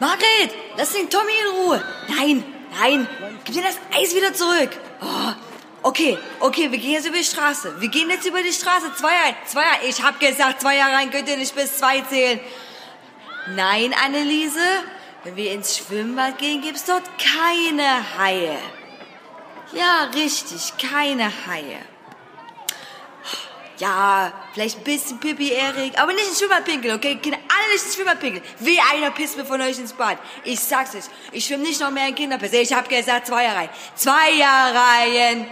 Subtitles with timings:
[0.00, 1.84] Margret, lass den Tommy in Ruhe.
[2.08, 2.44] Nein,
[2.78, 3.08] nein,
[3.44, 4.70] gib dir das Eis wieder zurück.
[5.00, 5.32] Oh,
[5.82, 7.80] okay, okay, wir gehen jetzt über die Straße.
[7.80, 8.94] Wir gehen jetzt über die Straße.
[8.94, 9.78] Zwei ein, zwei ein.
[9.88, 12.38] Ich hab gesagt, zwei Jahre rein könnt ihr nicht bis zwei zählen.
[13.54, 14.60] Nein, Anneliese,
[15.24, 18.58] wenn wir ins Schwimmbad gehen, gibt's dort keine Haie.
[19.72, 21.78] Ja, richtig, keine Haie.
[23.78, 27.16] Ja, vielleicht ein bisschen Pipi, Erik, aber nicht ins Schwimmbad pinkeln, okay?
[27.16, 27.38] Kinder,
[27.68, 28.44] alle nicht ins Schwimmbad pinkeln.
[28.60, 30.18] Wie einer pisst mir von euch ins Bad.
[30.44, 32.52] Ich sag's euch, ich schwimme nicht noch mehr in Kinderpiss.
[32.52, 33.70] Ich hab gesagt, Zweierreihen.
[33.94, 35.46] Zweierreihen.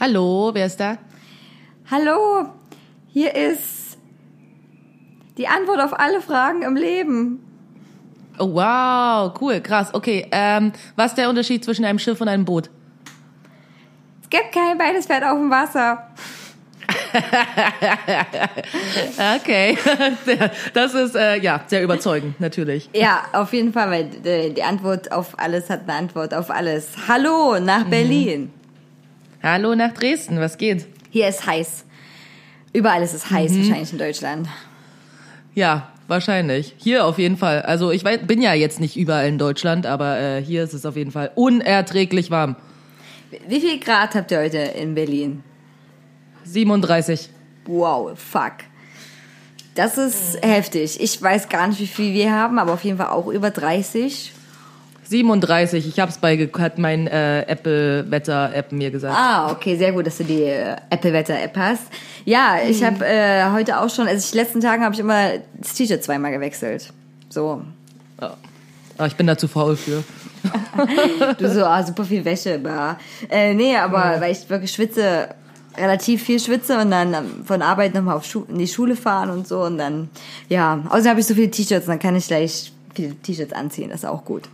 [0.00, 0.96] Hallo, wer ist da?
[1.90, 2.46] Hallo,
[3.08, 3.98] hier ist
[5.36, 7.44] die Antwort auf alle Fragen im Leben.
[8.38, 9.92] Oh, wow, cool, krass.
[9.92, 12.70] Okay, ähm, was ist der Unterschied zwischen einem Schiff und einem Boot?
[14.22, 16.08] Es gibt kein beides fährt auf dem Wasser.
[19.36, 19.76] Okay,
[20.74, 22.88] das ist äh, ja sehr überzeugend, natürlich.
[22.94, 26.92] Ja, auf jeden Fall, weil äh, die Antwort auf alles hat eine Antwort auf alles.
[27.08, 28.52] Hallo nach Berlin.
[29.42, 30.86] Hallo nach Dresden, was geht?
[31.08, 31.86] Hier ist heiß.
[32.74, 34.48] Überall ist es heiß, wahrscheinlich in Deutschland.
[35.54, 36.74] Ja, wahrscheinlich.
[36.76, 37.62] Hier auf jeden Fall.
[37.62, 40.84] Also ich weiß, bin ja jetzt nicht überall in Deutschland, aber äh, hier ist es
[40.84, 42.54] auf jeden Fall unerträglich warm.
[43.48, 45.42] Wie viel Grad habt ihr heute in Berlin?
[46.44, 47.30] 37.
[47.64, 48.52] Wow, fuck.
[49.74, 51.00] Das ist heftig.
[51.00, 54.34] Ich weiß gar nicht, wie viel wir haben, aber auf jeden Fall auch über 30.
[55.10, 55.88] 37.
[55.88, 59.16] Ich hab's bei hat mein äh, Apple Wetter App mir gesagt.
[59.16, 61.82] Ah, okay, sehr gut, dass du die äh, Apple Wetter App hast.
[62.24, 65.74] Ja, ich habe äh, heute auch schon, also ich, letzten Tagen habe ich immer das
[65.74, 66.92] T-Shirt zweimal gewechselt.
[67.28, 67.62] So.
[68.20, 70.04] Ah, ich bin da zu faul für.
[71.38, 72.58] Du so, ah, super viel Wäsche.
[72.58, 72.96] Bah.
[73.28, 75.28] Äh, nee, aber weil ich wirklich schwitze,
[75.76, 79.30] relativ viel schwitze und dann ähm, von Arbeit nochmal auf Schu in die Schule fahren
[79.30, 80.08] und so und dann,
[80.48, 84.00] ja, außerdem habe ich so viele T-Shirts, dann kann ich gleich viele T-Shirts anziehen, das
[84.00, 84.44] ist auch gut.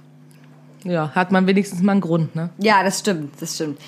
[0.86, 2.50] Ja, hat man wenigstens mal einen Grund, ne?
[2.58, 3.78] Ja, das stimmt, das stimmt.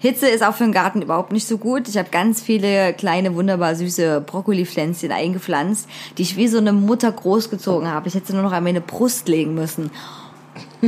[0.00, 1.88] Hitze ist auch für den Garten überhaupt nicht so gut.
[1.88, 7.10] Ich habe ganz viele kleine, wunderbar süße Brokkolipflänzchen eingepflanzt, die ich wie so eine Mutter
[7.10, 8.06] großgezogen habe.
[8.06, 9.90] Ich hätte sie nur noch an meine Brust legen müssen.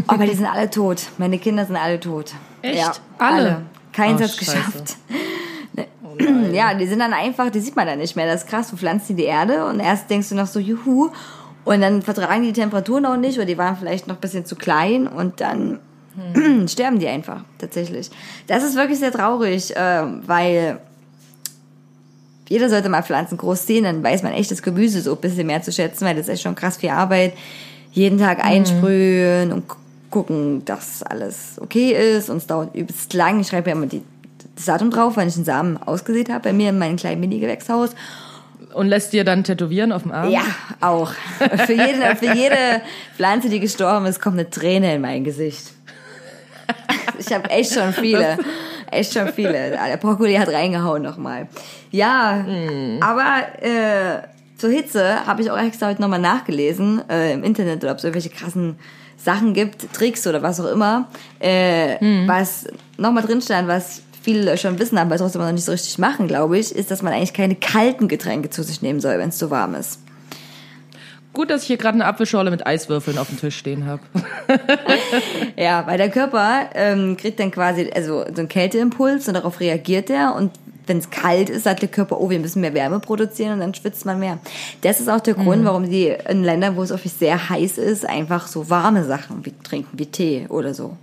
[0.06, 1.02] Aber die sind alle tot.
[1.18, 2.32] Meine Kinder sind alle tot.
[2.62, 2.78] Echt?
[2.78, 3.36] Ja, Alle?
[3.36, 3.62] alle.
[3.92, 4.52] Keins Oh, hat's scheiße.
[4.52, 4.96] geschafft.
[6.52, 8.26] Ja, die sind dann einfach, die sieht man dann nicht mehr.
[8.26, 10.60] Das ist krass, du pflanzt die in die Erde und erst denkst du noch so,
[10.60, 11.10] juhu.
[11.64, 14.56] Und dann vertragen die Temperaturen auch nicht oder die waren vielleicht noch ein bisschen zu
[14.56, 15.78] klein und dann
[16.68, 18.10] sterben die einfach, tatsächlich.
[18.46, 20.78] Das ist wirklich sehr traurig, äh, weil
[22.48, 25.46] jeder sollte mal Pflanzen groß sehen, dann weiß man echt das Gemüse so ein bisschen
[25.46, 27.34] mehr zu schätzen, weil das ist echt schon krass viel Arbeit.
[27.92, 29.76] Jeden Tag einsprühen und gu-
[30.10, 33.38] gucken, dass alles okay ist und es dauert übelst lang.
[33.40, 34.02] Ich schreibe ja immer die,
[34.56, 37.90] das Datum drauf, wann ich den Samen ausgesät habe, bei mir in meinem kleinen Mini-Gewächshaus.
[38.74, 40.30] Und lässt dir dann tätowieren auf dem Arm?
[40.30, 40.44] Ja,
[40.80, 41.12] auch.
[41.66, 42.82] Für jede, für jede
[43.16, 45.72] Pflanze, die gestorben ist, kommt eine Träne in mein Gesicht.
[47.18, 48.38] Ich habe echt schon viele.
[48.90, 49.52] Echt schon viele.
[49.52, 51.48] Der Brokkoli hat reingehauen nochmal.
[51.90, 52.44] Ja,
[53.00, 54.22] aber äh,
[54.56, 58.04] zur Hitze habe ich auch extra heute nochmal nachgelesen äh, im Internet oder ob es
[58.04, 58.78] irgendwelche krassen
[59.16, 61.08] Sachen gibt, Tricks oder was auch immer,
[61.40, 62.66] äh, was
[62.96, 66.58] nochmal drin stand, was viele schon wissen, aber trotzdem noch nicht so richtig machen, glaube
[66.58, 69.50] ich, ist, dass man eigentlich keine kalten Getränke zu sich nehmen soll, wenn es zu
[69.50, 70.00] warm ist.
[71.32, 74.02] Gut, dass ich hier gerade eine Apfelschorle mit Eiswürfeln auf dem Tisch stehen habe.
[75.56, 80.08] Ja, weil der Körper ähm, kriegt dann quasi also so einen Kälteimpuls und darauf reagiert
[80.08, 80.52] er und
[80.86, 83.74] wenn es kalt ist, sagt der Körper, oh, wir müssen mehr Wärme produzieren und dann
[83.74, 84.38] schwitzt man mehr.
[84.80, 88.06] Das ist auch der Grund, warum die in Ländern, wo es wirklich sehr heiß ist,
[88.06, 90.96] einfach so warme Sachen wie trinken, wie Tee oder so.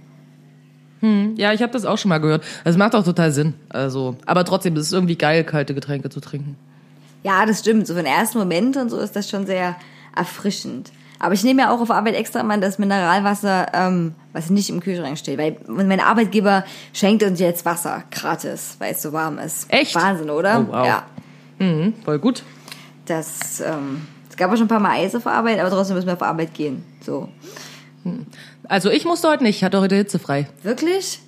[1.38, 2.44] Ja, ich habe das auch schon mal gehört.
[2.64, 3.54] Das macht auch total Sinn.
[3.70, 6.58] Also, aber trotzdem, es ist irgendwie geil, kalte Getränke zu trinken.
[7.24, 7.88] Ja, das stimmt.
[7.88, 9.76] So für den ersten Moment und so ist das schon sehr
[10.16, 10.92] erfrischend.
[11.20, 14.80] Aber ich nehme ja auch auf Arbeit extra mal das Mineralwasser, ähm, was nicht im
[14.80, 15.38] Kühlschrank steht.
[15.40, 16.64] Weil mein Arbeitgeber
[16.94, 19.72] schenkt uns jetzt Wasser gratis, weil es so warm ist.
[19.72, 19.96] Echt?
[19.96, 20.66] Wahnsinn, oder?
[20.68, 20.86] Oh, wow.
[20.86, 21.04] Ja.
[21.60, 22.44] Mhm, voll gut.
[23.06, 26.08] Das, ähm, es gab auch schon ein paar Mal Eis auf Arbeit, aber trotzdem müssen
[26.08, 26.84] wir auf Arbeit gehen.
[27.02, 27.30] So.
[28.68, 30.48] Also ich musste heute nicht, ich hatte heute hitzefrei.
[30.64, 31.20] Wirklich?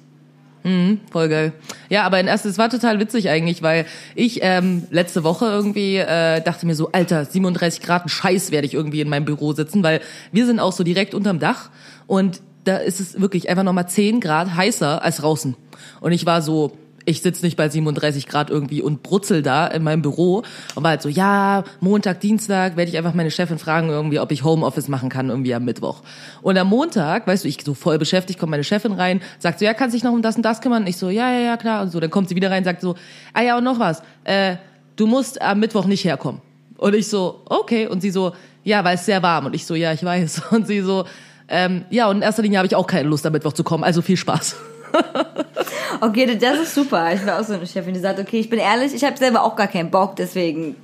[1.12, 1.54] Voll geil.
[1.90, 5.98] Ja, aber in erst, es war total witzig eigentlich, weil ich ähm, letzte Woche irgendwie
[5.98, 9.54] äh, dachte mir so, Alter, 37 Grad, ein Scheiß werde ich irgendwie in meinem Büro
[9.54, 10.02] sitzen, weil
[10.32, 11.70] wir sind auch so direkt unterm Dach
[12.08, 15.56] und da ist es wirklich einfach nochmal 10 Grad heißer als draußen.
[16.02, 19.84] Und ich war so, ich sitze nicht bei 37 Grad irgendwie und brutzel da in
[19.84, 20.44] meinem Büro
[20.76, 24.32] und war halt so, ja, Montag, Dienstag werde ich einfach meine Chefin fragen irgendwie, ob
[24.32, 26.02] ich Homeoffice machen kann irgendwie am Mittwoch.
[26.42, 29.66] Und am Montag, weißt du, ich so voll beschäftigt, kommt meine Chefin rein, sagt so,
[29.66, 30.88] ja, kannst dich noch um das und das kümmern?
[30.88, 31.82] Ich so, ja, ja, ja, klar.
[31.84, 32.96] Und so, dann kommt sie wieder rein, sagt so,
[33.34, 34.56] ah ja, und noch was, äh,
[34.96, 36.42] du musst am Mittwoch nicht herkommen.
[36.78, 37.88] Und ich so, okay.
[37.88, 39.48] Und sie so, ja, weil es sehr warm.
[39.48, 40.44] Und ich so, ja, ich weiß.
[40.52, 41.06] Und sie so,
[41.50, 43.84] ähm, ja, und in erster Linie habe ich auch keine Lust, am Mittwoch zu kommen.
[43.84, 44.56] Also viel Spaß.
[46.02, 47.14] Okay, das ist super.
[47.14, 49.44] Ich war auch so eine Chefin, die sagt, okay, ich bin ehrlich, ich habe selber
[49.44, 50.76] auch gar keinen Bock, deswegen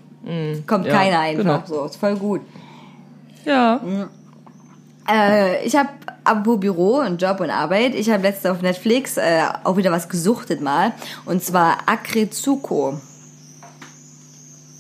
[0.65, 1.43] kommt ja, keiner einfach.
[1.43, 1.63] genau.
[1.65, 2.41] So, ist voll gut.
[3.45, 3.79] Ja.
[5.09, 5.89] Äh, ich habe
[6.23, 10.09] apropos Büro und Job und Arbeit, ich habe letztens auf Netflix äh, auch wieder was
[10.09, 10.93] gesuchtet mal.
[11.25, 12.99] Und zwar Akretsuko.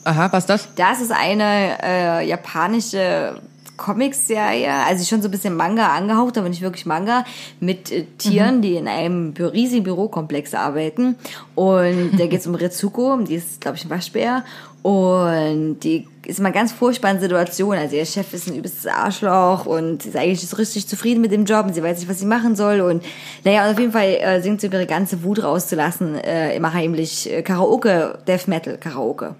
[0.03, 0.67] Aha, was ist das?
[0.75, 3.39] Das ist eine äh, japanische
[3.77, 7.25] Comicserie, also schon so ein bisschen Manga angehaucht, aber nicht wirklich Manga,
[7.59, 11.15] mit äh, Tieren, die in einem riesigen Bürokomplex arbeiten.
[11.55, 14.43] Und da geht es um Retsuko, die ist, glaube ich, ein Waschbär.
[14.85, 17.75] Und die ist mal ganz furchtbare Situation.
[17.75, 21.31] Also ihr Chef ist ein übelstes Arschloch und sie ist eigentlich so richtig zufrieden mit
[21.31, 22.81] dem Job und sie weiß nicht, was sie machen soll.
[22.81, 23.03] Und
[23.43, 26.71] naja, und auf jeden Fall äh, singt sie, um ihre ganze Wut rauszulassen, äh, immer
[26.71, 29.33] heimlich äh, Karaoke, Death Metal Karaoke.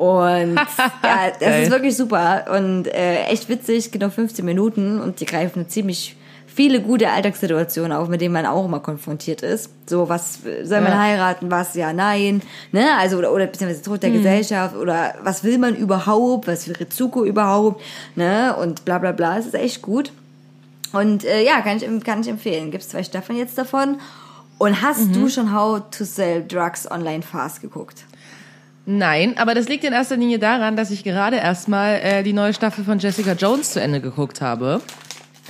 [0.00, 0.54] Und
[1.04, 5.68] ja, das ist wirklich super und äh, echt witzig, genau 15 Minuten und die greifen
[5.68, 6.16] ziemlich
[6.46, 9.68] viele gute Alltagssituationen auf, mit denen man auch immer konfrontiert ist.
[9.86, 10.98] So, was soll man Ja.
[11.00, 12.40] heiraten, was ja, nein,
[12.72, 12.96] ne?
[12.98, 17.26] Also oder oder beziehungsweise Tod der Gesellschaft oder was will man überhaupt, was will Ritsuko
[17.26, 17.82] überhaupt,
[18.16, 18.56] ne?
[18.56, 19.36] Und bla bla bla.
[19.36, 20.12] Es ist echt gut.
[20.94, 22.70] Und äh, ja, kann ich, kann ich empfehlen.
[22.70, 24.00] Gibt zwei Staffeln jetzt davon.
[24.56, 25.12] Und hast Mhm.
[25.12, 28.04] du schon How to Sell Drugs Online Fast geguckt?
[28.92, 32.52] Nein, aber das liegt in erster Linie daran, dass ich gerade erstmal äh, die neue
[32.52, 34.80] Staffel von Jessica Jones zu Ende geguckt habe.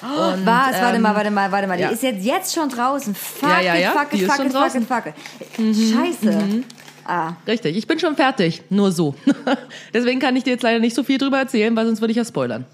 [0.03, 0.79] Und, Was?
[0.79, 1.81] warte ähm, mal, warte mal, warte mal.
[1.81, 1.89] ja.
[1.89, 3.15] Die ist jetzt, jetzt schon draußen.
[3.15, 5.15] Fuck Ja, ja, ja, fuck fuck fuck it, fuck it.
[5.57, 6.65] Scheiße.
[7.07, 9.15] Ah, Richtig, ich bin schon fertig, nur so.
[9.95, 12.19] Deswegen kann ich dir jetzt leider nicht so viel drüber erzählen, weil sonst würde ich
[12.19, 12.67] ja spoilern.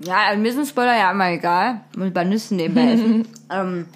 [0.00, 1.80] ja, mir ein Spoiler ja immer egal.
[1.96, 3.26] Muss bei Nüssen nebenbei essen.
[3.50, 3.86] ähm,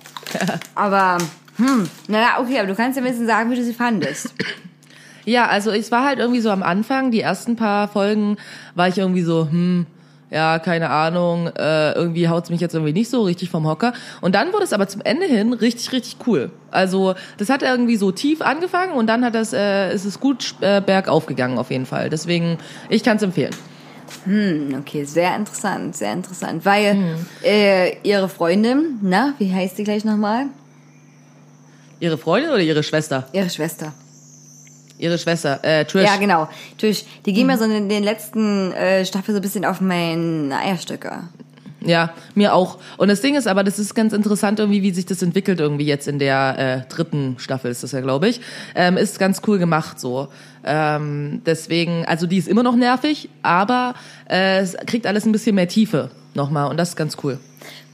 [0.74, 1.18] aber,
[1.56, 4.32] hm, naja, okay, aber du kannst ja ein bisschen sagen, wie du sie fandest.
[5.28, 8.38] Ja, also es war halt irgendwie so am Anfang, die ersten paar Folgen
[8.74, 9.84] war ich irgendwie so, hm,
[10.30, 13.92] ja, keine Ahnung, äh, irgendwie haut's mich jetzt irgendwie nicht so richtig vom Hocker.
[14.22, 16.50] Und dann wurde es aber zum Ende hin richtig, richtig cool.
[16.70, 20.54] Also das hat irgendwie so tief angefangen und dann hat das, äh, ist es gut
[20.62, 22.08] äh, bergauf gegangen auf jeden Fall.
[22.08, 22.56] Deswegen,
[22.88, 23.54] ich kann's empfehlen.
[24.24, 26.64] Hm, okay, sehr interessant, sehr interessant.
[26.64, 27.26] Weil Hm.
[27.44, 30.46] äh, ihre Freundin, na, wie heißt die gleich nochmal?
[32.00, 33.28] Ihre Freundin oder ihre Schwester?
[33.34, 33.92] Ihre Schwester.
[34.98, 36.04] Ihre Schwester, äh, Trish.
[36.04, 36.48] Ja, genau.
[36.72, 37.58] Natürlich, die gehen mir Mhm.
[37.58, 41.20] so in den letzten äh, Staffel so ein bisschen auf meinen Eierstöcke.
[41.80, 42.78] Ja, mir auch.
[42.96, 45.86] Und das Ding ist aber, das ist ganz interessant irgendwie, wie sich das entwickelt irgendwie
[45.86, 48.40] jetzt in der äh, dritten Staffel ist das ja, glaube ich.
[48.74, 50.26] Ähm, ist ganz cool gemacht so.
[50.64, 53.94] Ähm, deswegen, also die ist immer noch nervig, aber
[54.28, 57.38] äh, es kriegt alles ein bisschen mehr Tiefe nochmal und das ist ganz cool.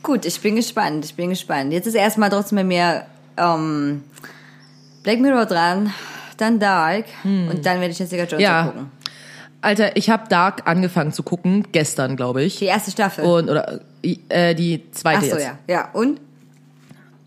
[0.03, 1.71] Gut, ich bin gespannt, ich bin gespannt.
[1.71, 3.03] Jetzt ist erstmal trotzdem bei mir
[3.37, 4.03] ähm,
[5.03, 5.93] Black Mirror dran,
[6.37, 8.41] dann Dark und dann werde ich Jessica Jones Hm.
[8.41, 8.65] Ja.
[8.67, 8.91] gucken.
[9.61, 12.59] Alter, ich habe Dark angefangen zu gucken, gestern, glaube ich.
[12.59, 13.25] Die erste Staffel.
[13.25, 13.81] Und, oder
[14.29, 15.43] äh, die zweite Ach so, jetzt.
[15.45, 15.59] ja.
[15.67, 16.21] Ja, und?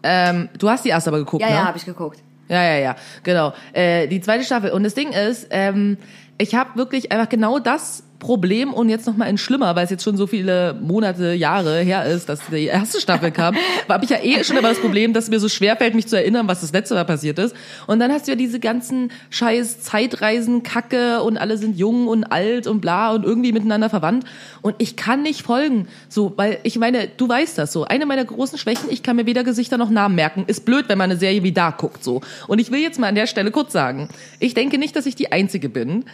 [0.03, 1.55] Ähm, du hast die erste aber geguckt, Ja, ne?
[1.55, 2.20] ja, habe ich geguckt.
[2.48, 3.53] Ja, ja, ja, genau.
[3.74, 4.72] Äh, die zweite Staffel.
[4.72, 5.98] Und das Ding ist, ähm,
[6.38, 9.91] ich habe wirklich einfach genau das Problem und jetzt noch mal in schlimmer, weil es
[9.91, 13.55] jetzt schon so viele Monate, Jahre her ist, dass die erste Staffel kam,
[13.89, 16.07] habe ich ja eh schon immer das Problem, dass es mir so schwer fällt, mich
[16.07, 17.55] zu erinnern, was das letzte Mal passiert ist.
[17.86, 22.24] Und dann hast du ja diese ganzen scheiß Zeitreisen, Kacke und alle sind jung und
[22.24, 24.25] alt und bla und irgendwie miteinander verwandt.
[24.63, 27.86] Und ich kann nicht folgen, so, weil ich meine, du weißt das so.
[27.86, 30.45] Eine meiner großen Schwächen, ich kann mir weder Gesichter noch Namen merken.
[30.47, 32.21] Ist blöd, wenn man eine Serie wie da guckt, so.
[32.47, 34.09] Und ich will jetzt mal an der Stelle kurz sagen,
[34.39, 36.05] ich denke nicht, dass ich die Einzige bin,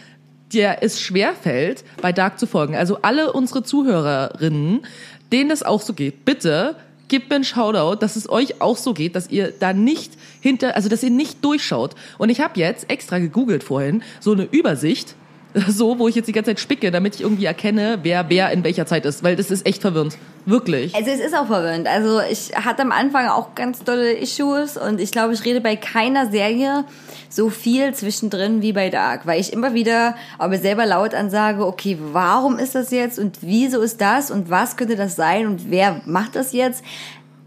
[0.54, 2.74] der es schwerfällt, bei Dark zu folgen.
[2.74, 4.86] Also alle unsere Zuhörerinnen,
[5.32, 6.76] denen das auch so geht, bitte
[7.08, 10.74] gebt mir einen Shoutout, dass es euch auch so geht, dass ihr da nicht hinter,
[10.74, 11.94] also dass ihr nicht durchschaut.
[12.18, 15.14] Und ich habe jetzt extra gegoogelt vorhin so eine Übersicht,
[15.68, 18.64] so, wo ich jetzt die ganze Zeit spicke, damit ich irgendwie erkenne, wer wer in
[18.64, 20.16] welcher Zeit ist, weil das ist echt verwirrend.
[20.46, 20.94] Wirklich.
[20.94, 21.86] Also es ist auch verwirrend.
[21.86, 25.76] Also ich hatte am Anfang auch ganz tolle Issues und ich glaube, ich rede bei
[25.76, 26.84] keiner Serie
[27.30, 31.98] so viel zwischendrin wie bei Dark, weil ich immer wieder mir selber laut ansage, okay,
[32.12, 36.00] warum ist das jetzt und wieso ist das und was könnte das sein und wer
[36.04, 36.84] macht das jetzt?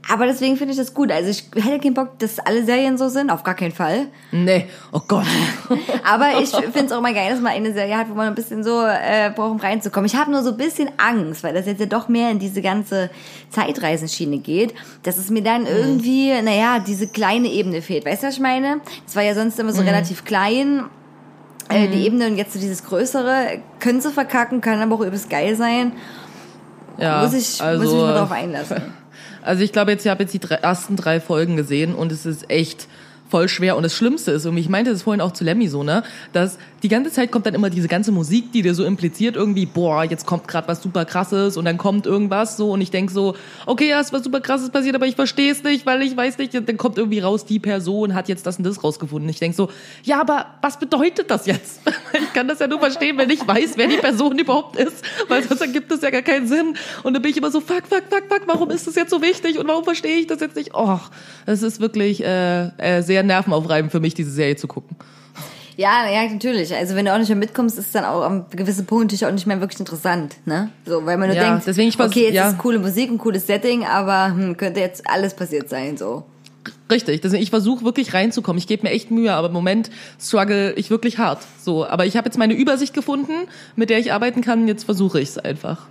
[0.10, 1.12] Aber deswegen finde ich das gut.
[1.12, 4.08] Also ich hätte keinen Bock, dass alle Serien so sind, auf gar keinen Fall.
[4.32, 5.26] Nee, oh Gott.
[6.04, 8.36] Aber ich finde es auch mal geil, dass man eine Serie hat, wo man ein
[8.36, 10.06] bisschen so äh, braucht, um reinzukommen.
[10.06, 12.62] Ich habe nur so ein bisschen Angst, weil das jetzt ja doch mehr in diese
[12.62, 13.10] ganze
[13.50, 14.74] Zeitreisenschiene geht,
[15.04, 18.06] dass es mir dann irgendwie, naja, diese kleine Ebene fehlt.
[18.06, 18.80] Weißt du, was ich meine?
[19.06, 20.86] Es war ja sonst immer so relativ klein.
[21.70, 25.30] Äh, die Ebene und jetzt so dieses Größere, können sie verkacken, kann aber auch übelst
[25.30, 25.92] geil sein.
[26.98, 28.82] Ja, muss, ich, also, muss ich mich mal drauf einlassen.
[29.44, 32.26] Also ich glaube jetzt, ich habe jetzt die drei, ersten drei Folgen gesehen und es
[32.26, 32.86] ist echt
[33.30, 33.78] voll schwer.
[33.78, 36.58] Und das Schlimmste ist, und ich meinte das vorhin auch zu Lemmy so, ne, dass
[36.84, 40.04] die ganze Zeit kommt dann immer diese ganze Musik, die dir so impliziert irgendwie, boah,
[40.04, 43.36] jetzt kommt gerade was super krasses und dann kommt irgendwas so und ich denk so,
[43.66, 46.38] okay, ja, ist was super krasses passiert, aber ich verstehe es nicht, weil ich weiß
[46.38, 49.30] nicht, dann kommt irgendwie raus, die Person hat jetzt das und das rausgefunden.
[49.30, 49.70] Ich denk so,
[50.04, 51.82] ja, aber was bedeutet das jetzt?
[52.14, 55.44] Ich kann das ja nur verstehen, wenn ich weiß, wer die Person überhaupt ist, weil
[55.44, 56.76] sonst ergibt das ja gar keinen Sinn.
[57.04, 59.22] Und dann bin ich immer so, fuck, fuck, fuck, fuck, warum ist das jetzt so
[59.22, 60.74] wichtig und warum verstehe ich das jetzt nicht?
[60.74, 61.10] Och,
[61.46, 64.96] es ist wirklich äh, äh, sehr nervenaufreibend für mich, diese Serie zu gucken.
[65.78, 66.74] Ja, ja, natürlich.
[66.74, 69.32] Also wenn du auch nicht mehr mitkommst, ist dann auch am gewissen Punkt natürlich auch
[69.32, 70.72] nicht mehr wirklich interessant, ne?
[70.86, 72.50] So, weil man nur Ja, denkt, deswegen ich okay, jetzt ja.
[72.50, 76.24] ist coole Musik, ein cooles Setting, aber hm, könnte jetzt alles passiert sein, so.
[76.92, 78.58] Richtig, deswegen ich versuche wirklich reinzukommen.
[78.58, 81.40] Ich gebe mir echt Mühe, aber im Moment struggle ich wirklich hart.
[81.62, 83.34] So, aber ich habe jetzt meine Übersicht gefunden,
[83.76, 84.68] mit der ich arbeiten kann.
[84.68, 85.86] Jetzt versuche ich es einfach.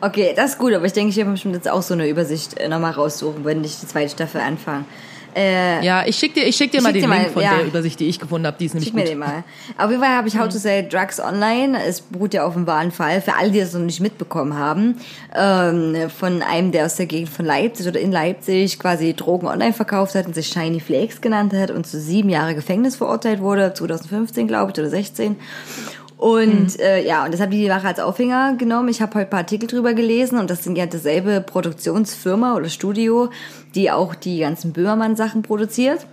[0.00, 2.08] Okay, das ist gut, aber ich denke, ich werde mir bestimmt jetzt auch so eine
[2.08, 4.84] Übersicht äh, nochmal raussuchen, wenn ich die zweite Staffel anfange.
[5.34, 7.32] Äh, Ja, ich schick dir, ich schick dir Ich mal schick den dir Link mal,
[7.32, 7.56] von ja.
[7.56, 8.56] der Übersicht, die ich gefunden habe.
[8.58, 9.10] Die ist nämlich Schick mir gut.
[9.10, 9.44] den mal.
[9.78, 11.82] Auf jeden Fall habe ich How to Sell Drugs Online.
[11.84, 13.20] Es beruht ja auf einem wahren Fall.
[13.20, 14.96] Für alle, die das noch nicht mitbekommen haben.
[15.34, 19.72] Ähm, von einem, der aus der Gegend von Leipzig oder in Leipzig quasi Drogen online
[19.72, 23.72] verkauft hat und sich Shiny Flakes genannt hat und zu sieben Jahre Gefängnis verurteilt wurde.
[23.74, 25.36] 2015, glaube ich, oder 16.
[26.24, 28.88] Und äh, ja, und das habe ich die Wache als Aufhänger genommen.
[28.88, 32.70] Ich habe heute ein paar Artikel drüber gelesen und das sind ja dasselbe Produktionsfirma oder
[32.70, 33.28] Studio,
[33.74, 36.06] die auch die ganzen Böhmermann-Sachen produziert.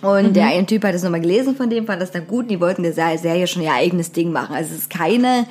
[0.00, 2.44] Und der eine Typ hat es nochmal gelesen von dem, fand das dann gut.
[2.44, 4.54] Und die wollten der Se- Serie schon ihr eigenes Ding machen.
[4.54, 5.46] Also es ist keine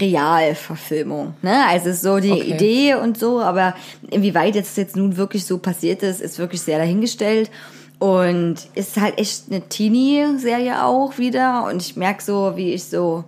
[0.00, 1.34] Realverfilmung.
[1.42, 1.64] Ne?
[1.68, 2.54] Also es ist so die Okay.
[2.54, 3.74] Idee und so, aber
[4.10, 7.50] inwieweit jetzt jetzt nun wirklich so passiert ist, ist wirklich sehr dahingestellt.
[8.00, 11.64] Und ist halt echt eine Teenie-Serie auch wieder.
[11.64, 13.24] Und ich merke so, wie ich so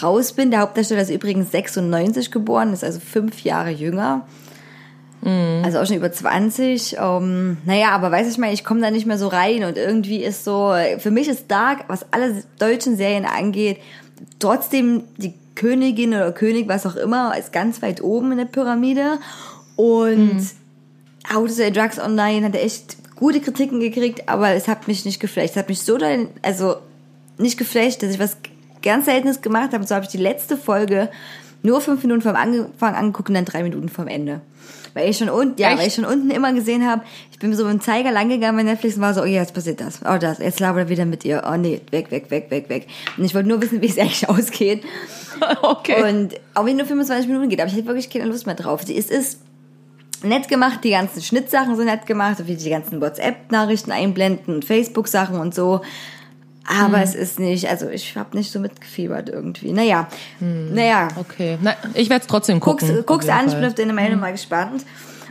[0.00, 0.50] raus bin.
[0.50, 4.26] Der Hauptdarsteller ist übrigens 96 geboren, ist also fünf Jahre jünger.
[5.64, 6.96] Also auch schon über 20.
[6.98, 10.22] Ähm, naja, aber weiß ich mal, ich komme da nicht mehr so rein und irgendwie
[10.22, 13.78] ist so, für mich ist Dark, was alle deutschen Serien angeht,
[14.40, 19.18] trotzdem die Königin oder König, was auch immer, ist ganz weit oben in der Pyramide.
[19.76, 20.42] Und
[21.32, 25.20] How to Sell Drugs Online hat echt gute Kritiken gekriegt, aber es hat mich nicht
[25.20, 25.50] geflasht.
[25.50, 26.74] Es hat mich so, dahin- also
[27.38, 28.36] nicht geflasht, dass ich was
[28.82, 29.78] ganz Seltenes gemacht habe.
[29.78, 31.08] Und so habe ich die letzte Folge
[31.62, 34.40] nur fünf Minuten vom Anfang angeguckt und dann drei Minuten vom Ende.
[34.94, 35.78] Weil ich schon unten, ja, Echt?
[35.78, 38.56] weil ich schon unten immer gesehen habe, ich bin so mit dem Zeiger lang gegangen
[38.56, 40.88] bei Netflix und war so, oh ja, jetzt passiert das, oh das, jetzt labert er
[40.88, 42.88] wieder mit ihr, oh nee, weg, weg, weg, weg, weg.
[43.16, 44.82] Und ich wollte nur wissen, wie es eigentlich ausgeht.
[45.62, 46.10] okay.
[46.10, 48.82] Und auch wenn nur 25 Minuten geht, aber ich hätte wirklich keine Lust mehr drauf.
[48.82, 49.38] Es ist
[50.24, 55.38] nett gemacht, die ganzen Schnittsachen sind nett gemacht, wie die ganzen WhatsApp-Nachrichten einblenden und Facebook-Sachen
[55.38, 55.80] und so.
[56.66, 57.02] Aber Hm.
[57.02, 59.72] es ist nicht, also ich habe nicht so mitgefiebert irgendwie.
[59.72, 60.06] Naja,
[60.40, 61.58] naja, okay.
[61.60, 63.04] Na, ich werde es trotzdem guck's, gucken.
[63.04, 64.84] guck's jeden an, ich bin auf deine Meldung mal gespannt.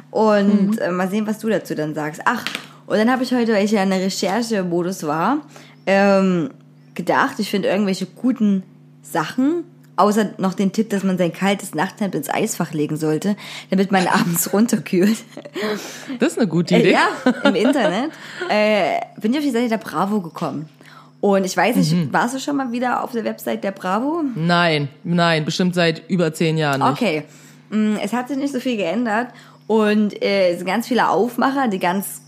[0.09, 2.21] Und äh, mal sehen, was du dazu dann sagst.
[2.25, 2.43] Ach,
[2.85, 5.37] und dann habe ich heute, weil ich ja in der Recherche-Modus war,
[5.85, 6.49] ähm,
[6.95, 8.63] gedacht, ich finde irgendwelche guten
[9.01, 9.63] Sachen,
[10.01, 13.35] außer noch den Tipp, dass man sein kaltes Nachthemd ins Eisfach legen sollte,
[13.69, 15.17] damit man abends runterkühlt.
[16.19, 16.91] Das ist eine gute Äh, Idee.
[16.93, 17.07] ja,
[17.43, 18.11] im Internet.
[18.49, 20.67] Äh, bin ich auf die Seite der Bravo gekommen.
[21.21, 22.11] Und ich weiß nicht, Mhm.
[22.11, 24.23] warst du schon mal wieder auf der Website der Bravo?
[24.35, 26.91] Nein, nein, bestimmt seit über zehn Jahren nicht.
[26.91, 27.23] Okay.
[27.69, 29.27] Mm, Es hat sich nicht so viel geändert
[29.67, 32.21] und äh, es sind ganz viele Aufmacher, die ganz,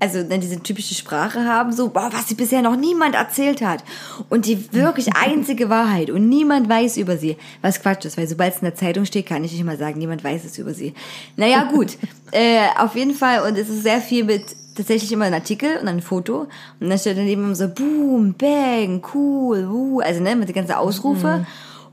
[0.00, 3.84] also ne, diese typische Sprache haben, so, boah, was sie bisher noch niemand erzählt hat.
[4.28, 7.36] Und die wirklich einzige Wahrheit und niemand weiß über sie.
[7.62, 9.98] Was Quatsch ist, weil sobald es in der Zeitung steht, kann ich nicht mal sagen,
[9.98, 10.94] niemand weiß es über sie.
[11.36, 11.98] Naja, gut.
[12.32, 15.88] äh, auf jeden Fall, und es ist sehr viel mit tatsächlich immer ein Artikel und
[15.88, 16.46] ein Foto.
[16.80, 20.72] Und dann steht daneben immer so, boom, bang, cool, wuh, also ne, mit den ganzen
[20.72, 21.46] Ausrufe.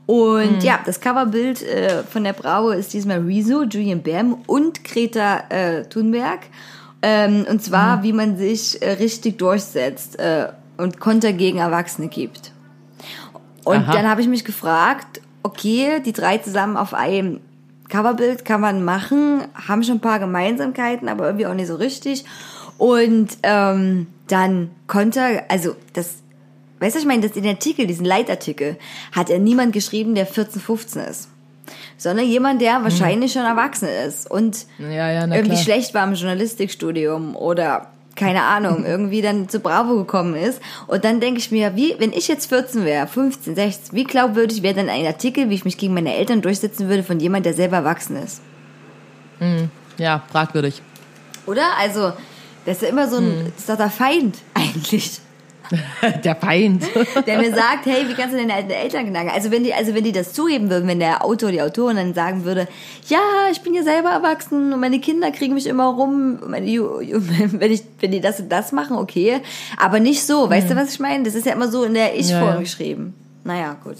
[0.06, 5.44] Und ja, das Coverbild äh, von der Bravo ist diesmal Rezo, Julian Bam und Greta
[5.50, 6.46] äh, Thunberg.
[7.00, 12.52] Ähm, und zwar, wie man sich äh, richtig durchsetzt äh, und Konter gegen Erwachsene gibt.
[13.64, 13.92] Und Aha.
[13.92, 17.40] dann habe ich mich gefragt, okay, die drei zusammen auf einem
[17.88, 22.24] Coverbild kann man machen, haben schon ein paar Gemeinsamkeiten, aber irgendwie auch nicht so richtig.
[22.76, 26.16] Und ähm, dann Konter, also das,
[26.80, 28.76] weißt du, ich meine, das in den Artikel, diesen Leitartikel,
[29.12, 31.28] hat ja niemand geschrieben, der 14, 15 ist.
[31.98, 35.56] Sondern jemand, der wahrscheinlich schon erwachsen ist und Ja, ja, irgendwie klar.
[35.62, 40.60] schlecht war im Journalistikstudium oder keine Ahnung, irgendwie dann zu Bravo gekommen ist.
[40.86, 44.62] Und dann denke ich mir, wie, wenn ich jetzt 14 wäre, 15, 16, wie glaubwürdig
[44.62, 47.54] wäre dann ein Artikel, wie ich mich gegen meine Eltern durchsetzen würde von jemand, der
[47.54, 48.40] selber erwachsen ist?
[49.98, 50.82] Ja, fragwürdig.
[51.46, 51.62] Oder?
[51.80, 52.12] Also,
[52.66, 53.44] das ist ja immer so ein, Hm.
[53.52, 55.20] das ist doch der Feind eigentlich.
[56.24, 56.84] Der Feind.
[57.26, 59.30] Der mir sagt, hey, wie kannst du deine alten Eltern knacken?
[59.30, 62.14] Also wenn die, also wenn die das zugeben würden, wenn der Autor, die Autorin dann
[62.14, 62.68] sagen würde,
[63.08, 63.18] ja,
[63.50, 68.10] ich bin ja selber erwachsen und meine Kinder kriegen mich immer rum, wenn ich, wenn
[68.10, 69.40] die das und das machen, okay.
[69.76, 71.24] Aber nicht so, weißt du, was ich meine?
[71.24, 72.60] Das ist ja immer so in der Ich-Form Ja, ja.
[72.60, 73.14] geschrieben.
[73.44, 73.96] Naja, gut.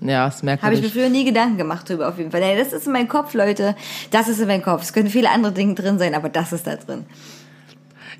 [0.00, 2.42] Ja, ist Habe ich mir früher nie Gedanken gemacht drüber, auf jeden Fall.
[2.56, 3.74] Das ist in meinem Kopf, Leute.
[4.10, 4.82] Das ist in meinem Kopf.
[4.82, 7.06] Es können viele andere Dinge drin sein, aber das ist da drin.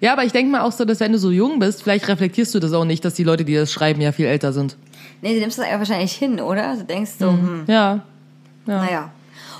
[0.01, 2.55] Ja, aber ich denke mal auch so, dass wenn du so jung bist, vielleicht reflektierst
[2.55, 4.77] du das auch nicht, dass die Leute, die das schreiben, ja viel älter sind.
[5.23, 6.77] Nee, du nimmst das einfach wahrscheinlich hin, oder?
[6.77, 8.01] Du denkst so, hm, Ja.
[8.67, 9.11] Naja.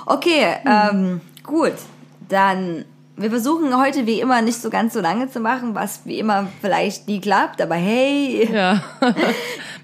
[0.05, 1.73] Okay, ähm, gut.
[2.29, 6.19] Dann, wir versuchen heute wie immer nicht so ganz so lange zu machen, was wie
[6.19, 8.83] immer vielleicht nie klappt, aber hey, Ja.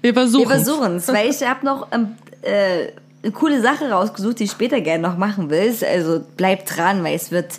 [0.02, 0.42] Wir versuchen.
[0.42, 2.08] wir versuchen es, weil ich habe noch ähm,
[2.42, 2.88] äh,
[3.22, 5.74] eine coole Sache rausgesucht, die ich später gerne noch machen will.
[5.90, 7.54] Also bleibt dran, weil es wird,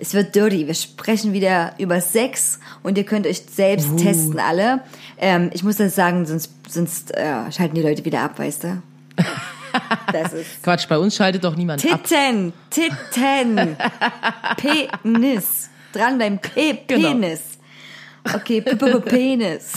[0.00, 0.66] es wird dirty.
[0.66, 4.80] Wir sprechen wieder über Sex und ihr könnt euch selbst testen alle.
[5.18, 8.82] Ähm, ich muss das sagen, sonst, sonst äh, schalten die Leute wieder ab, weißt du?
[10.12, 12.02] Das ist Quatsch, bei uns schaltet doch niemand ab.
[12.02, 13.76] Titten, Titten,
[14.56, 15.70] Penis.
[15.92, 17.14] Dran beim P Genau.
[18.24, 19.72] Okay, P -P -P Penis.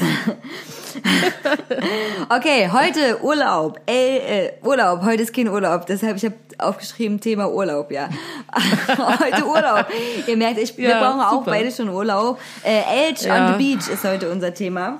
[2.29, 3.79] Okay, heute Urlaub.
[3.85, 5.01] Ey, äh, Urlaub.
[5.03, 5.85] Heute ist kein Urlaub.
[5.87, 8.09] Deshalb, ich habe aufgeschrieben, Thema Urlaub, ja.
[8.89, 9.87] heute Urlaub.
[10.27, 11.51] Ihr merkt, ich, wir Ja, brauchen auch super.
[11.51, 12.39] beide schon Urlaub.
[12.63, 13.47] Äh, Elch Ja.
[13.47, 14.99] on the Beach ist heute unser Thema.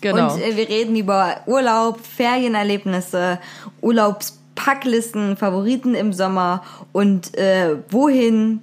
[0.00, 0.32] Genau.
[0.34, 3.38] Und äh, wir reden über Urlaub, Ferienerlebnisse,
[3.80, 8.60] Urlaubspacklisten, Favoriten im Sommer und äh, wohin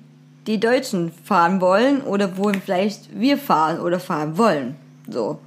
[0.47, 4.75] die Deutschen fahren wollen oder wohin vielleicht wir fahren oder fahren wollen.
[5.07, 5.39] So.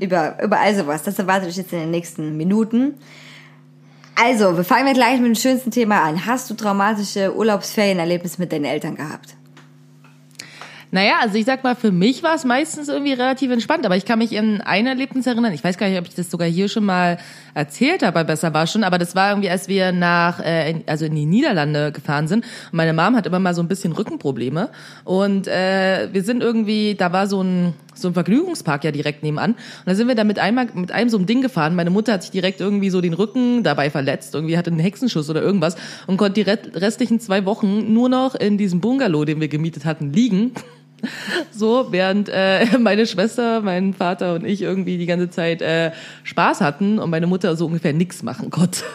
[0.00, 1.02] Über, über all sowas.
[1.02, 2.94] Das erwartet euch jetzt in den nächsten Minuten.
[4.14, 6.24] Also, wir fangen wir gleich mit dem schönsten Thema an.
[6.24, 9.36] Hast du traumatische Urlaubsferienerlebnisse mit deinen Eltern gehabt?
[10.90, 14.04] Naja, also ich sag mal, für mich war es meistens irgendwie relativ entspannt, aber ich
[14.04, 16.68] kann mich in ein Erlebnis erinnern, ich weiß gar nicht, ob ich das sogar hier
[16.68, 17.18] schon mal
[17.56, 21.14] erzählt habe, Besser war schon, aber das war irgendwie, als wir nach, äh, also in
[21.14, 22.44] die Niederlande gefahren sind.
[22.70, 24.68] Und meine Mom hat immer mal so ein bisschen Rückenprobleme
[25.04, 29.52] und äh, wir sind irgendwie, da war so ein so ein Vergnügungspark ja direkt nebenan.
[29.52, 31.74] Und da sind wir da mit einmal mit einem so einem Ding gefahren.
[31.74, 35.30] Meine Mutter hat sich direkt irgendwie so den Rücken dabei verletzt, irgendwie hatte einen Hexenschuss
[35.30, 39.40] oder irgendwas und konnte die re- restlichen zwei Wochen nur noch in diesem Bungalow, den
[39.40, 40.52] wir gemietet hatten, liegen.
[41.50, 45.92] So, während äh, meine Schwester, mein Vater und ich irgendwie die ganze Zeit äh,
[46.24, 48.80] Spaß hatten und meine Mutter so ungefähr nichts machen konnte.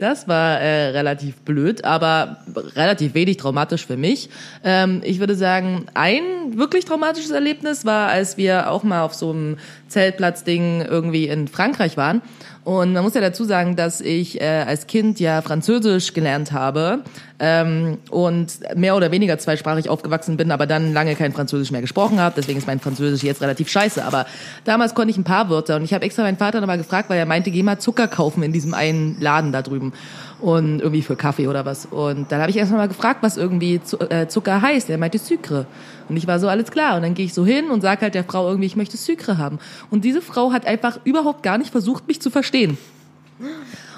[0.00, 2.38] Das war äh, relativ blöd, aber
[2.74, 4.30] relativ wenig traumatisch für mich.
[4.64, 6.22] Ähm, ich würde sagen, ein
[6.56, 11.96] wirklich traumatisches Erlebnis war, als wir auch mal auf so einem Zeltplatzding irgendwie in Frankreich
[11.96, 12.22] waren.
[12.66, 17.04] Und man muss ja dazu sagen, dass ich äh, als Kind ja Französisch gelernt habe
[17.38, 22.18] ähm, und mehr oder weniger zweisprachig aufgewachsen bin, aber dann lange kein Französisch mehr gesprochen
[22.18, 22.34] habe.
[22.36, 24.04] Deswegen ist mein Französisch jetzt relativ scheiße.
[24.04, 24.26] Aber
[24.64, 27.18] damals konnte ich ein paar Wörter und ich habe extra meinen Vater nochmal gefragt, weil
[27.18, 29.92] er meinte, geh mal Zucker kaufen in diesem einen Laden da drüben
[30.40, 31.86] und irgendwie für Kaffee oder was.
[31.86, 34.90] Und dann habe ich erst mal gefragt, was irgendwie äh, Zucker heißt.
[34.90, 35.66] Er meinte Sucre.
[36.08, 36.96] Und ich war so, alles klar.
[36.96, 39.38] Und dann gehe ich so hin und sage halt der Frau irgendwie, ich möchte Sucre
[39.38, 39.58] haben.
[39.90, 42.76] Und diese Frau hat einfach überhaupt gar nicht versucht, mich zu verstehen.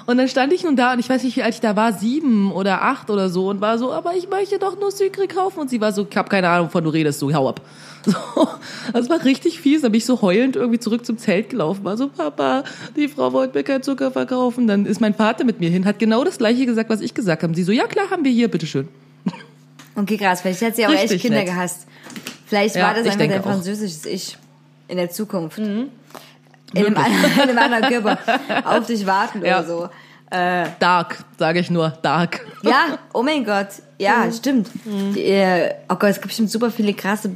[0.05, 1.93] Und dann stand ich nun da und ich weiß nicht, wie alt ich da war,
[1.93, 5.59] sieben oder acht oder so und war so, aber ich möchte doch nur Sucre kaufen.
[5.59, 7.61] Und sie war so, ich habe keine Ahnung, wovon du redest, so hau ab.
[8.05, 8.47] So,
[8.93, 9.81] das war richtig fies.
[9.81, 11.83] Dann bin ich so heulend irgendwie zurück zum Zelt gelaufen.
[11.83, 12.63] War so, Papa,
[12.95, 14.67] die Frau wollte mir keinen Zucker verkaufen.
[14.67, 17.43] Dann ist mein Vater mit mir hin, hat genau das gleiche gesagt, was ich gesagt
[17.43, 17.53] habe.
[17.55, 18.87] Sie so, ja klar, haben wir hier, bitteschön.
[19.95, 20.41] Okay, krass.
[20.41, 21.47] Vielleicht hat sie auch echt Richtig Kinder nett.
[21.47, 21.85] gehasst.
[22.45, 23.45] Vielleicht Ja, war das ich einfach dein auch.
[23.45, 23.49] Mhm.
[23.51, 24.37] französisches Ich
[24.87, 25.57] in der Zukunft.
[25.57, 25.89] In,
[26.73, 28.17] einem, anderen- in einem anderen Körper.
[28.77, 29.59] Auf dich warten Ja.
[29.59, 29.89] oder so.
[30.31, 32.45] Dark, sage ich nur, dark.
[32.63, 33.67] Ja, oh mein Gott.
[33.97, 34.31] Ja, Mhm.
[34.33, 34.69] stimmt.
[34.85, 37.31] Die, äh, oh Gott, es gibt bestimmt super viele krasse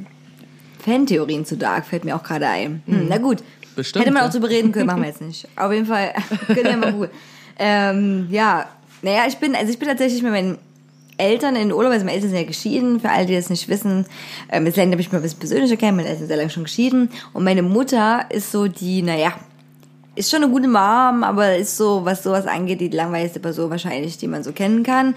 [0.84, 2.84] Fantheorien zu Dark, fällt mir auch gerade ein.
[2.86, 3.40] Hm, na gut.
[3.76, 5.48] Bestimmt, Hätte man auch drüber reden können, machen wir jetzt nicht.
[5.56, 6.14] Auf jeden Fall,
[6.48, 7.10] können wir mal gut.
[7.58, 8.68] Ähm, ja,
[9.02, 10.58] naja, ich bin, also ich bin tatsächlich mit meinen
[11.18, 14.06] Eltern in Urlaub, also meine Eltern sind ja geschieden, für alle, die das nicht wissen.
[14.52, 16.50] Ähm, jetzt lernt ihr mich mal ein bisschen persönlicher kennen, meine Eltern sind sehr lange
[16.50, 17.10] schon geschieden.
[17.34, 19.34] Und meine Mutter ist so die, naja,
[20.16, 24.18] ist schon eine gute Mom, aber ist so, was sowas angeht, die langweiligste Person wahrscheinlich,
[24.18, 25.16] die man so kennen kann.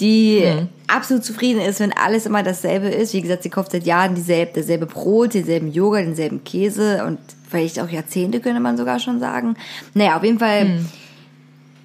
[0.00, 0.44] Die
[0.86, 3.14] absolut zufrieden ist, wenn alles immer dasselbe ist.
[3.14, 7.80] Wie gesagt, sie kauft seit Jahren dieselbe, dasselbe Brot, denselben Joghurt, denselben Käse und vielleicht
[7.80, 9.56] auch Jahrzehnte, könnte man sogar schon sagen.
[9.94, 10.80] Naja, auf jeden Fall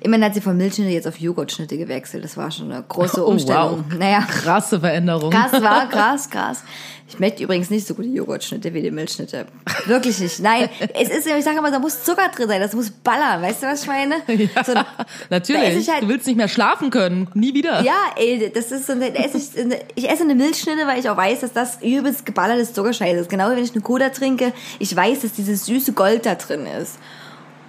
[0.03, 2.23] Immerhin hat sie von Milchschnitte jetzt auf Joghurtschnitte gewechselt.
[2.23, 3.85] Das war schon eine große Oh, Umstellung.
[3.89, 3.97] wow.
[3.97, 5.31] Naja, Krasse Veränderung.
[5.31, 6.63] krass war, krass, krass.
[7.07, 9.45] Ich möchte übrigens nicht so gute Joghurtschnitte wie die Milchschnitte.
[9.85, 10.39] Wirklich nicht.
[10.39, 10.67] Nein,
[10.99, 13.41] es ist, ich sage immer, da muss Zucker drin sein, das muss ballern.
[13.41, 14.15] Weißt du, was ich meine?
[14.27, 14.73] Ja, So,
[15.29, 15.87] natürlich.
[15.89, 17.27] halt- du willst nicht mehr schlafen können.
[17.33, 17.81] Nie wieder.
[17.83, 21.41] ja, ey, das ist so, esse ich, ich esse eine Milchschnitte, weil ich auch weiß,
[21.41, 23.29] dass das übelst geballertes Zuckerscheiße ist.
[23.29, 26.65] Genau wie wenn ich eine Cola trinke, ich weiß, dass dieses süße Gold da drin
[26.65, 26.97] ist.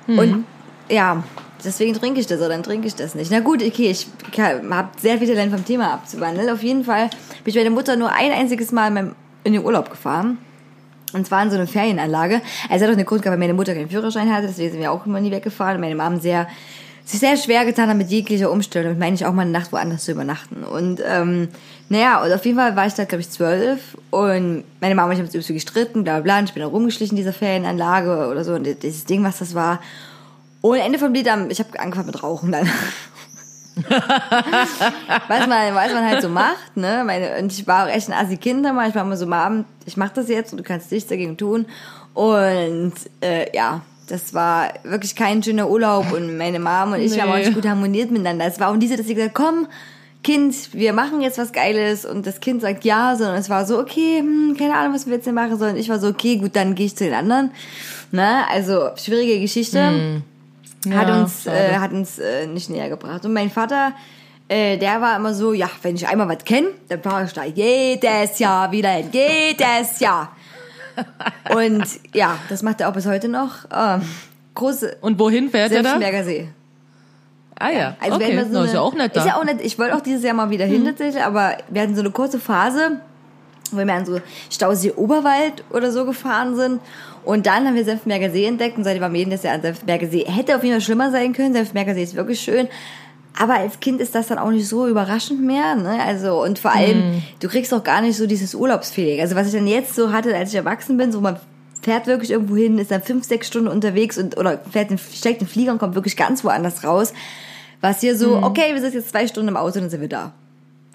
[0.07, 0.44] Und
[0.88, 1.23] ja,
[1.64, 3.31] deswegen trinke ich das oder dann trinke ich das nicht.
[3.31, 4.07] Na gut, okay, ich
[4.38, 6.50] habe sehr viel Talent vom Thema abzuwandeln.
[6.50, 7.11] Auf jeden Fall
[7.42, 10.38] bin ich meine Mutter nur ein einziges Mal in, den Urlaub gefahren.
[11.12, 12.40] Und zwar in so eine Ferienanlage.
[12.68, 14.81] Also es hat auch eine Grund gehabt, weil meine Mutter keinen Führerschein hatte, deswegen sind
[14.81, 15.77] wir auch immer nie weggefahren.
[15.77, 16.48] Und meine Mom sehr,
[17.05, 18.88] sich sehr schwer getan hat mit jeglicher Umstellung.
[18.88, 20.64] Damit meine ich auch mal eine Nacht woanders zu übernachten.
[20.64, 21.48] Und ähm,
[21.88, 23.96] naja, und auf jeden Fall war ich da, glaube ich, zwölf.
[24.11, 26.38] Und meine Mama und ich haben uns übelst gestritten, bla bla bla.
[26.40, 28.55] Und ich bin da rumgeschlichen in dieser Ferienanlage oder so.
[28.55, 29.81] Und dieses Ding, was das war.
[30.64, 32.66] Und Ende vom Lied, ich habe angefangen mit Rauchen dann.
[35.29, 37.03] was man, was man halt so macht, ne?
[37.05, 38.88] Meine, und ich war auch echt ein assi Kind damals.
[38.88, 41.66] Ich war immer so, Mom, ich mach das jetzt und du kannst nichts dagegen tun.
[42.14, 47.24] Und äh, ja, das war wirklich kein schöner Urlaub und meine Mom und ich wir
[47.24, 47.44] haben auch Nee.
[47.44, 48.46] nicht gut harmoniert miteinander.
[48.46, 49.66] Es war auch nie so, dass sie gesagt komm,
[50.22, 53.79] Kind, wir machen jetzt was Geiles und das Kind sagt ja, sondern es war so,
[53.79, 55.77] okay, hm, keine Ahnung, was wir jetzt hier machen sollen.
[55.77, 57.50] Ich war so, okay, gut, dann gehe ich zu den anderen.
[58.12, 58.48] Ne?
[58.48, 59.92] Also, schwierige Geschichte hat
[60.92, 61.57] Ja, uns, schade.
[61.57, 63.25] äh, hat uns äh, nicht näher gebracht.
[63.25, 63.92] Und mein Vater,
[64.49, 67.44] äh, der war immer so, ja, wenn ich einmal was kenne, dann fahre ich da
[67.44, 70.37] jedes Jahr wieder hin, jedes Jahr.
[71.55, 73.64] Und ja, das macht er auch bis heute noch.
[73.75, 74.03] Ähm,
[74.55, 75.99] große Und wohin fährt er da?
[76.25, 76.49] See.
[77.59, 78.38] Ah ja, Also wir okay.
[78.38, 79.20] hatten da so eine, ist ja auch nett da.
[79.20, 79.61] Ist ja auch nett.
[79.62, 82.38] Ich wollte auch dieses Jahr mal wieder hin tatsächlich, aber wir hatten so eine kurze
[82.40, 83.01] Phase,
[83.74, 86.80] wo wir an so Stausee Oberwald oder so gefahren sind.
[87.24, 90.06] Und dann haben wir Senfberger See entdeckt und seitdem waren wir jedes Jahr an Senfberger
[90.08, 90.24] See.
[90.26, 91.54] Hätte auf jeden Fall schlimmer sein können.
[91.54, 92.68] Senfberger See ist wirklich schön.
[93.37, 95.74] Aber als Kind ist das dann auch nicht so überraschend mehr.
[95.74, 95.98] Ne?
[96.06, 97.22] Also, und vor allem, Hm.
[97.40, 99.20] du kriegst auch gar nicht so dieses Urlaubsfeeling.
[99.20, 101.37] Also, was ich dann jetzt so hatte, als ich erwachsen bin, so man
[101.82, 105.40] fährt wirklich irgendwo hin, ist dann fünf, sechs Stunden unterwegs und oder fährt in, steigt
[105.40, 107.12] den Flieger und kommt wirklich ganz woanders raus.
[107.80, 108.44] Was hier so, Hm.
[108.44, 110.32] okay, wir sind jetzt zwei Stunden im Auto und dann sind wir da.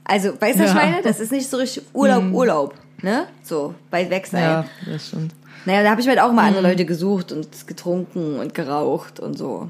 [0.10, 0.82] Also, weißt du, was ich Ja.
[0.86, 1.02] meine?
[1.04, 2.74] Das ist nicht so richtig Urlaub, Urlaub.
[3.02, 3.28] Ne?
[3.44, 4.42] So, weit weg sein.
[4.44, 5.34] ja, das stimmt.
[5.66, 9.38] Naja, da habe ich halt auch mal andere Leute gesucht und getrunken und geraucht und
[9.38, 9.68] so.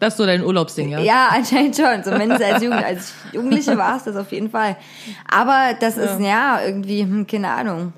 [0.00, 1.00] Das ist so dein Urlaubsding, ja?
[1.00, 2.04] Ja, anscheinend schon.
[2.04, 4.76] Zumindest als, Jugend, als Jugendliche war es das auf jeden Fall.
[5.30, 7.92] Aber das ist, ja, irgendwie, hm, keine Ahnung.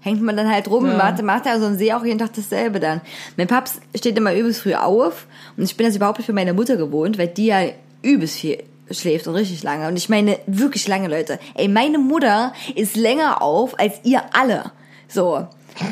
[0.00, 0.96] Hängt man dann halt rum, Ja.
[0.96, 3.00] macht, macht ja so ein See auch jeden Tag dasselbe dann.
[3.36, 6.52] Mein Paps steht immer übelst früh auf und ich bin das überhaupt nicht für meine
[6.54, 7.60] Mutter gewohnt, weil die ja
[8.02, 9.88] übelst viel schläft und richtig lange.
[9.88, 11.38] Und ich meine, wirklich lange, Leute.
[11.54, 14.72] Ey, meine Mutter ist länger auf als ihr alle.
[15.08, 15.46] So.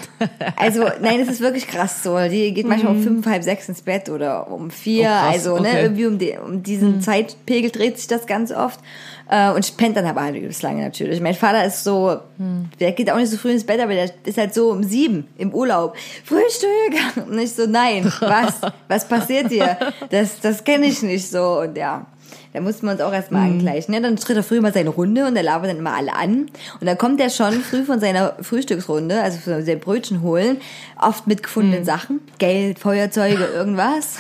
[0.55, 2.17] Also, nein, das ist wirklich krass so.
[2.29, 5.09] Die geht manchmal um fünf, halb sechs ins Bett oder um vier.
[5.09, 5.15] Mhm.
[5.15, 5.73] Oh, krass, also, ne, okay.
[5.73, 5.79] Mhm.
[5.83, 8.79] irgendwie um, die, um diesen Zeitpegel dreht sich das ganz oft.
[9.29, 11.21] Äh, und spennt dann aber halt übelst lange natürlich.
[11.21, 12.69] Mein Vater ist so, Mhm.
[12.79, 15.27] der geht auch nicht so früh ins Bett, aber der ist halt so um sieben
[15.37, 15.97] im Urlaub.
[16.25, 17.17] Frühstück!
[17.29, 18.61] Und ich so, nein, was?
[18.89, 19.79] Was passiert hier?
[20.11, 21.61] Das, das kenne ich nicht so.
[21.61, 22.07] Und ja.
[22.53, 23.59] Da mussten wir uns auch erstmal Mhm.
[23.61, 23.95] angleichen.
[23.95, 24.01] Ne?
[24.01, 26.47] Dann tritt er früh mal seine Runde und er labert dann immer alle an.
[26.81, 30.59] Und dann kommt er schon früh von seiner Frühstücksrunde, also von seinem Brötchen holen,
[31.01, 31.43] oft mit Mhm.
[31.43, 32.21] gefundenen Sachen.
[32.39, 34.17] Geld, Feuerzeuge, irgendwas.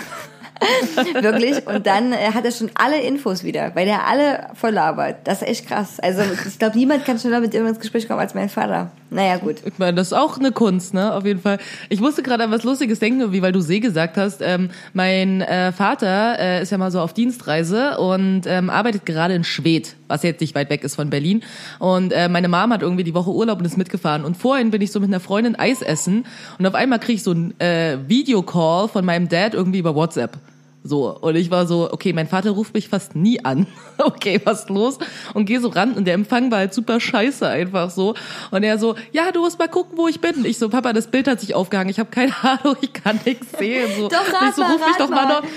[1.22, 1.66] Wirklich.
[1.66, 5.16] Und dann äh, hat er schon alle Infos wieder, weil er alle voll labert.
[5.24, 6.00] Das ist echt krass.
[6.00, 8.90] Also ich glaube, niemand kann schneller mit ihm ins Gespräch kommen als mein Vater.
[9.12, 9.56] Naja, gut.
[9.64, 11.12] Ich meine, das ist auch eine Kunst, ne?
[11.12, 11.58] Auf jeden Fall.
[11.90, 14.40] Ich musste gerade an was Lustiges denken, wie weil du See gesagt hast.
[14.40, 19.34] Ähm, mein äh, Vater äh, ist ja mal so auf Dienstreise und ähm, arbeitet gerade
[19.34, 21.42] in Schwedt, was jetzt nicht weit weg ist von Berlin.
[21.78, 24.24] Und äh, meine Mom hat irgendwie die Woche Urlaub und ist mitgefahren.
[24.24, 26.24] Und vorhin bin ich so mit einer Freundin Eis essen
[26.58, 30.38] und auf einmal krieg ich so ein äh, Videocall von meinem Dad irgendwie über WhatsApp.
[30.84, 33.66] So, und ich war so, okay, mein Vater ruft mich fast nie an.
[33.98, 34.98] Okay, was ist los?
[35.32, 38.14] Und geh so ran und der Empfang war halt super scheiße einfach so.
[38.50, 40.44] Und er so, ja, du musst mal gucken, wo ich bin.
[40.44, 41.90] Ich so, Papa, das Bild hat sich aufgehangen.
[41.90, 43.88] Ich habe keine Ahnung, ich kann nichts sehen.
[43.96, 44.08] So.
[44.08, 45.40] Doch, rat ich so, ruf mich doch mal mal.
[45.42, 45.48] noch.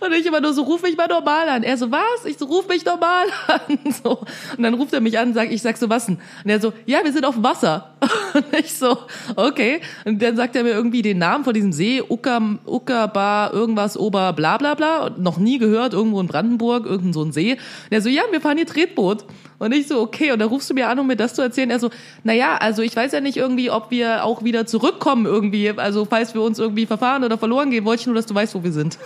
[0.00, 1.62] Und ich immer nur so, ruf mich mal normal an.
[1.62, 2.24] Er so, was?
[2.24, 3.78] Ich so, ruf mich normal an.
[4.02, 4.18] So.
[4.56, 6.18] Und dann ruft er mich an und sagt, ich sag so, was denn?
[6.44, 7.90] Und er so, ja, wir sind auf dem Wasser.
[8.34, 8.98] Und ich so,
[9.36, 9.80] okay.
[10.04, 14.32] Und dann sagt er mir irgendwie den Namen von diesem See, Ucker, Uckerbar, irgendwas, Ober,
[14.32, 15.06] bla, bla, bla.
[15.06, 17.52] Und noch nie gehört, irgendwo in Brandenburg, irgendein so ein See.
[17.52, 17.58] Und
[17.90, 19.24] er so, ja, wir fahren hier Tretboot.
[19.58, 21.70] Und ich so, okay, und dann rufst du mir an, um mir das zu erzählen.
[21.70, 21.90] Er so,
[22.22, 25.70] naja, also ich weiß ja nicht irgendwie, ob wir auch wieder zurückkommen irgendwie.
[25.70, 28.54] Also falls wir uns irgendwie verfahren oder verloren gehen, wollte ich nur, dass du weißt,
[28.54, 28.98] wo wir sind.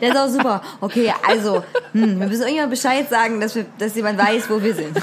[0.00, 0.62] Das ist auch super.
[0.80, 4.74] Okay, also, hm, wir müssen irgendjemand Bescheid sagen, dass, wir, dass jemand weiß, wo wir
[4.74, 4.96] sind.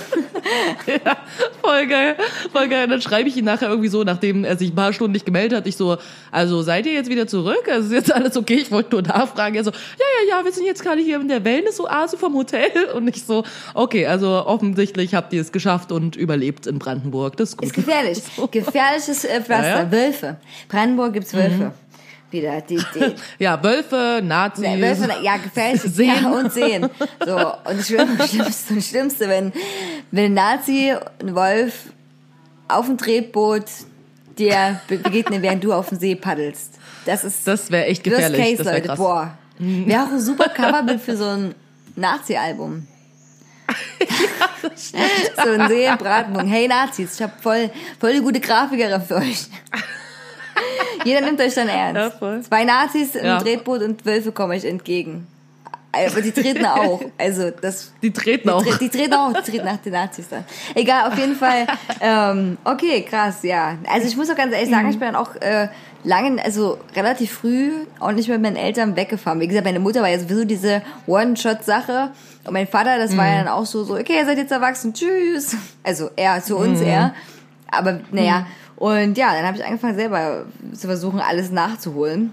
[0.87, 1.17] ja,
[1.61, 2.15] voll geil,
[2.51, 2.85] voll geil.
[2.85, 5.25] Und dann schreibe ich ihn nachher irgendwie so, nachdem er sich ein paar Stunden nicht
[5.25, 5.97] gemeldet hat, ich so,
[6.31, 7.67] also seid ihr jetzt wieder zurück?
[7.69, 8.55] Also ist jetzt alles okay?
[8.55, 9.55] Ich wollte nur nachfragen.
[9.55, 9.77] Er so, ja,
[10.27, 12.69] ja, ja, wir sind jetzt gerade hier in der Wellness-Oase vom Hotel.
[12.93, 17.37] Und ich so, okay, also offensichtlich habt ihr es geschafft und überlebt in Brandenburg.
[17.37, 17.67] Das ist gut.
[17.67, 18.21] Ist gefährlich.
[18.51, 19.67] Gefährliches äh, Pflaster.
[19.67, 19.91] Ja, ja.
[19.91, 20.37] Wölfe.
[20.67, 21.73] Brandenburg gibt's Wölfe.
[22.31, 22.61] Wieder.
[22.61, 24.63] Die, die, Ja, Wölfe, Nazis.
[24.65, 25.81] Ja, Wölfe, ja, gefährlich.
[25.81, 26.23] Sehen.
[26.23, 26.89] Ja, und sehen.
[27.25, 27.87] So, und das
[28.29, 29.51] Schlimmste, das Schlimmste wenn,
[30.11, 31.73] wenn ein Nazi, ein Wolf
[32.67, 33.63] auf dem Tretboot
[34.37, 36.75] dir be- begegnen, während du auf dem See paddelst.
[37.05, 38.39] Das ist Das wäre echt gefährlich.
[38.41, 38.87] Case, das wär Leute.
[38.89, 38.97] krass.
[38.99, 39.37] Boah.
[39.57, 41.55] Wäre auch ein super Coverbild für so ein
[41.95, 42.85] Nazi-Album.
[45.43, 45.89] so ein See.
[46.47, 49.47] Hey Nazis, ich habe voll, voll die gute Grafikerin für euch.
[51.05, 52.17] Jeder nimmt euch dann ernst.
[52.21, 52.41] Ja.
[52.41, 53.39] Zwei Nazis im Ja.
[53.39, 55.27] Tretboot und Wölfe kommen euch entgegen.
[55.91, 57.01] Aber die treten auch.
[57.17, 57.91] Also das.
[58.03, 58.63] Die treten die, auch.
[58.77, 60.45] Die treten auch, die treten nach den Nazis dann.
[60.75, 61.65] Egal, auf jeden Fall.
[61.99, 63.75] Ähm, okay, krass, ja.
[63.91, 64.91] Also ich muss auch ganz ehrlich sagen, Mhm.
[64.91, 65.67] ich bin dann auch äh,
[66.03, 69.39] lange, also relativ früh auch nicht mit meinen Eltern weggefahren.
[69.39, 72.11] Wie gesagt, meine Mutter war ja sowieso diese One-Shot-Sache.
[72.45, 73.31] Und mein Vater, das war Mhm.
[73.31, 75.55] ja dann auch so, so, okay, ihr seid jetzt erwachsen, tschüss.
[75.83, 76.87] Also er zu uns, Mhm.
[76.87, 77.13] er.
[77.71, 78.45] Aber naja,
[78.79, 82.31] und ja, dann habe ich angefangen selber zu versuchen, alles nachzuholen.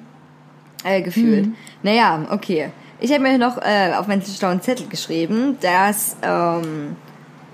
[0.85, 1.49] Äh, gefühlt.
[1.83, 2.71] Naja, okay.
[3.01, 6.95] Ich habe mir noch äh, auf meinen schlauen Zettel geschrieben, dass ähm,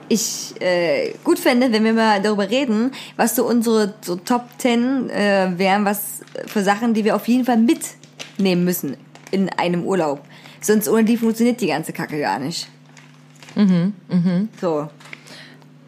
[0.09, 5.09] ich äh, gut fände, wenn wir mal darüber reden, was so unsere so Top 10
[5.09, 8.99] äh, wären, was für Sachen, die wir auf jeden Fall mitnehmen müssen
[9.31, 10.21] in einem Urlaub.
[10.61, 12.69] Sonst ohne die funktioniert die ganze Kacke gar nicht.
[13.55, 14.49] Mhm, mhm.
[14.61, 14.89] So.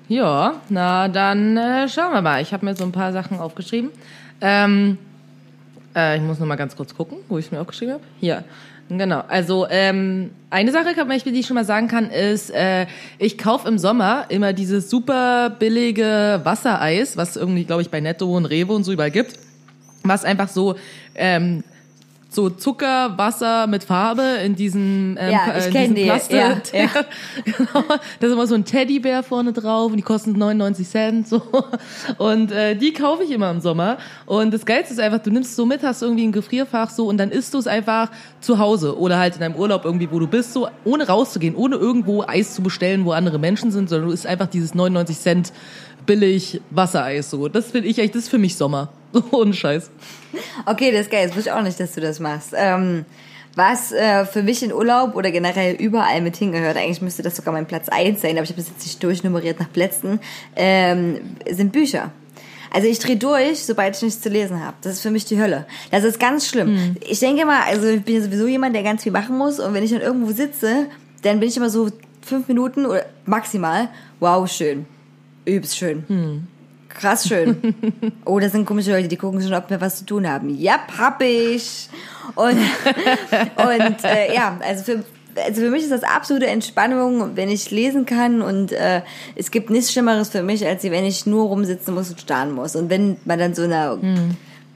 [0.08, 2.42] Ja, na dann äh, schauen wir mal.
[2.42, 3.90] Ich habe mir so ein paar Sachen aufgeschrieben.
[4.40, 4.98] Ähm,
[5.96, 8.04] äh, ich muss noch mal ganz kurz gucken, wo ich es mir aufgeschrieben habe.
[8.20, 8.44] Hier.
[8.90, 9.24] Genau.
[9.28, 12.86] Also ähm, eine Sache, kann man, die ich schon mal sagen kann, ist, äh,
[13.18, 18.26] ich kaufe im Sommer immer dieses super billige Wassereis, was irgendwie, glaube ich, bei Netto
[18.36, 19.38] und Rewe und so überall gibt,
[20.02, 20.74] was einfach so
[21.14, 21.64] ähm,
[22.34, 26.36] so Zucker, Wasser mit Farbe in diesen, ähm, Ja, ich in diesen die, Plastik.
[26.72, 26.88] ja, ja.
[27.44, 27.84] genau.
[28.20, 31.28] Da ist immer so ein Teddybär vorne drauf und die kosten 99 Cent.
[31.28, 31.42] So.
[32.18, 33.98] Und äh, die kaufe ich immer im Sommer.
[34.26, 37.06] Und das Geilste ist einfach, du nimmst es so mit, hast irgendwie ein Gefrierfach so
[37.06, 40.18] und dann isst du es einfach zu Hause oder halt in deinem Urlaub irgendwie, wo
[40.18, 44.08] du bist, so ohne rauszugehen, ohne irgendwo Eis zu bestellen, wo andere Menschen sind, sondern
[44.08, 45.52] du isst einfach dieses 99 Cent
[46.06, 47.30] billig Wassereis.
[47.30, 47.48] So.
[47.48, 48.90] Das finde ich echt, das ist für mich Sommer.
[49.14, 49.90] So ohne Scheiß.
[50.66, 51.28] Okay, das ist geil.
[51.28, 52.52] Das wusste ich auch nicht, dass du das machst.
[52.56, 53.04] Ähm,
[53.54, 57.54] was äh, für mich in Urlaub oder generell überall mit hingehört, eigentlich müsste das sogar
[57.54, 60.18] mein Platz 1 sein, aber ich habe das jetzt nicht durchnummeriert nach Plätzen,
[60.56, 62.10] ähm, sind Bücher.
[62.72, 64.76] Also ich drehe durch, sobald ich nichts zu lesen habe.
[64.82, 65.64] Das ist für mich die Hölle.
[65.92, 66.96] Das ist ganz schlimm.
[67.08, 69.74] Ich denke mal, also ich bin ja sowieso jemand, der ganz viel machen muss und
[69.74, 70.86] wenn ich dann irgendwo sitze,
[71.22, 71.88] dann bin ich immer so
[72.22, 73.88] fünf Minuten oder maximal,
[74.18, 74.86] wow, schön.
[75.44, 76.46] Übelst schön.
[76.88, 77.74] Krass schön.
[78.24, 80.48] Oh, das sind komische Leute, die gucken schon, ob wir was zu tun haben.
[80.59, 81.88] Ja, hab ich.
[82.35, 82.46] Und,
[83.57, 85.04] und äh, ja, also für,
[85.44, 89.02] also für mich ist das absolute Entspannung, wenn ich lesen kann und äh,
[89.37, 92.76] es gibt nichts Schlimmeres für mich, als wenn ich nur rumsitzen muss und starren muss.
[92.76, 93.98] Und wenn man dann so eine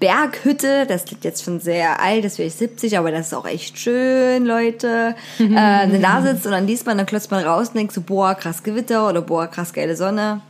[0.00, 3.46] Berghütte, das klingt jetzt schon sehr alt, das wäre ich 70, aber das ist auch
[3.46, 5.14] echt schön, Leute.
[5.38, 8.34] äh, da sitzt und dann liest man, dann klotzt man raus und denkt so, boah,
[8.34, 10.42] krass Gewitter oder boah, krass geile Sonne.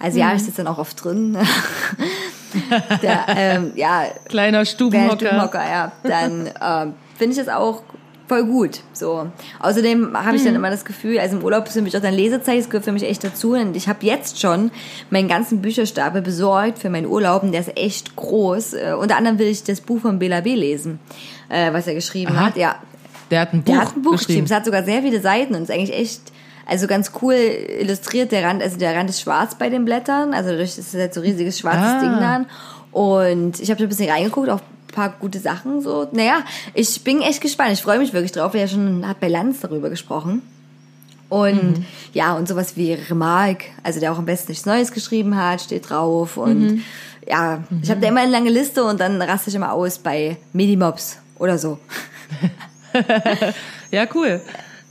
[0.00, 1.36] Also ja, ich sitze dann auch oft drin.
[3.02, 5.26] da, ähm, ja, Kleiner Stubenhocker.
[5.26, 7.82] Stubenhocker, ja, dann ähm, finde ich das auch
[8.26, 8.80] voll gut.
[8.92, 9.26] So.
[9.58, 12.14] Außerdem habe ich dann immer das Gefühl, also im Urlaub ist für mich auch dann
[12.14, 13.54] Lesezeit, das gehört für mich echt dazu.
[13.54, 14.70] Und ich habe jetzt schon
[15.10, 18.74] meinen ganzen Bücherstapel besorgt für meinen Urlaub und der ist echt groß.
[18.74, 20.54] Äh, unter anderem will ich das Buch von Bela B.
[20.54, 21.00] lesen,
[21.48, 22.46] äh, was er geschrieben Aha.
[22.46, 22.56] hat.
[22.56, 22.76] Ja,
[23.32, 24.26] Der hat ein Buch, der hat ein Buch geschrieben.
[24.28, 24.46] geschrieben.
[24.46, 26.20] Es hat sogar sehr viele Seiten und ist eigentlich echt,
[26.66, 28.32] also ganz cool illustriert.
[28.32, 31.14] Der Rand, also der Rand ist schwarz bei den Blättern, also dadurch ist es halt
[31.14, 32.00] so ein riesiges schwarzes Ah.
[32.00, 32.46] Ding dann.
[32.92, 36.08] Und ich habe so ein bisschen reingeguckt auf ein paar gute Sachen so.
[36.12, 36.40] Naja,
[36.74, 37.72] ich bin echt gespannt.
[37.72, 38.54] Ich freue mich wirklich drauf.
[38.54, 40.42] Er ja schon hat bei Lanz darüber gesprochen.
[41.28, 41.84] Und Mhm.
[42.12, 45.88] ja, und sowas wie Remarque, also der auch am besten nichts Neues geschrieben hat, steht
[45.88, 46.36] drauf.
[46.36, 46.82] Und Mhm.
[47.28, 50.36] ja, ich habe da immer eine lange Liste und dann raste ich immer aus bei
[50.52, 51.78] Medimobs oder so.
[53.92, 54.40] Ja, cool.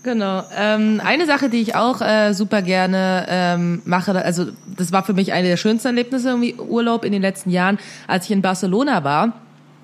[0.02, 0.44] Genau.
[0.58, 4.46] Ähm, eine Sache, die ich auch äh, super gerne ähm, mache, also
[4.78, 8.26] das war für mich eine der schönsten Erlebnisse irgendwie Urlaub in den letzten Jahren, als
[8.26, 9.34] ich in Barcelona war.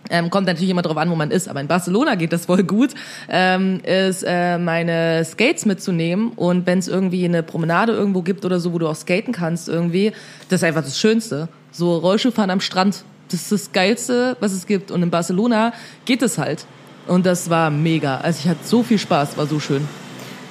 [0.09, 2.63] Ähm, kommt natürlich immer drauf an, wo man ist, aber in Barcelona geht das voll
[2.63, 2.91] gut,
[3.27, 8.59] ähm, ist äh, meine Skates mitzunehmen und wenn es irgendwie eine Promenade irgendwo gibt oder
[8.59, 10.13] so, wo du auch skaten kannst irgendwie,
[10.47, 11.49] das ist einfach das Schönste.
[11.71, 15.73] So Rollschuhfahren am Strand, das ist das Geilste, was es gibt und in Barcelona
[16.05, 16.65] geht es halt.
[17.07, 18.17] Und das war mega.
[18.17, 19.87] Also ich hatte so viel Spaß, war so schön.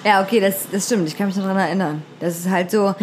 [0.04, 1.08] Ja, okay, das, das stimmt.
[1.08, 2.02] Ich kann mich noch daran erinnern.
[2.20, 2.94] Das ist halt so,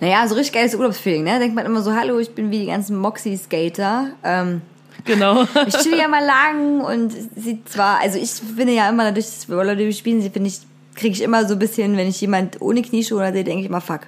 [0.00, 1.38] naja, so richtig geiles Urlaubsfeeling, ne?
[1.38, 4.10] Denkt man immer so, hallo, ich bin wie die ganzen Moxie-Skater.
[4.22, 4.62] Ähm,
[5.04, 5.42] Genau.
[5.66, 9.48] ich chill ja mal lang und sie zwar, also ich finde ja immer dadurch, dass
[9.48, 10.58] wir Roller spielen, sie finde ich,
[10.94, 13.80] kriege ich immer so ein bisschen, wenn ich jemand ohne Knieschuhe sehe, denke ich immer,
[13.80, 14.00] fuck.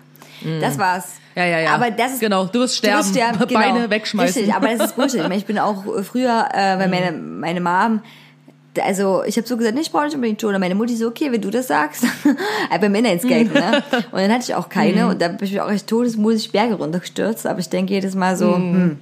[0.61, 1.13] Das war's.
[1.35, 1.75] Ja, ja, ja.
[1.75, 4.43] Aber das ist, Genau, du wirst sterben, Beine wegschmeißen.
[4.43, 5.17] Richtig, aber das ist Bullshit.
[5.17, 8.01] Ich, meine, ich bin auch früher, äh, weil meine, meine Mom,
[8.79, 10.43] also ich habe so gesagt, nee, ich brauche nicht unbedingt.
[10.45, 12.05] Und meine Mutti so, okay, wenn du das sagst.
[12.71, 13.83] aber beim Inlineskaten, ne?
[14.13, 15.09] Und dann hatte ich auch keine.
[15.09, 17.47] Und da bin ich auch echt todesmutig Berge runtergestürzt.
[17.47, 18.99] Aber ich denke jedes Mal so, hm,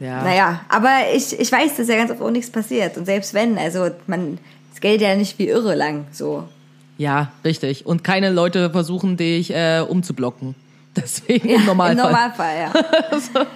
[0.00, 0.22] ja.
[0.22, 0.60] naja.
[0.68, 2.96] Aber ich, ich weiß, dass ja ganz oft auch nichts passiert.
[2.96, 4.38] Und selbst wenn, also man
[4.74, 6.44] skatet ja nicht wie irre lang, so.
[6.98, 7.86] ja, richtig.
[7.86, 10.54] Und keine Leute versuchen, dich äh, umzublocken.
[10.96, 11.92] Deswegen im Normalfall.
[11.92, 13.46] Im Normalfall, ja.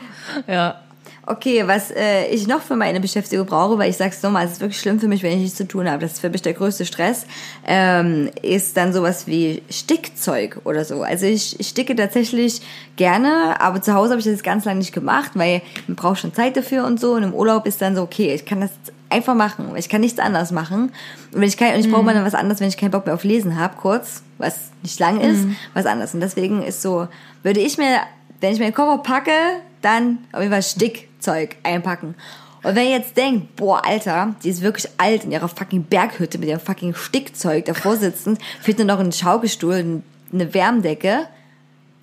[0.46, 0.80] Ja.
[1.24, 4.60] Okay, was äh, ich noch für meine Beschäftigung brauche, weil ich sag's nochmal, es ist
[4.60, 6.00] wirklich schlimm für mich, wenn ich nichts zu tun habe.
[6.00, 7.26] Das ist für mich der größte Stress.
[7.64, 11.02] Ähm, ist dann sowas wie Stickzeug oder so.
[11.02, 12.60] Also ich, ich sticke tatsächlich
[12.96, 16.34] gerne, aber zu Hause habe ich das ganz lange nicht gemacht, weil man braucht schon
[16.34, 17.12] Zeit dafür und so.
[17.12, 18.72] Und im Urlaub ist dann so, okay, ich kann das
[19.08, 19.70] einfach machen.
[19.76, 20.90] Ich kann nichts anderes machen.
[21.32, 23.06] Und wenn ich kein, und ich brauche mal dann was anderes, wenn ich keinen Bock
[23.06, 26.14] mehr auf Lesen habe, kurz, was nicht lang ist, was anderes.
[26.14, 27.06] Und deswegen ist so,
[27.44, 28.00] würde ich mir,
[28.40, 29.30] wenn ich mir den Koffer packe,
[29.82, 30.62] dann auf jeden Fall
[31.22, 32.14] Stickzeug einpacken.
[32.64, 36.38] Und wenn ihr jetzt denkt, boah, Alter, die ist wirklich alt in ihrer fucking Berghütte
[36.38, 41.26] mit ihrem fucking Stickzeug davor sitzend, fehlt nur noch ein Schaukelstuhl, eine Wärmdecke.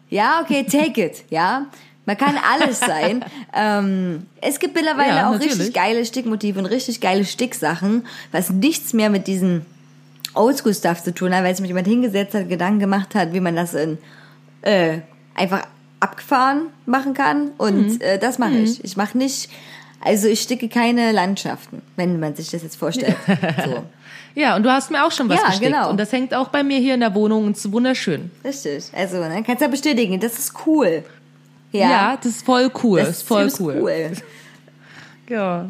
[0.10, 1.68] Ja, okay, take it, ja.
[2.06, 3.24] Man kann alles sein.
[3.54, 5.60] ähm, es gibt mittlerweile Ja, auch natürlich.
[5.60, 9.66] richtig geile Stickmotive und richtig geile Sticksachen, was nichts mehr mit diesen
[10.34, 13.56] Oldschool-Stuff zu tun hat, weil sich mit jemand hingesetzt hat, Gedanken gemacht hat, wie man
[13.56, 13.98] das in,
[14.62, 15.00] äh,
[15.36, 15.66] einfach
[16.00, 17.52] abgefahren machen kann.
[17.58, 18.02] Und Mhm.
[18.02, 18.84] äh, das mache ich.
[18.84, 19.50] Ich mache nicht,
[20.04, 23.16] also ich sticke keine Landschaften, wenn man sich das jetzt vorstellt.
[23.66, 23.84] So.
[24.36, 25.72] Ja, und du hast mir auch schon was Ja, gestickt.
[25.72, 25.90] genau.
[25.90, 28.30] Und das hängt auch bei mir hier in der Wohnung und ist wunderschön.
[28.46, 28.86] Richtig.
[28.96, 31.04] Also, ne, kannst ja bestätigen, das ist cool.
[31.72, 33.00] Ja, Ja, das ist voll cool.
[33.00, 34.12] das ist voll übelst cool.
[35.30, 35.70] Ja.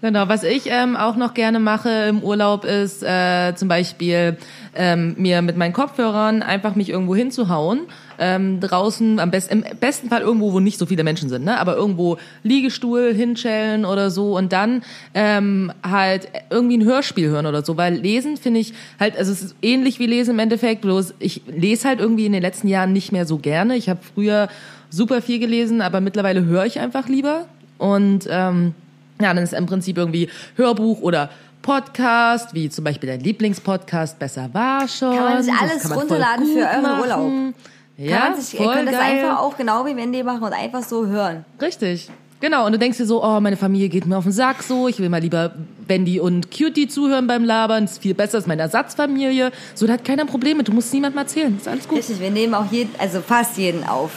[0.00, 4.36] Genau, was ich ähm, auch noch gerne mache im Urlaub ist äh, zum Beispiel
[4.74, 7.82] ähm, mir mit meinen Kopfhörern einfach mich irgendwo hinzuhauen.
[8.24, 11.58] Ähm, draußen, am besten, im besten Fall irgendwo, wo nicht so viele Menschen sind, ne?
[11.58, 14.82] aber irgendwo Liegestuhl hinschellen oder so und dann
[15.12, 19.42] ähm, halt irgendwie ein Hörspiel hören oder so, weil lesen finde ich halt, also es
[19.42, 22.92] ist ähnlich wie lesen im Endeffekt, bloß ich lese halt irgendwie in den letzten Jahren
[22.92, 23.76] nicht mehr so gerne.
[23.76, 24.48] Ich habe früher
[24.88, 27.46] super viel gelesen, aber mittlerweile höre ich einfach lieber
[27.78, 28.74] und ähm,
[29.20, 31.28] ja, dann ist im Prinzip irgendwie Hörbuch oder
[31.62, 35.16] Podcast, wie zum Beispiel dein Lieblingspodcast, Besser war schon.
[35.16, 37.00] Kann man sich alles runterladen für euren machen.
[37.00, 37.54] Urlaub.
[37.96, 39.18] Ja, Kann man sich, voll könnt das geil.
[39.24, 41.44] einfach auch genau wie Wendy machen und einfach so hören.
[41.60, 42.08] Richtig.
[42.40, 44.88] Genau, und du denkst dir so, oh, meine Familie geht mir auf den Sack so,
[44.88, 45.52] ich will mal lieber
[45.86, 49.52] Wendy und Cutie zuhören beim Labern, ist viel besser als meine Ersatzfamilie.
[49.76, 51.98] So, da hat keiner Probleme, du musst niemandem erzählen, ist alles gut.
[51.98, 54.10] Richtig, wir nehmen auch jeden, also fast jeden auf.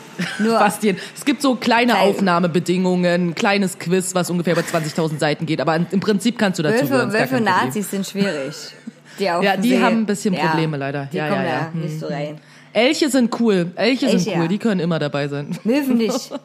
[0.40, 0.98] Nur Fast jeden.
[1.16, 5.76] Es gibt so kleine Klein- Aufnahmebedingungen, kleines Quiz, was ungefähr über 20.000 Seiten geht, aber
[5.76, 7.08] im Prinzip kannst du dazu Wölfe, hören.
[7.08, 7.66] ist gar Wölfe kein Problem.
[7.66, 8.54] Nazis sind schwierig.
[9.20, 11.08] Die auf Ja, dem die See- haben ein bisschen Probleme leider.
[11.12, 11.70] Die Ja, kommen ja, ja.
[11.72, 12.38] da nicht so rein.
[12.78, 13.72] Elche sind cool.
[13.74, 14.48] Elche, Elche, sind cool, ja.
[14.48, 15.56] die können immer dabei sein.
[15.64, 16.30] Möwen nicht.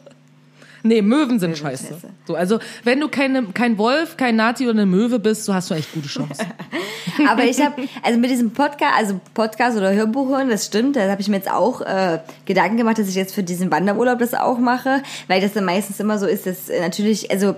[0.85, 1.93] Nee, Möwen sind scheiße.
[1.93, 2.09] scheiße.
[2.27, 5.69] So, also, wenn du keine, kein Wolf, kein Nazi oder eine Möwe bist, so hast
[5.69, 6.45] du echt gute Chancen.
[7.29, 11.09] Aber ich habe, also mit diesem Podcast, also Podcast oder Hörbuch hören, das stimmt, da
[11.09, 14.33] habe ich mir jetzt auch äh, Gedanken gemacht, dass ich jetzt für diesen Wanderurlaub das
[14.33, 17.55] auch mache, weil das dann meistens immer so ist, dass äh, natürlich, also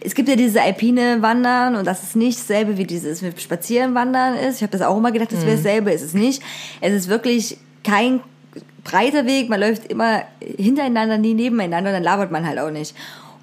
[0.00, 3.94] es gibt ja diese alpine Wandern und das ist nicht dasselbe wie dieses mit Spazieren
[3.94, 4.56] wandern ist.
[4.56, 6.42] Ich habe das auch immer gedacht, das wäre dasselbe, ist es nicht.
[6.80, 7.58] Es ist wirklich
[7.88, 8.20] kein
[8.84, 12.94] breiter Weg, man läuft immer hintereinander, nie nebeneinander, dann labert man halt auch nicht.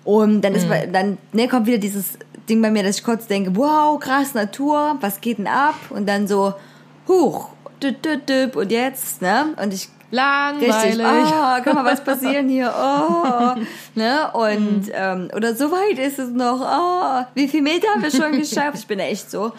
[0.04, 3.28] Und dann ist man, dann ne, kommt wieder dieses Ding bei mir, dass ich kurz
[3.28, 5.76] denke, wow, krass, Natur, was geht denn ab?
[5.90, 6.54] Und dann so,
[7.08, 7.50] huch,
[8.56, 9.54] und jetzt, ne?
[9.62, 10.74] Und ich Langweilig.
[10.74, 13.60] Richtig, oh, kann mal was passieren hier, oh,
[13.96, 18.12] ne, und, ähm, oder so weit ist es noch, oh, wie viel Meter haben wir
[18.12, 18.78] schon geschafft?
[18.78, 19.52] Ich bin echt so.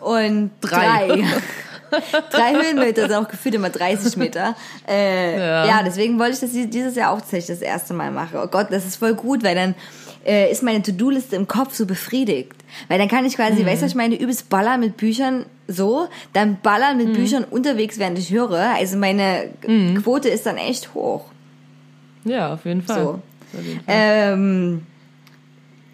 [0.00, 1.06] Und Drei.
[1.06, 1.24] drei.
[2.30, 4.54] drei Höhenmeter sind auch gefühlt immer 30 Meter.
[4.88, 5.66] Äh, Ja.
[5.66, 5.82] ja.
[5.84, 8.38] deswegen wollte ich das dieses Jahr auch tatsächlich das erste Mal machen.
[8.42, 9.74] Oh Gott, das ist voll gut, weil dann
[10.24, 12.52] äh, ist meine To-Do-Liste im Kopf so befriedigt.
[12.88, 16.08] Weil dann kann ich quasi, weißt du, was ich meine, übelst ballern mit Büchern so,
[16.32, 18.74] dann ballern mit Büchern unterwegs, während ich höre.
[18.76, 19.50] Also meine
[20.02, 21.24] Quote ist dann echt hoch.
[22.24, 23.02] Ja, auf jeden Fall.
[23.02, 23.08] So.
[23.58, 23.94] Auf jeden Fall.
[23.96, 24.86] Ähm,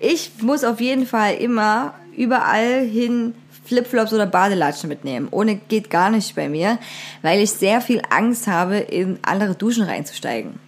[0.00, 3.34] ich muss auf jeden Fall immer überall hin
[3.66, 5.28] Flipflops oder Badelatschen mitnehmen.
[5.30, 6.78] Ohne geht gar nicht bei mir,
[7.22, 10.58] weil ich sehr viel Angst habe, in andere Duschen reinzusteigen.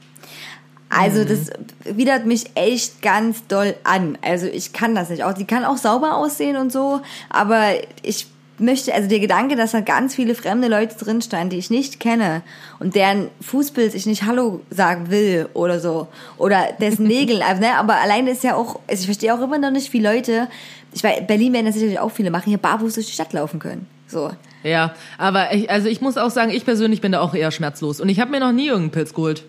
[0.90, 1.50] Also das
[1.84, 4.16] widert mich echt ganz doll an.
[4.22, 5.22] Also ich kann das nicht.
[5.22, 7.72] Auch die kann auch sauber aussehen und so, aber
[8.02, 8.26] ich
[8.60, 12.00] möchte, also der Gedanke, dass da ganz viele fremde Leute drin standen, die ich nicht
[12.00, 12.42] kenne
[12.78, 16.08] und deren Fußbild ich nicht Hallo sagen will oder so.
[16.36, 19.58] Oder dessen Nägel, also, ne, aber alleine ist ja auch, also ich verstehe auch immer
[19.58, 20.48] noch nicht, wie Leute,
[20.92, 23.58] ich weiß, Berlin werden das sicherlich auch viele machen, hier barfuß durch die Stadt laufen
[23.58, 23.86] können.
[24.06, 24.30] So.
[24.64, 28.00] Ja, aber ich, also ich muss auch sagen, ich persönlich bin da auch eher schmerzlos.
[28.00, 29.44] Und ich habe mir noch nie irgendeinen Pilz geholt.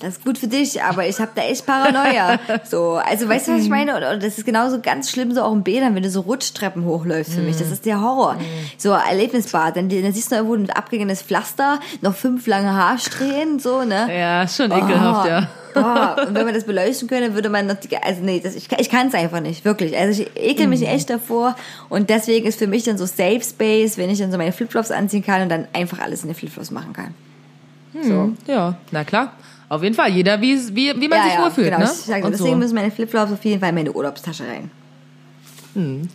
[0.00, 2.38] Das ist gut für dich, aber ich habe da echt Paranoia.
[2.68, 3.96] So, also weißt du, was ich meine?
[3.96, 6.84] Und, und das ist genauso ganz schlimm so auch in Bädern, wenn du so Rutschtreppen
[6.84, 7.56] hochläufst für mich.
[7.58, 8.36] Das ist der Horror.
[8.76, 13.82] So Erlebnisbad, dann, dann siehst du irgendwo ein abgegangenes Pflaster, noch fünf lange Haarsträhnen, so,
[13.84, 14.08] ne?
[14.18, 15.48] Ja, schon ekelhaft, Oh, ja.
[15.74, 18.68] Boah, und wenn man das beleuchten könnte, würde man noch die, also nee, das, ich,
[18.78, 19.96] ich kann es einfach nicht, wirklich.
[19.96, 20.70] Also ich ekel Mhm.
[20.70, 21.56] mich echt davor
[21.88, 24.90] und deswegen ist für mich dann so Safe Space, wenn ich dann so meine Flipflops
[24.90, 27.14] anziehen kann und dann einfach alles in den Flipflops machen kann.
[28.02, 28.32] So.
[28.46, 29.32] Ja, na klar.
[29.74, 30.10] Auf jeden Fall.
[30.10, 31.78] Jeder, wie, wie, wie man sich wohlfühlt, genau.
[31.78, 31.84] ne?
[31.84, 32.58] Ich sag, Und deswegen so.
[32.58, 34.70] müssen meine Flipflops auf jeden Fall in meine Urlaubstasche rein.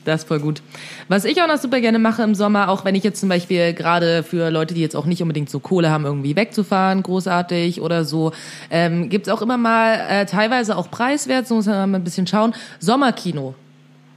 [0.06, 0.62] Das ist voll gut.
[1.10, 3.74] Was ich auch noch super gerne mache im Sommer, auch wenn ich jetzt zum Beispiel
[3.74, 8.06] gerade für Leute, die jetzt auch nicht unbedingt so Kohle haben, irgendwie wegzufahren, großartig oder
[8.06, 8.32] so,
[8.70, 12.26] ähm, gibt's auch immer mal äh, teilweise auch preiswert, so muss man mal ein bisschen
[12.26, 13.54] schauen, Sommerkino.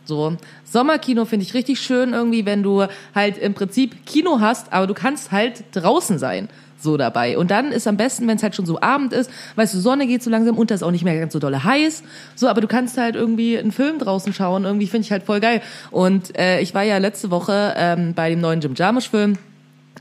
[0.04, 0.36] So,
[0.72, 4.94] Sommerkino finde ich richtig schön irgendwie, wenn du halt im Prinzip Kino hast, aber du
[4.94, 6.48] kannst halt draußen sein.
[6.78, 7.38] So dabei.
[7.38, 10.08] Und dann ist am besten, wenn es halt schon so Abend ist, weißt du, Sonne
[10.08, 12.02] geht so langsam unter, ist auch nicht mehr ganz so dolle heiß.
[12.34, 14.64] So, aber du kannst halt irgendwie einen Film draußen schauen.
[14.64, 15.62] Irgendwie finde ich halt voll geil.
[15.92, 19.38] Und äh, ich war ja letzte Woche ähm, bei dem neuen Jim Jarmusch-Film.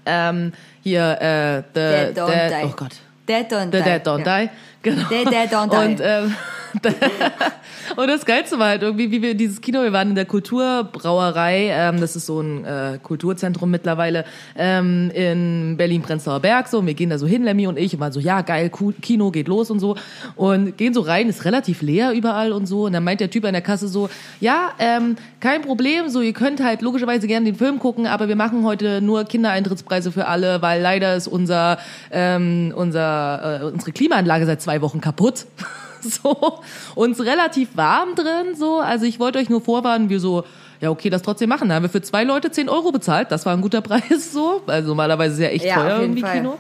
[0.08, 2.66] Ähm, hier, äh, The, Dead Don't Dead- Die.
[2.66, 2.96] Oh Gott.
[3.30, 3.84] Dead Don't The Die.
[3.84, 4.40] Dead Don't ja.
[4.42, 4.50] Die.
[4.82, 5.08] Genau.
[5.10, 5.92] The Dead Don't Die.
[5.92, 6.36] Und, ähm,
[7.96, 11.70] und das Geilste war halt irgendwie, wie wir dieses Kino, wir waren in der Kulturbrauerei,
[11.72, 14.26] ähm, das ist so ein äh, Kulturzentrum mittlerweile
[14.56, 18.00] ähm, in Berlin-Prenzlauer Berg, so, und wir gehen da so hin, Lemmy und ich, und
[18.00, 18.72] waren so, ja, geil,
[19.02, 19.96] Kino geht los und so,
[20.36, 23.46] und gehen so rein, ist relativ leer überall und so, und dann meint der Typ
[23.46, 24.10] an der Kasse so,
[24.40, 28.36] ja, ähm, kein Problem, so, ihr könnt halt logischerweise gerne den Film gucken, aber wir
[28.36, 31.78] machen heute nur Kindereintrittspreise für alle, weil leider ist unser,
[32.12, 35.48] ähm, unser, äh, unsere Klimaanlage seit zwei Wochen kaputt.
[36.02, 36.60] so,
[36.94, 38.80] uns relativ warm drin, so.
[38.80, 40.44] Also ich wollte euch nur vorwarnen, wir so,
[40.80, 41.70] ja, okay, das trotzdem machen.
[41.70, 43.32] Da haben wir für zwei Leute 10 Euro bezahlt.
[43.32, 44.62] Das war ein guter Preis, so.
[44.68, 46.38] Also normalerweise ist ja echt Ja, teuer irgendwie Fall.
[46.38, 46.58] Kino.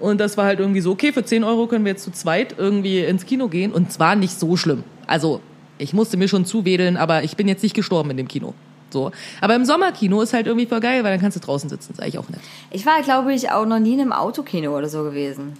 [0.00, 2.54] Und das war halt irgendwie so, okay, für 10 Euro können wir jetzt zu zweit
[2.56, 3.72] irgendwie ins Kino gehen.
[3.72, 4.84] Und zwar nicht so schlimm.
[5.06, 5.40] Also,
[5.78, 8.54] ich musste mir schon zuwedeln, aber ich bin jetzt nicht gestorben in dem Kino.
[8.90, 9.10] So.
[9.40, 11.92] Aber im Sommerkino ist halt irgendwie voll geil, weil dann kannst du draußen sitzen.
[11.92, 12.40] ist eigentlich auch nett.
[12.70, 15.54] Ich war, glaube ich, auch noch nie in einem Autokino oder so gewesen.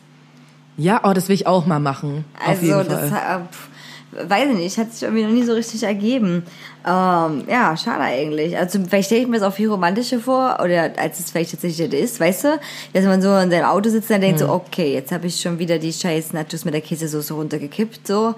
[0.78, 2.24] Ja, oh, das will ich auch mal machen.
[2.46, 6.44] Also, das äh, weiß ich nicht, hat sich irgendwie noch nie so richtig ergeben.
[6.86, 8.56] Ähm, ja, schade eigentlich.
[8.56, 11.92] Also, vielleicht stelle ich mir das auch viel romantischer vor, oder als es vielleicht tatsächlich
[11.92, 12.60] ist, weißt du?
[12.92, 14.46] Dass man so in seinem Auto sitzt und dann denkt Hm.
[14.46, 18.34] so, okay, jetzt habe ich schon wieder die scheiß Nachos mit der Käsesoße runtergekippt, so.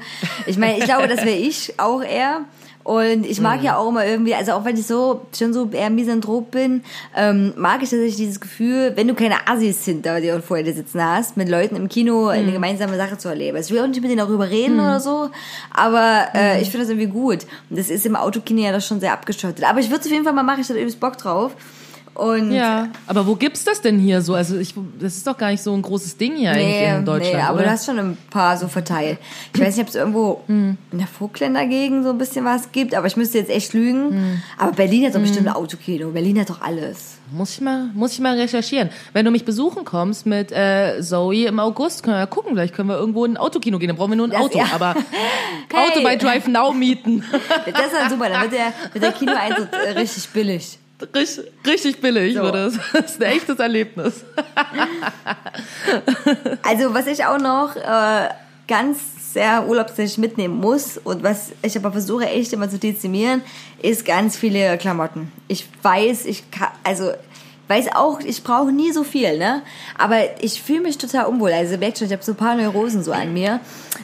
[0.46, 2.40] Ich meine, ich glaube, das wäre ich auch eher.
[2.82, 5.90] Und ich mag ja auch immer irgendwie, also auch wenn ich so schon so eher
[5.90, 6.82] misanthrop bin,
[7.14, 10.72] ähm, mag ich tatsächlich dieses Gefühl, wenn du keine Assis hinter dir und vor dir
[10.72, 12.38] sitzen hast, mit Leuten im Kino Hm.
[12.38, 13.56] eine gemeinsame Sache zu erleben.
[13.58, 15.28] Also ich will auch nicht mit denen darüber reden oder so,
[15.72, 16.62] aber äh, Hm.
[16.62, 17.44] ich finde das irgendwie gut.
[17.68, 19.62] Und das ist im Autokino ja das schon sehr abgeschottet.
[19.64, 21.52] Aber ich würde es auf jeden Fall mal machen, ich hatte übelst Bock drauf.
[22.20, 24.34] Und Ja, aber wo gibt's das denn hier so?
[24.34, 27.04] Also ich, das ist doch gar nicht so ein großes Ding hier eigentlich Nee, in
[27.06, 27.64] Deutschland, nee, aber oder?
[27.64, 29.18] du hast schon ein paar so verteilt.
[29.54, 30.76] Ich weiß nicht, ob es irgendwo Hm.
[30.92, 34.10] in der Vogtländer Gegend so ein bisschen was gibt, aber ich müsste jetzt echt lügen.
[34.10, 34.42] Hm.
[34.58, 36.10] Aber Berlin hat doch bestimmt ein Autokino.
[36.10, 37.16] Berlin hat doch alles.
[37.32, 38.90] Muss ich mal, muss ich mal recherchieren.
[39.12, 42.52] Wenn du mich besuchen kommst mit äh, Zoe im August, können wir ja gucken.
[42.54, 43.86] Vielleicht können wir irgendwo in ein Autokino gehen.
[43.88, 44.58] Dann brauchen wir nur ein Das- Auto.
[44.58, 44.66] ja.
[44.74, 44.94] Aber
[45.72, 45.88] Hey.
[45.88, 47.22] Auto bei Drive Now mieten.
[47.72, 50.78] Das ist dann super, dann wird der, wird der Kinoeintritt äh, richtig billig.
[51.14, 52.50] Richtig, richtig billig So.
[52.52, 52.74] das.
[52.92, 54.24] Ist ein echtes Erlebnis.
[56.62, 58.28] Also was ich auch noch äh,
[58.68, 58.98] ganz
[59.32, 63.42] sehr urlaubstechnisch mitnehmen muss und was ich aber versuche echt immer zu dezimieren,
[63.80, 65.30] ist ganz viele Klamotten.
[65.48, 67.12] Ich weiß, ich kann, also
[67.68, 69.62] weiß auch, ich brauche nie so viel, ne?
[69.96, 71.52] Aber ich fühle mich total unwohl.
[71.52, 73.60] Also merkt schon, ich habe so ein paar Neurosen so an mir.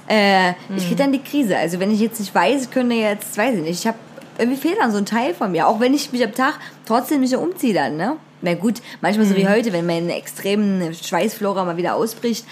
[0.09, 1.57] Äh, Ich kriege dann die Krise.
[1.57, 3.99] Also wenn ich jetzt nicht weiß, ich könnte jetzt, weiß ich nicht, ich habe
[4.39, 5.67] irgendwie fehlt dann so ein Teil von mir.
[5.69, 8.17] Auch wenn ich mich am Tag trotzdem nicht umziehe dann, ne?
[8.43, 12.45] Na gut, manchmal so wie heute, wenn meine extremen Schweißflora mal wieder ausbricht.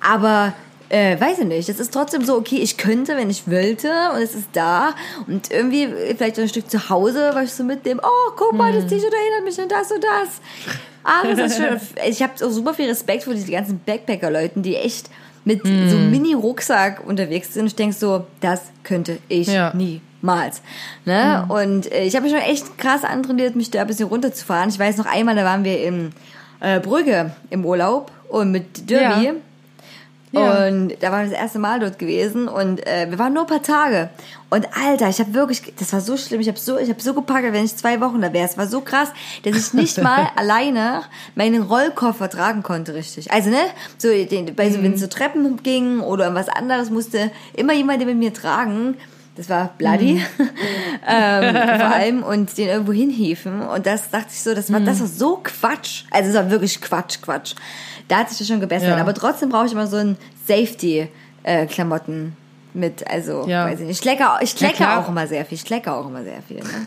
[0.00, 0.52] Aber
[0.90, 1.68] äh, weiß ich nicht.
[1.68, 4.94] Es ist trotzdem so, okay, ich könnte, wenn ich wollte, und es ist da.
[5.26, 8.02] Und irgendwie vielleicht so ein Stück zu Hause, was ich so mitnehme.
[8.04, 10.40] Oh, guck mal, das T-Shirt erinnert mich an das und das.
[11.04, 11.80] Ah, das ist schön.
[12.08, 15.08] Ich habe auch super viel Respekt vor diesen ganzen Backpacker-Leuten, die echt
[15.44, 17.66] mit so einem Mini-Rucksack unterwegs sind.
[17.66, 19.72] Ich denk so, das könnte ich Ja.
[20.22, 20.62] Niemals.
[21.04, 21.44] Ne?
[21.48, 24.68] Und äh, ich habe mich schon echt krass antrainiert, mich da ein bisschen runterzufahren.
[24.68, 26.12] Ich weiß noch einmal, da waren wir in
[26.60, 29.26] äh, Brügge im Urlaub und mit Derby.
[29.26, 29.32] Ja.
[30.32, 30.68] Ja.
[30.68, 33.48] Und da waren wir das erste Mal dort gewesen und äh, wir waren nur ein
[33.48, 34.10] paar Tage.
[34.48, 37.14] Und Alter, ich habe wirklich, das war so schlimm, ich habe so, ich habe so
[37.14, 38.46] gepackt, wenn ich zwei Wochen da wäre.
[38.46, 39.08] Es war so krass,
[39.42, 41.02] dass ich nicht mal alleine
[41.34, 43.32] meinen Rollkoffer tragen konnte, richtig.
[43.32, 43.58] Also ne,
[43.98, 48.06] so den, bei so, wenn es so Treppen ging oder was anderes, musste immer jemand
[48.06, 48.96] mit mir tragen.
[49.40, 50.20] Das war bloody,
[51.08, 53.62] ähm, vor allem und den irgendwo hinhieven.
[53.62, 56.02] Und das dachte ich so, das war, das war so Quatsch.
[56.10, 57.54] Also es war wirklich Quatsch, Quatsch.
[58.08, 58.90] Da hat sich das schon gebessert.
[58.90, 58.98] Ja.
[58.98, 62.36] Aber trotzdem brauche ich immer so ein Safety-Klamotten
[62.74, 63.08] mit.
[63.10, 63.64] Also, Ja.
[63.64, 64.00] weiß ich nicht.
[64.00, 64.98] Ich lecker, ich Ja, lecker klar.
[65.02, 65.56] auch immer sehr viel.
[65.56, 66.58] Ich lecker auch immer sehr viel.
[66.58, 66.86] Ne?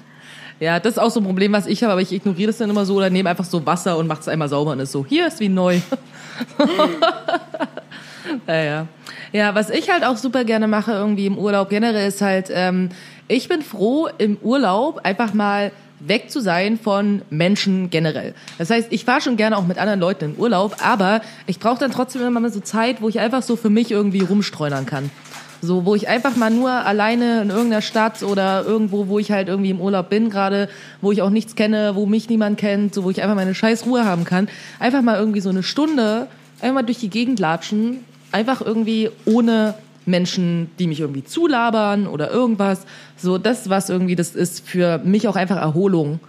[0.60, 2.70] Ja, das ist auch so ein Problem, was ich habe, aber ich ignoriere das dann
[2.70, 5.04] immer so oder nehme einfach so Wasser und mache es einmal sauber und ist so,
[5.04, 5.80] hier ist wie neu.
[8.48, 8.88] ja, ja.
[9.32, 12.90] ja, was ich halt auch super gerne mache irgendwie im Urlaub generell ist halt, ähm,
[13.28, 18.34] ich bin froh im Urlaub einfach mal weg zu sein von Menschen generell.
[18.58, 21.80] Das heißt, ich fahre schon gerne auch mit anderen Leuten in Urlaub, aber ich brauche
[21.80, 25.10] dann trotzdem immer mal so Zeit, wo ich einfach so für mich irgendwie rumstreunern kann.
[25.62, 29.48] So, wo ich einfach mal nur alleine in irgendeiner Stadt oder irgendwo, wo ich halt
[29.48, 30.68] irgendwie im Urlaub bin gerade,
[31.00, 33.86] wo ich auch nichts kenne, wo mich niemand kennt, so wo ich einfach meine scheiß
[33.86, 34.50] Ruhe haben kann,
[34.80, 36.28] einfach mal irgendwie so eine Stunde
[36.60, 38.04] einfach mal durch die Gegend latschen,
[38.34, 39.76] einfach irgendwie ohne
[40.06, 42.86] Menschen, die mich irgendwie zulabern oder irgendwas.
[43.16, 46.20] So, das was irgendwie das ist für mich auch einfach Erholung.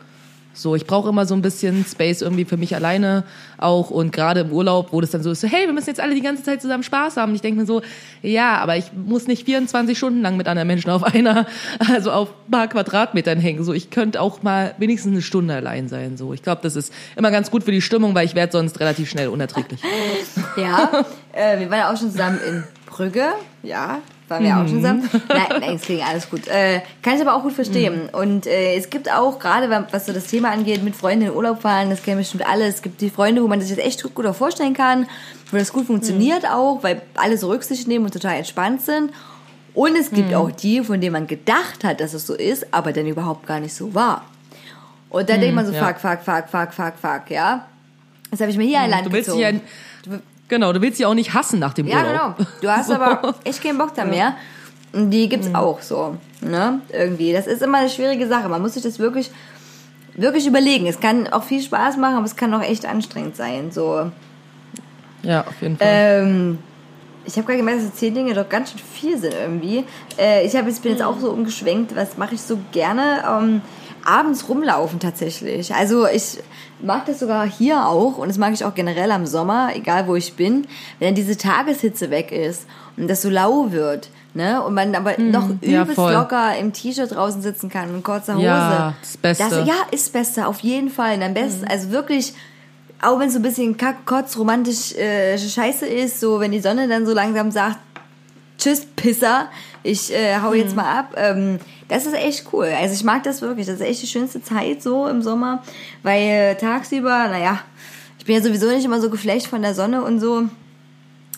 [0.55, 3.25] So, ich brauche immer so ein bisschen Space irgendwie für mich alleine
[3.59, 6.01] auch und gerade im Urlaub, wo das dann so ist, so, hey, wir müssen jetzt
[6.01, 7.31] alle die ganze Zeit zusammen Spaß haben.
[7.31, 7.83] Und ich denke mir so,
[8.23, 11.47] ja, aber ich muss nicht 24 Stunden lang mit anderen Menschen auf einer,
[11.93, 13.65] also auf ein paar Quadratmetern hängen.
[13.65, 16.17] So, ich könnte auch mal wenigstens eine Stunde allein sein.
[16.17, 18.79] So, ich glaube, das ist immer ganz gut für die Stimmung, weil ich werde sonst
[18.81, 19.81] relativ schnell unerträglich.
[20.57, 23.25] Ja, äh, wir waren ja auch schon zusammen in Brügge.
[23.63, 25.11] Ja, waren wir auch schon zusammen.
[25.29, 26.47] Nein, nein, es klingt alles gut.
[26.49, 28.09] Äh, kann ich aber auch gut verstehen.
[28.11, 31.63] Und äh, es gibt auch, gerade was so das Thema angeht, mit Freunden in Urlaub
[31.63, 32.67] fahren, das kennen bestimmt alle.
[32.67, 35.07] Es gibt die Freunde, wo man sich das echt gut, gut auch vorstellen kann,
[35.51, 39.13] wo das gut funktioniert auch, weil alle so Rücksicht nehmen und total entspannt sind.
[39.75, 42.93] Und es gibt auch die, von denen man gedacht hat, dass es so ist, aber
[42.93, 44.25] dann überhaupt gar nicht so war.
[45.11, 45.85] Und dann denkt man so, ja.
[45.85, 47.67] fuck, fuck, fuck, fuck, fuck, fuck, ja.
[48.31, 49.61] Das habe ich mir hier ein Land Du willst dich gezogen.
[50.51, 52.37] Ja, genau, du willst sie auch nicht hassen nach dem Ja, Urlaub.
[52.37, 52.49] genau.
[52.61, 54.35] Du hast aber echt keinen Bock da mehr.
[54.93, 56.81] Und die gibt's auch so, ne?
[56.93, 57.33] Irgendwie.
[57.33, 58.49] Das ist immer eine schwierige Sache.
[58.49, 59.31] Man muss sich das wirklich,
[60.15, 60.87] wirklich überlegen.
[60.87, 63.73] Es kann auch viel Spaß machen, aber es kann auch echt anstrengend sein.
[63.73, 64.11] So.
[65.25, 65.89] Ja, auf jeden Fall.
[66.23, 66.59] Ähm,
[67.25, 69.85] ich habe gerade gemerkt, dass zehn Dinge doch ganz schön viel sind irgendwie.
[70.17, 71.97] Äh, ich hab jetzt, bin jetzt auch so umgeschwenkt.
[71.97, 73.25] Was mache ich so gerne?
[73.29, 73.63] Ähm,
[74.05, 75.75] abends rumlaufen tatsächlich.
[75.75, 76.39] Also ich
[76.81, 80.15] mag das sogar hier auch und das mag ich auch generell am Sommer, egal wo
[80.15, 80.67] ich bin,
[80.99, 84.11] wenn dann diese Tageshitze weg ist und das so lau wird.
[84.35, 84.63] Ne?
[84.63, 86.13] Und man aber noch Hm, ja, übelst voll.
[86.13, 88.45] locker im T-Shirt draußen sitzen kann und kurzer Hose.
[88.45, 89.45] Ja, das Beste.
[89.49, 91.17] Das, ja, ist Beste, auf jeden Fall.
[91.17, 92.35] Und am besten, also wirklich,
[93.01, 96.61] auch wenn es so ein bisschen kack, kotz, romantisch äh, scheiße ist, so wenn die
[96.61, 97.79] Sonne dann so langsam sagt,
[98.59, 99.49] tschüss, Pisser,
[99.83, 101.15] ich äh, hau jetzt mal ab.
[101.17, 102.69] Ähm, das ist echt cool.
[102.81, 103.67] Also ich mag das wirklich.
[103.67, 105.63] Das ist echt die schönste Zeit so im Sommer,
[106.03, 107.61] weil äh, tagsüber, naja,
[108.19, 110.45] ich bin ja sowieso nicht immer so geflecht von der Sonne und so.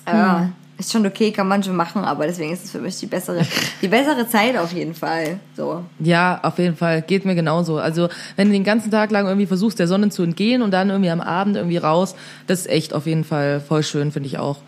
[0.07, 0.47] Äh,
[0.79, 3.45] Ist schon okay, kann man schon machen, aber deswegen ist es für mich die bessere,
[3.83, 5.41] die bessere Zeit auf jeden Fall.
[5.57, 5.83] So.
[5.99, 7.03] Ja, auf jeden Fall.
[7.03, 7.79] Geht mir genauso.
[7.79, 10.91] Also, wenn du den ganzen Tag lang irgendwie versuchst, der Sonne zu entgehen und dann
[10.91, 12.14] irgendwie am Abend irgendwie raus,
[12.47, 14.59] das ist echt auf jeden Fall voll schön, finde ich auch.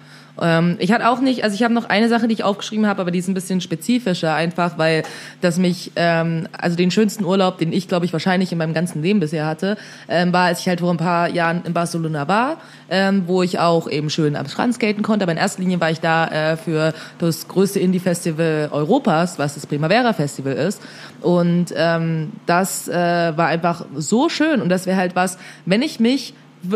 [0.40, 3.00] Ähm, ich hatte auch nicht, also ich habe noch eine Sache, die ich aufgeschrieben habe,
[3.00, 5.02] aber die ist ein bisschen spezifischer, einfach weil
[5.40, 9.02] das mich, ähm, also den schönsten Urlaub, den ich glaube ich wahrscheinlich in meinem ganzen
[9.02, 9.76] Leben bisher hatte,
[10.08, 12.58] ähm, war, als ich halt vor ein paar Jahren in Barcelona war,
[12.90, 15.24] ähm, wo ich auch eben schön am Strand skaten konnte.
[15.24, 19.66] Aber in erster Linie war ich da äh, für das größte Indie-Festival Europas, was das
[19.66, 20.80] Primavera Festival ist.
[21.20, 26.00] Und ähm, das äh, war einfach so schön und das wäre halt was, wenn ich
[26.00, 26.34] mich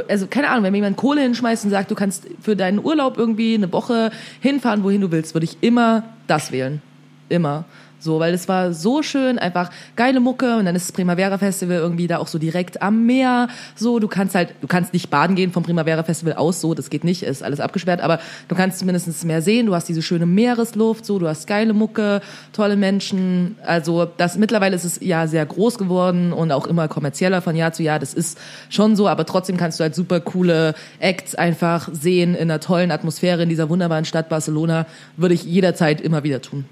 [0.08, 3.18] also keine Ahnung, wenn mir jemand Kohle hinschmeißt und sagt, du kannst für deinen Urlaub
[3.18, 4.10] irgendwie eine Woche
[4.40, 6.82] hinfahren, wohin du willst, würde ich immer das wählen.
[7.28, 7.64] Immer.
[8.02, 11.76] So, weil es war so schön, einfach geile Mucke und dann ist das Primavera Festival
[11.76, 13.46] irgendwie da auch so direkt am Meer.
[13.76, 16.90] So, du kannst halt, du kannst nicht baden gehen vom Primavera Festival aus, so, das
[16.90, 20.26] geht nicht, ist alles abgesperrt, aber du kannst zumindest Meer sehen, du hast diese schöne
[20.26, 22.22] Meeresluft, so, du hast geile Mucke,
[22.52, 23.56] tolle Menschen.
[23.64, 27.72] Also, das mittlerweile ist es ja sehr groß geworden und auch immer kommerzieller von Jahr
[27.72, 28.00] zu Jahr.
[28.00, 28.36] Das ist
[28.68, 32.90] schon so, aber trotzdem kannst du halt super coole Acts einfach sehen in einer tollen
[32.90, 34.86] Atmosphäre in dieser wunderbaren Stadt Barcelona.
[35.16, 36.64] Würde ich jederzeit immer wieder tun.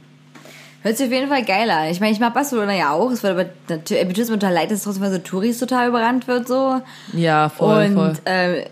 [0.82, 1.88] Hört sich auf jeden Fall geil an.
[1.88, 3.10] Ich meine, ich mag Barcelona ja auch.
[3.10, 5.88] Es wird aber natürlich, mir tut's mir total leid, dass trotzdem mal so Touris total
[5.88, 6.80] überrannt wird, so.
[7.12, 8.12] Ja, voll, und voll.
[8.24, 8.64] äh,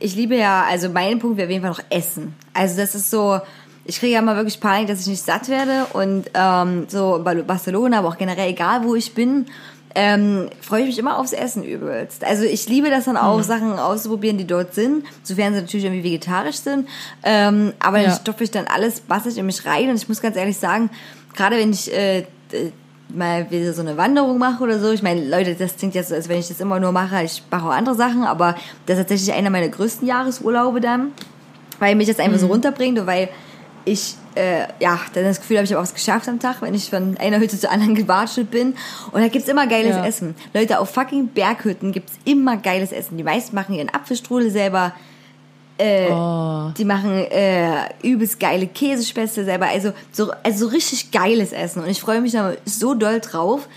[0.00, 2.34] ich liebe ja, also mein Punkt wäre auf jeden Fall noch Essen.
[2.54, 3.38] Also das ist so,
[3.84, 7.34] ich kriege ja mal wirklich Panik, dass ich nicht satt werde und ähm, so bei
[7.34, 9.46] Barcelona, aber auch generell egal, wo ich bin,
[9.94, 12.22] ähm, freue ich mich immer aufs Essen übelst.
[12.24, 16.04] Also ich liebe das dann auch, Sachen auszuprobieren, die dort sind, sofern sie natürlich irgendwie
[16.04, 16.86] vegetarisch sind.
[17.22, 18.16] Ähm, aber dann Ja.
[18.16, 19.88] stopfe ich dann alles, was ich in mich rein.
[19.88, 20.90] Und ich muss ganz ehrlich sagen,
[21.36, 22.24] gerade wenn ich äh,
[23.08, 26.14] mal wieder so eine Wanderung mache oder so, ich meine, Leute, das klingt jetzt so,
[26.14, 27.22] als wenn ich das immer nur mache.
[27.22, 28.56] Ich mache auch andere Sachen, aber
[28.86, 31.12] das ist tatsächlich einer meiner größten Jahresurlaube dann
[31.78, 33.28] weil mich das einfach so runterbringt und weil
[33.84, 36.74] ich, äh, ja, dann das Gefühl habe, ich habe auch was geschafft am Tag, wenn
[36.74, 38.74] ich von einer Hütte zur anderen gewatschelt bin.
[39.12, 40.04] Und da gibt's immer geiles Ja.
[40.04, 40.34] Essen.
[40.54, 43.16] Leute, auf fucking Berghütten gibt's immer geiles Essen.
[43.16, 44.92] Die meisten machen ihren Apfelstrudel selber.
[45.78, 46.70] Äh, Oh.
[46.76, 49.66] Die machen äh, übelst geile Käsespätzle selber.
[49.66, 51.82] Also so, also so richtig geiles Essen.
[51.82, 53.68] Und ich freue mich da so doll drauf,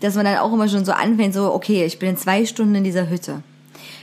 [0.00, 2.74] dass man dann auch immer schon so anfängt, so, okay, ich bin in zwei Stunden
[2.76, 3.42] in dieser Hütte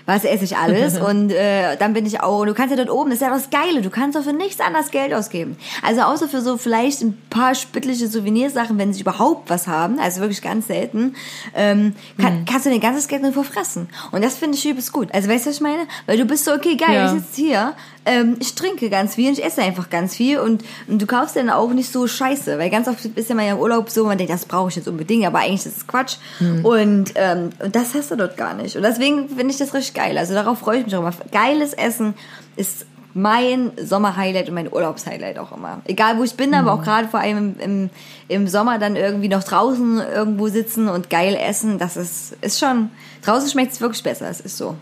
[0.05, 3.09] was esse ich alles und äh, dann bin ich auch, du kannst ja dort oben,
[3.09, 5.57] das ist ja das Geile, du kannst doch für nichts anderes Geld ausgeben.
[5.81, 10.21] Also außer für so vielleicht ein paar spittliche Souvenirsachen, wenn sie überhaupt was haben, also
[10.21, 11.15] wirklich ganz selten,
[11.55, 13.89] ähm, kann, kannst du dein ganzes Geld nur verfressen.
[14.11, 15.13] Und das finde ich übelst gut.
[15.13, 15.83] Also weißt du, was ich meine?
[16.05, 17.05] Weil du bist so, okay, geil, Ja.
[17.05, 17.73] ich sitze hier,
[18.05, 21.35] ähm, ich trinke ganz viel und ich esse einfach ganz viel und, und du kaufst
[21.35, 24.17] dann auch nicht so scheiße, weil ganz oft ist ja mal im Urlaub so, man
[24.17, 26.17] denkt, das brauche ich jetzt unbedingt, aber eigentlich ist es Quatsch.
[26.63, 28.75] Und, ähm, und das hast du dort gar nicht.
[28.75, 30.17] Und deswegen finde ich das richtig geil.
[30.17, 31.13] Also darauf freue ich mich auch immer.
[31.31, 32.13] Geiles Essen
[32.55, 32.85] ist
[33.15, 35.81] mein Sommerhighlight und mein Urlaubshighlight auch immer.
[35.85, 37.89] Egal wo ich bin, aber auch gerade vor allem im, im,
[38.27, 42.89] im Sommer dann irgendwie noch draußen irgendwo sitzen und geil essen, das ist, ist schon,
[43.23, 44.75] draußen schmeckt es wirklich besser, es ist so.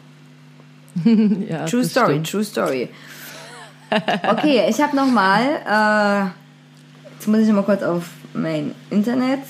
[1.49, 2.29] Ja, True Story, stimmt.
[2.29, 2.89] True Story.
[4.29, 9.41] Okay, ich habe noch mal, äh, jetzt muss ich noch mal kurz auf mein Internet.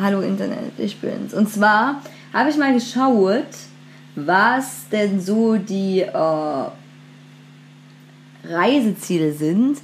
[0.00, 1.34] Hallo Internet, ich bin's.
[1.34, 2.00] Und zwar
[2.32, 3.44] habe ich mal geschaut,
[4.14, 6.64] was denn so die äh,
[8.48, 9.78] Reiseziele sind.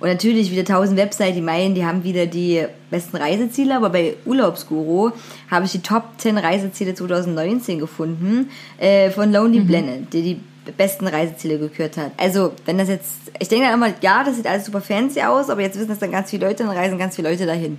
[0.00, 4.16] Und natürlich wieder tausend Webseiten, die meinen, die haben wieder die besten Reiseziele, aber bei
[4.26, 5.12] Urlaubsguru
[5.48, 10.40] habe ich die Top 10 Reiseziele 2019 gefunden äh, von Lonely Planet, die die
[10.76, 12.12] besten Reiseziele gekürt hat.
[12.16, 15.50] Also, wenn das jetzt, ich denke dann immer, ja, das sieht alles super fancy aus,
[15.50, 17.78] aber jetzt wissen das dann ganz viele Leute, dann reisen ganz viele Leute dahin.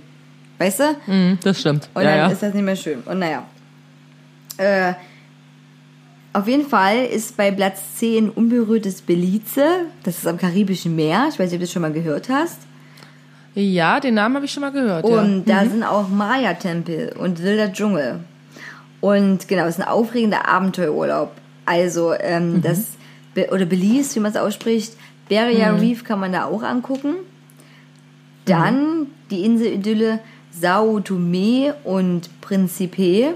[0.58, 0.96] Weißt du?
[1.06, 1.88] Mhm, das stimmt.
[1.94, 2.28] Und ja, dann ja.
[2.28, 3.00] ist das nicht mehr schön.
[3.00, 3.44] Und naja.
[4.56, 4.94] Äh,
[6.32, 9.66] auf jeden Fall ist bei Platz 10 unberührtes Belize.
[10.02, 11.28] Das ist am Karibischen Meer.
[11.30, 12.58] Ich weiß nicht, ob du das schon mal gehört hast.
[13.54, 15.04] ja, den Namen habe ich schon mal gehört.
[15.04, 15.62] Und ja.
[15.62, 18.20] da sind auch Maya-Tempel und wilder Dschungel.
[19.00, 21.30] Und genau, es ist ein aufregender Abenteuerurlaub.
[21.66, 22.92] Also, ähm, das,
[23.34, 24.94] Be- oder Belize, wie man es ausspricht,
[25.28, 27.14] Beria Reef kann man da auch angucken.
[28.44, 33.34] Dann die Inselidylle Sao Tome und Principe.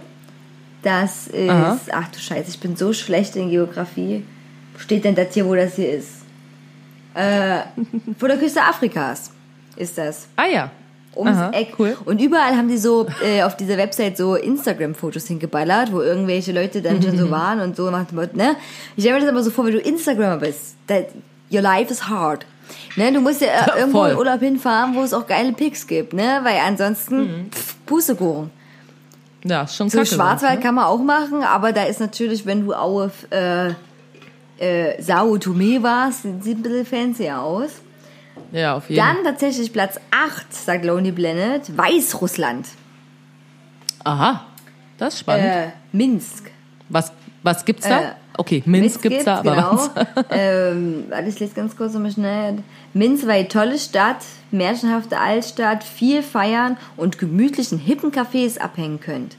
[0.83, 1.79] Das ist, Aha.
[1.93, 4.23] ach du Scheiße, ich bin so schlecht in Geografie.
[4.77, 6.23] Steht denn das hier, wo das hier ist?
[7.15, 7.63] Äh,
[8.19, 9.33] vor der Küste Afrikas
[9.77, 10.71] ist das ah ja.
[11.19, 11.75] Ums Aha, Eck.
[11.79, 11.97] cool.
[12.05, 16.81] Und überall haben die so äh, auf dieser Website so Instagram-Fotos hingeballert, wo irgendwelche Leute
[16.81, 18.57] dann schon so waren und so Motto, ne?
[18.97, 21.07] Ich stelle mir das immer so vor, wenn du Instagrammer bist, that
[21.53, 22.47] your life is hard.
[22.97, 24.11] Ne, du musst ja äh, irgendwo Voll.
[24.11, 26.41] in Urlaub hinfahren, wo es auch geile Pics gibt, ne?
[26.43, 28.51] Weil ansonsten, pff, Pustekuchen.
[29.45, 30.11] Ja, schon So kacke.
[30.15, 33.69] Schwarzwald sonst, kann man auch machen, aber da ist natürlich, wenn du auf äh,
[34.59, 37.71] äh, Sao Tome warst, sieht ein bisschen fancy aus.
[38.53, 42.67] Ja, auf jeden Dann tatsächlich Platz 8, sagt Lonely Planet, Weißrussland.
[44.05, 44.45] Aha.
[44.97, 45.45] Das ist spannend.
[45.47, 46.51] Äh, Minsk.
[46.89, 48.01] was, was gibt's da?
[48.01, 48.05] äh,
[48.37, 49.73] okay, Minsk gibt's da, aber genau.
[49.73, 49.91] was?
[50.31, 52.59] ähm, warte, ich lese ganz kurz nochmal schnell.
[52.95, 54.17] Minsk war eine tolle Stadt,
[54.51, 59.37] märchenhafte Altstadt, viel feiern und gemütlichen hippen Cafés abhängen könnt.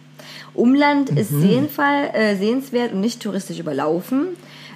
[0.54, 1.42] Umland ist Mhm.
[1.42, 4.30] sehenfall, äh, sehenswert und nicht touristisch überlaufen.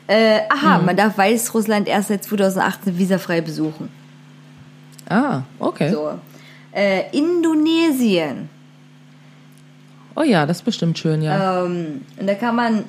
[0.07, 0.86] Äh, aha, Mhm.
[0.86, 3.89] man darf Weißrussland erst seit 2018 visafrei besuchen.
[5.10, 5.91] Ah, okay.
[5.91, 6.20] So.
[6.72, 8.49] Äh, Indonesien.
[10.16, 11.66] Oh ja, das ist bestimmt schön, ja.
[11.66, 12.84] Ähm, und da kann man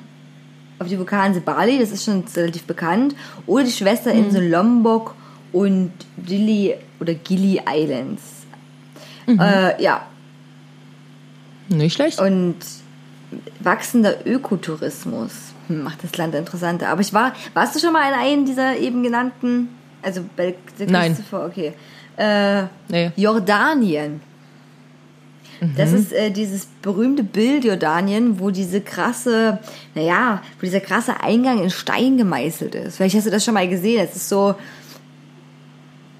[0.79, 3.15] auf die Vulkaninsel Bali, das ist schon relativ bekannt,
[3.47, 5.15] oder die Schwesterinsel Lombok
[5.51, 5.91] und
[6.25, 8.21] Gili oder Gili Islands.
[9.27, 10.05] Äh, ja,
[11.69, 12.19] Nicht schlecht.
[12.19, 12.57] und
[13.59, 15.31] wachsender Ökotourismus
[15.67, 16.89] hm, macht das Land interessanter.
[16.89, 19.69] Aber ich war, warst du schon mal in einem dieser eben genannten,
[20.01, 21.17] also bei der Nein.
[21.31, 21.73] Okay.
[22.17, 23.11] Äh, Nee.
[23.15, 24.21] Jordanien.
[25.77, 29.59] Das ist äh, dieses berühmte Bild Jordanien, wo diese krasse,
[29.95, 32.97] naja, wo dieser krasse Eingang in Stein gemeißelt ist.
[32.97, 34.03] Vielleicht hast du das schon mal gesehen.
[34.07, 34.55] Es ist so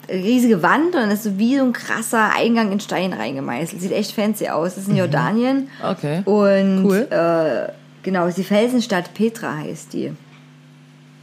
[0.07, 3.81] eine riesige Wand und dann ist so wie so ein krasser Eingang in Stein reingemeißelt.
[3.81, 4.75] Sieht echt fancy aus.
[4.75, 5.67] Das ist in Jordanien.
[5.83, 6.21] Okay.
[6.25, 7.07] Und Cool.
[7.09, 7.71] äh,
[8.03, 10.13] genau, ist die Felsenstadt Petra heißt die.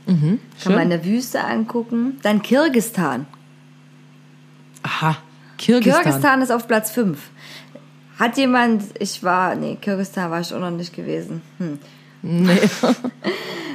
[0.07, 0.73] Kann Schön.
[0.75, 2.19] man in der Wüste angucken.
[2.23, 3.27] Dann Kirgistan.
[5.03, 5.17] Aha.
[5.59, 6.03] Kirgistan.
[6.03, 7.19] Kirgistan ist auf Platz 5.
[8.19, 11.43] Hat jemand, ich war, nee, Kirgisistan war ich auch noch nicht gewesen.
[11.59, 11.79] Hm.
[12.23, 12.59] Nee.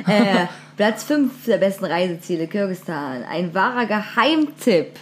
[0.09, 0.45] Äh,
[0.77, 3.25] Platz 5 der besten Reiseziele, Kirgisistan.
[3.29, 4.99] Ein wahrer Geheimtipp.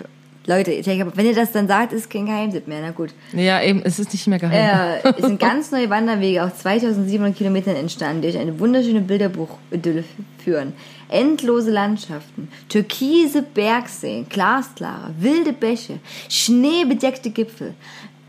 [0.47, 2.81] Leute, ich denke, wenn ihr das dann sagt, ist kein Geheimtipp mehr.
[2.81, 3.11] Na gut.
[3.33, 5.01] ja, eben, es ist nicht mehr geheim.
[5.03, 10.03] Äh, es sind ganz neue Wanderwege auf 2700 Kilometern entstanden, die durch eine wunderschöne Bilderbuch-Idylle
[10.43, 10.73] führen.
[11.09, 15.99] Endlose Landschaften, türkise Bergseen, glasklare, wilde Bäche,
[16.29, 17.73] schneebedeckte Gipfel.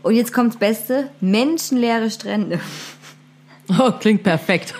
[0.03, 2.59] Und jetzt kommt's Beste, menschenleere Strände.
[3.77, 4.73] Oh, klingt perfekt.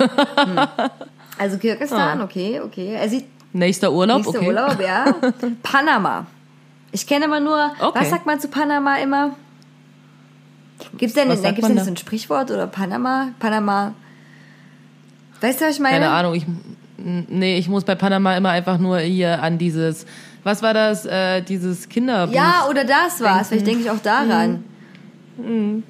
[1.38, 2.93] Also Kirgisistan, okay, okay.
[2.93, 4.48] Er sieht Nächster Urlaub, nächster okay.
[4.48, 5.14] Urlaub, ja.
[5.64, 6.26] Panama.
[6.93, 8.00] Ich kenne immer nur, Okay.
[8.00, 9.36] was sagt man zu Panama immer?
[10.98, 11.84] Gibt's denn, Was gibt's denn da?
[11.84, 13.30] so ein Sprichwort oder Panama?
[13.39, 13.93] Panama.
[15.41, 16.00] Weißt du, was ich meine?
[16.00, 16.45] Keine Ahnung, ich,
[16.98, 20.06] nee, ich muss bei Panama immer einfach nur hier an dieses,
[20.43, 22.34] was war das, äh, dieses Kinderbuch.
[22.34, 23.50] Ja, oder das war's.
[23.50, 24.64] Vielleicht denke ich auch daran.
[25.38, 25.84] Mhm.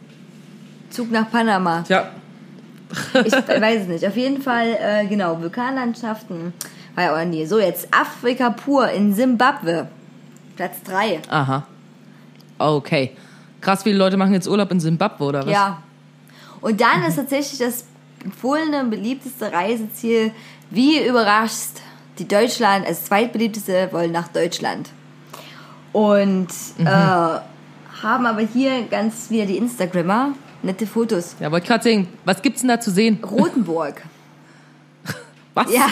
[0.90, 1.84] Zug nach Panama.
[1.88, 2.12] Ja.
[3.26, 4.08] Ich weiß es nicht.
[4.08, 6.54] Auf jeden Fall, äh, genau, Vulkanlandschaften.
[6.96, 7.48] War ja auch in Nähe.
[7.48, 9.88] So, jetzt Afrika pur in Simbabwe.
[10.56, 11.22] Platz 3.
[11.30, 11.68] Aha.
[12.58, 13.12] Okay.
[13.62, 15.52] Krass, viele Leute machen jetzt Urlaub in Simbabwe, oder was?
[15.52, 15.82] Ja.
[16.62, 17.86] Und dann ist tatsächlich das
[18.24, 20.32] empfohlene und beliebteste Reiseziel,
[20.70, 21.82] wie überrascht,
[22.20, 24.90] die Deutschland, als zweitbeliebteste wollen nach Deutschland.
[25.94, 26.48] Und
[26.78, 26.86] Mhm.
[26.88, 31.36] äh, haben aber hier ganz wieder die Instagrammer nette Fotos.
[31.40, 33.20] Ja, wollte gerade sehen, was gibt's denn da zu sehen?
[33.24, 34.02] Rotenburg.
[35.54, 35.72] Was?
[35.74, 35.88] Ja,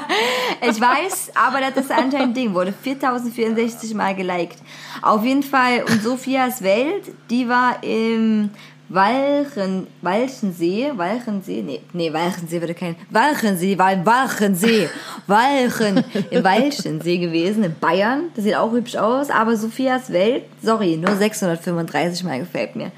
[0.68, 2.54] ich weiß, aber das ist anscheinend ein Ding.
[2.54, 4.58] Wurde 4064 Mal geliked.
[5.02, 5.84] Auf jeden Fall.
[5.88, 8.50] Und Sophias Welt, die war im
[8.88, 14.88] Walchen, Walchensee, Walchensee, nee, nee, Walchensee würde kein, Walchensee, im Walchensee,
[15.26, 18.30] Walchen, im Walchensee gewesen, in Bayern.
[18.34, 22.92] Das sieht auch hübsch aus, aber Sophias Welt, sorry, nur 635 Mal gefällt mir.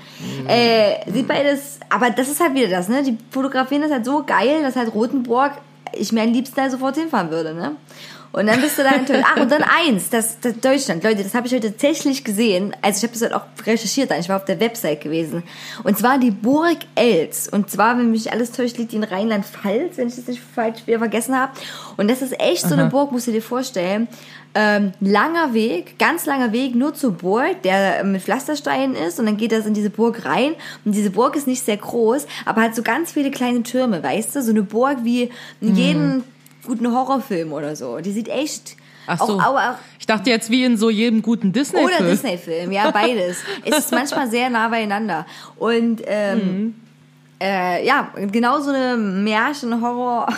[0.46, 3.02] Äh, sieht beides, aber das ist halt wieder das, ne?
[3.02, 5.52] Die fotografieren das halt so geil, dass halt Rotenburg
[5.92, 7.76] ich mir am liebsten da sofort hinfahren würde, ne?
[8.38, 9.24] Und dann bist du da enttäuscht.
[9.26, 11.02] Ach, und dann eins, das, das Deutschland.
[11.02, 12.72] Leute, das habe ich heute tatsächlich gesehen.
[12.82, 15.42] Also ich habe das heute auch recherchiert, ich war auf der Website gewesen.
[15.82, 17.48] Und zwar die Burg Els.
[17.48, 20.86] Und zwar, wenn mich alles täuscht, liegt die in Rheinland-Pfalz, wenn ich das nicht falsch
[20.86, 21.52] wieder vergessen habe.
[21.96, 24.06] Und das ist echt so eine Burg, musst du dir vorstellen.
[24.54, 29.36] Ähm, langer Weg, ganz langer Weg nur zur Burg, der mit Pflastersteinen ist und dann
[29.36, 32.74] geht das in diese Burg rein und diese Burg ist nicht sehr groß, aber hat
[32.74, 35.30] so ganz viele kleine Türme, weißt du, so eine Burg wie
[35.60, 36.24] in jedem
[36.68, 37.98] guten Horrorfilm oder so.
[37.98, 38.76] Die sieht echt
[39.08, 39.40] Ach so.
[39.40, 41.98] auch, auch Ich dachte jetzt wie in so jedem guten Disney-Film.
[41.98, 43.38] oder Disney-Film, ja, beides.
[43.64, 45.26] es ist manchmal sehr nah beieinander.
[45.56, 46.74] Und ähm,
[47.40, 50.28] äh, ja, genau so eine Märchen-Horror.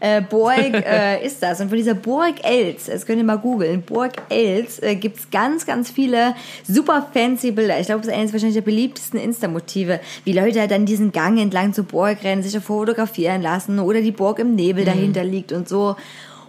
[0.00, 1.60] Äh, Burg äh, ist das.
[1.60, 5.66] Und von dieser Burg Els, das könnt ihr mal googeln, Burg Els, äh, gibt's ganz,
[5.66, 6.34] ganz viele
[6.66, 7.78] super fancy Bilder.
[7.78, 11.38] Ich glaube, das ist eines wahrscheinlich der beliebtesten Insta-Motive, wie Leute halt dann diesen Gang
[11.38, 15.68] entlang zur Burg rennen, sich fotografieren lassen oder die Burg im Nebel dahinter liegt und
[15.68, 15.96] so.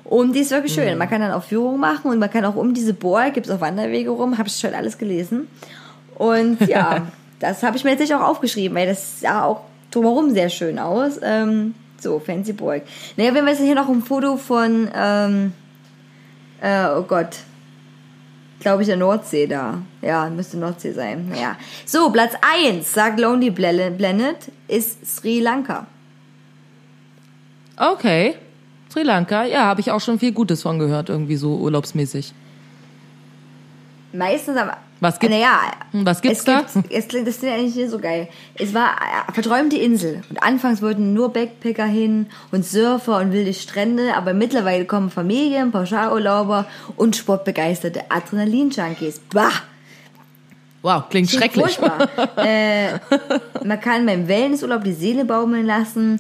[0.06, 0.98] Und die ist wirklich schön.
[0.98, 3.62] Man kann dann auch Führungen machen und man kann auch um diese Burg, gibt's auch
[3.62, 5.48] Wanderwege rum, habe ich schon alles gelesen.
[6.16, 7.08] Und ja,
[7.40, 11.20] das habe ich mir jetzt auch aufgeschrieben, weil das sah auch drumherum sehr schön aus.
[11.22, 12.84] Ähm, so, Fancy Burg.
[13.18, 15.54] Naja, wir haben jetzt hier noch ein Foto von, ähm,
[16.62, 17.38] äh, oh Gott,
[18.60, 19.82] glaube ich, der Nordsee da.
[20.02, 21.30] Ja, müsste Nordsee sein.
[21.30, 21.58] Naja.
[21.86, 22.34] So, Platz
[22.64, 25.88] 1, sagt Lonely Planet, ist Sri Lanka.
[27.78, 28.36] Okay.
[28.92, 32.34] Sri Lanka, ja, habe ich auch schon viel Gutes von gehört, irgendwie so urlaubsmäßig.
[34.14, 34.78] Meistens aber.
[35.02, 35.60] Was gibt- Naja,
[35.92, 36.62] Hm, was gibt's es da?
[36.62, 38.28] Gibt, es klingt, das klingt eigentlich nicht so geil.
[38.54, 38.92] Es war
[39.28, 40.22] äh, verträumte Insel.
[40.30, 45.72] Und anfangs wollten nur Backpacker hin und Surfer und wilde Strände, aber mittlerweile kommen Familien,
[45.72, 49.22] Pauschalurlauber und sportbegeisterte Adrenalin-Junkies.
[49.34, 49.50] Bah!
[50.84, 51.80] Wow, klingt Klingt schrecklich.
[52.38, 52.94] äh,
[53.64, 56.20] man kann beim Wellnessurlaub die Seele baumeln lassen.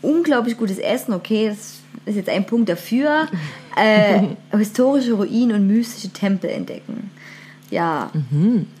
[0.00, 3.28] Unglaublich gutes Essen, okay, das ist jetzt ein Punkt dafür.
[3.76, 4.22] Äh,
[4.56, 7.10] historische Ruinen und mystische Tempel entdecken.
[7.72, 8.10] Ja.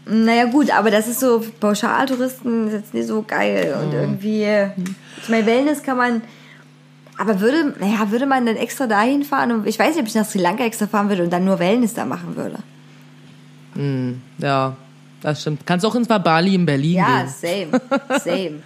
[0.06, 3.74] Naja, gut, aber das ist so, Pauschaltouristen ist jetzt nicht so geil.
[3.82, 4.46] Und irgendwie,
[5.22, 6.20] ich meine, Wellness kann man.
[7.16, 9.50] Aber würde, naja, würde man dann extra dahin fahren?
[9.52, 11.58] Und ich weiß nicht, ob ich nach Sri Lanka extra fahren würde und dann nur
[11.58, 12.58] Wellness da machen würde.
[14.38, 14.76] Ja,
[15.22, 15.64] das stimmt.
[15.66, 17.70] Kannst auch ins Bali in Berlin Ja, gehen.
[17.70, 17.80] same,
[18.20, 18.62] same.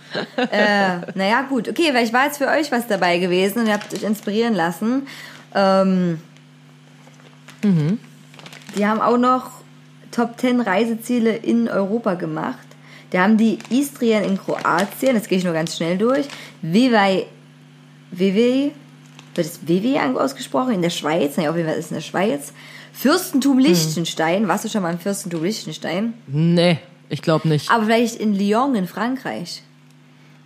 [0.50, 1.68] äh, naja, gut.
[1.68, 5.06] Okay, vielleicht war jetzt für euch was dabei gewesen und ihr habt euch inspirieren lassen.
[5.54, 6.18] Ähm,
[8.76, 9.50] Die haben auch noch
[10.16, 12.66] Top 10 Reiseziele in Europa gemacht.
[13.10, 16.26] Da haben die Istrien in Kroatien, das gehe ich nur ganz schnell durch.
[16.62, 17.26] Vivai,
[18.10, 18.72] Vivai,
[19.34, 20.72] wird es Vivai ausgesprochen?
[20.72, 21.36] In der Schweiz?
[21.36, 22.54] Naja, auf jeden Fall ist es in der Schweiz.
[22.94, 24.48] Fürstentum Liechtenstein.
[24.48, 26.14] Warst du schon mal im Fürstentum Liechtenstein?
[26.26, 26.78] Nee,
[27.10, 27.70] ich glaube nicht.
[27.70, 29.62] Aber vielleicht in Lyon in Frankreich.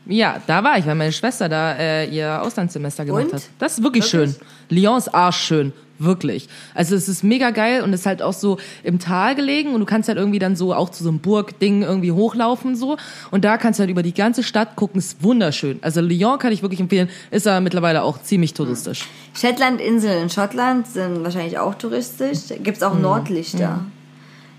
[0.07, 3.35] Ja, da war ich, weil meine Schwester da äh, ihr Auslandssemester gemacht Und?
[3.35, 3.43] hat.
[3.61, 4.35] Das ist wirklich, Wirklich?
[4.35, 4.47] schön.
[4.68, 5.73] Lyon ist arschschön.
[6.03, 6.48] Wirklich.
[6.74, 9.86] Also es ist mega geil und ist halt auch so im Tal gelegen und du
[9.86, 12.96] kannst halt irgendwie dann so auch zu so einem Burgding irgendwie hochlaufen so
[13.30, 15.78] und da kannst du halt über die ganze Stadt gucken, ist wunderschön.
[15.82, 19.07] Also Lyon kann ich wirklich empfehlen, ist aber mittlerweile auch ziemlich touristisch.
[19.34, 22.38] Shetlandinseln in Schottland sind wahrscheinlich auch touristisch.
[22.62, 23.84] Gibt es auch Nordlichter.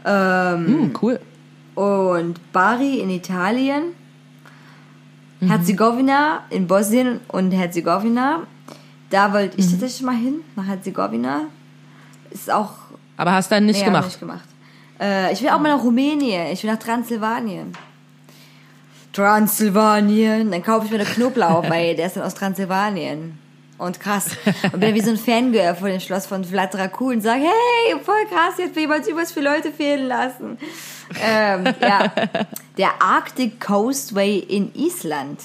[0.05, 1.19] Ähm, Hm, cool.
[1.73, 3.83] und Bari in Italien.
[5.39, 8.41] Herzegowina in Bosnien und Herzegowina.
[9.12, 11.41] Da wollte ich tatsächlich mal hin, nach Herzegowina.
[12.32, 12.72] Ist auch
[13.18, 14.05] Aber hast dann nicht Nee, gemacht.
[14.05, 14.45] Nicht gemacht.
[14.99, 16.47] Äh, ich will auch mal nach Rumänien.
[16.47, 17.74] Ich will nach Transsilvanien.
[19.14, 20.49] Transsilvanien.
[20.49, 23.38] Dann kaufe ich mir einen Knoblauch, weil der ist dann aus Transsilvanien.
[23.78, 24.38] Und krass.
[24.64, 27.41] Und bin dann wie so ein Fangirl vor dem Schloss von Vlad Dracul und sage,
[27.41, 30.57] hey, voll krass, jetzt will jemand über viele Leute fehlen lassen.
[31.22, 32.12] Ähm, ja.
[32.78, 35.41] Der Arctic Coastway in Island.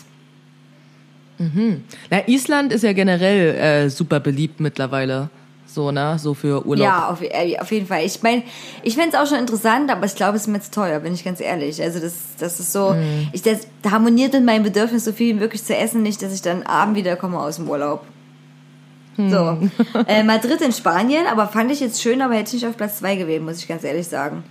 [1.38, 5.28] Na, Island ist ja generell äh, super beliebt mittlerweile.
[5.66, 6.16] So, ne?
[6.18, 6.84] So für Urlaub.
[6.86, 8.04] Ja, auf, äh, auf jeden Fall.
[8.04, 8.42] Ich meine,
[8.82, 11.24] ich fänd's auch schon interessant, aber ich glaube, es ist mir jetzt teuer, bin ich
[11.24, 11.82] ganz ehrlich.
[11.82, 13.28] Also das, das ist so, Mhm.
[13.32, 16.40] ich, das harmoniert mit meinem Bedürfnis, so viel wie möglich zu essen, nicht, dass ich
[16.40, 18.06] dann abend wieder komme aus dem Urlaub.
[19.16, 19.30] Hm.
[19.30, 19.58] So.
[20.06, 22.98] Äh, Madrid in Spanien, aber fand ich jetzt schön, aber hätte ich nicht auf Platz
[22.98, 24.44] zwei gewählt, muss ich ganz ehrlich sagen.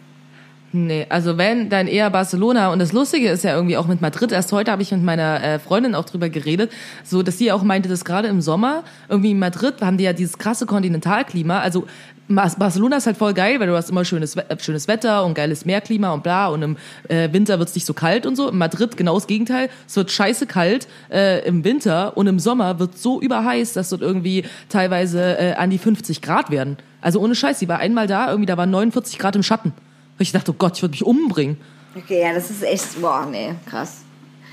[0.78, 2.70] Nee, also wenn, dann eher Barcelona.
[2.74, 4.34] Und das Lustige ist ja irgendwie auch mit Madrid.
[4.34, 6.70] Erst heute habe ich mit meiner äh, Freundin auch drüber geredet,
[7.06, 10.12] so dass sie auch meinte, dass gerade im Sommer irgendwie in Madrid haben die ja
[10.12, 11.60] dieses krasse Kontinentalklima.
[11.60, 11.88] Also
[12.28, 15.64] Barcelona ist halt voll geil, weil du hast immer schönes, äh, schönes Wetter und geiles
[15.64, 16.50] Meerklima und bla.
[16.50, 18.50] Und im äh, Winter wird's nicht so kalt und so.
[18.50, 19.70] In Madrid genau das Gegenteil.
[19.88, 24.02] Es wird scheiße kalt äh, im Winter und im Sommer wird so überheiß, dass dort
[24.02, 26.76] irgendwie teilweise äh, an die 50 Grad werden.
[27.00, 29.72] Also ohne Scheiß, sie war einmal da, irgendwie da waren 49 Grad im Schatten.
[30.18, 31.58] Und ich dachte, oh Gott, ich würde mich umbringen.
[31.96, 34.02] Okay, ja, das ist echt, boah, nee, krass.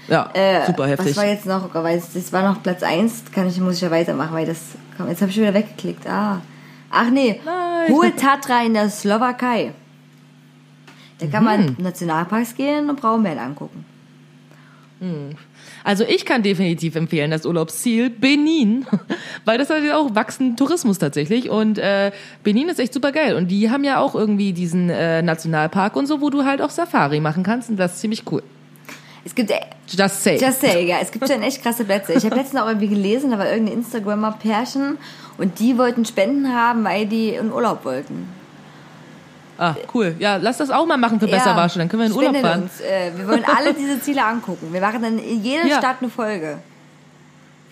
[0.09, 1.11] Ja, Äh, super heftig.
[1.11, 1.73] Was war jetzt noch?
[1.75, 3.23] Weil es- das war noch Platz eins.
[3.33, 4.59] kann ich, muss ich ja weitermachen, weil das,
[4.97, 6.07] komm, jetzt habe ich schon wieder weggeklickt.
[6.09, 6.41] Ah.
[6.91, 7.91] Ach nee, Nein.
[7.93, 9.73] Hohe Tatra in der Slowakei.
[11.19, 11.49] Da kann Mhm.
[11.49, 13.85] man in Nationalparks gehen und Braunbären angucken.
[15.85, 18.87] Also ich kann definitiv empfehlen, das Urlaubsziel Benin,
[19.45, 22.12] weil das hat ja auch wachsenden Tourismus tatsächlich und äh,
[22.45, 26.07] Benin ist echt super geil und die haben ja auch irgendwie diesen äh, Nationalpark und
[26.07, 28.43] so, wo du halt auch Safari machen kannst und das ist ziemlich cool.
[29.24, 30.39] Es gibt, äh, Just say.
[30.41, 32.12] just say, ja, es gibt schon echt krasse Plätze.
[32.14, 34.99] Ich habe letztens auch irgendwie gelesen, da war irgendein Instagrammer-Pärchen
[35.39, 38.41] und die wollten Spenden haben, weil die in Urlaub wollten.
[39.63, 40.15] Ah, cool.
[40.19, 42.63] Ja, lass das auch mal machen für besser Wasche, dann können wir in Urlaub fahren.
[42.63, 42.81] Uns.
[42.81, 44.73] Äh, wir wollen alle diese Ziele angucken.
[44.73, 45.79] Wir machen dann in jeder Ja.
[45.79, 46.59] Stadt eine Folge.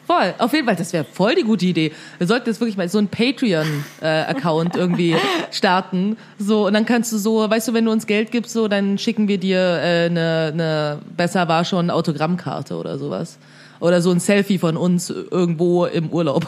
[0.07, 1.93] Voll, auf jeden Fall, das wäre voll die gute Idee.
[2.19, 5.15] Wir sollten jetzt wirklich mal so einen Patreon-Account irgendwie
[5.53, 6.17] starten.
[6.37, 8.99] So, und dann kannst du so, weißt du, wenn du uns Geld gibst, so, dann
[8.99, 13.39] schicken wir dir äh, eine, eine besser war schon Autogrammkarte oder sowas.
[13.79, 16.45] Oder so ein Selfie von uns irgendwo im Urlaub.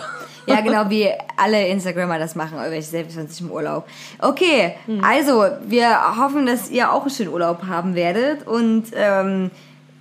[0.47, 3.86] Ja, genau, wie alle Instagrammer das machen, irgendwelche Selfies von sich im Urlaub.
[4.18, 9.51] Okay, also, wir hoffen, dass ihr auch einen schönen Urlaub haben werdet und ähm,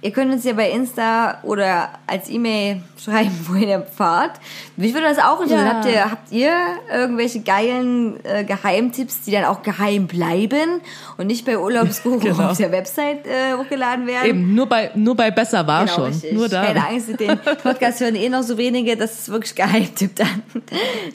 [0.02, 4.40] ihr könnt uns ja bei Insta oder als E-Mail schreiben, wohin ihr fahrt.
[4.78, 5.66] Mich würde das auch interessieren.
[5.68, 5.74] Ja.
[5.74, 6.52] Habt, ihr, habt ihr
[6.92, 10.82] irgendwelche geilen äh, Geheimtipps, die dann auch geheim bleiben
[11.18, 12.50] und nicht bei Urlaubsguru Genau.
[12.50, 14.28] auf der Website äh, hochgeladen werden?
[14.30, 16.04] Eben, nur bei, nur bei besser war Genau, schon.
[16.06, 16.34] richtig.
[16.34, 16.66] Nur da.
[16.66, 20.44] Keine Angst, den Podcast hören eh noch so wenige, das ist wirklich Geheimtipp dann.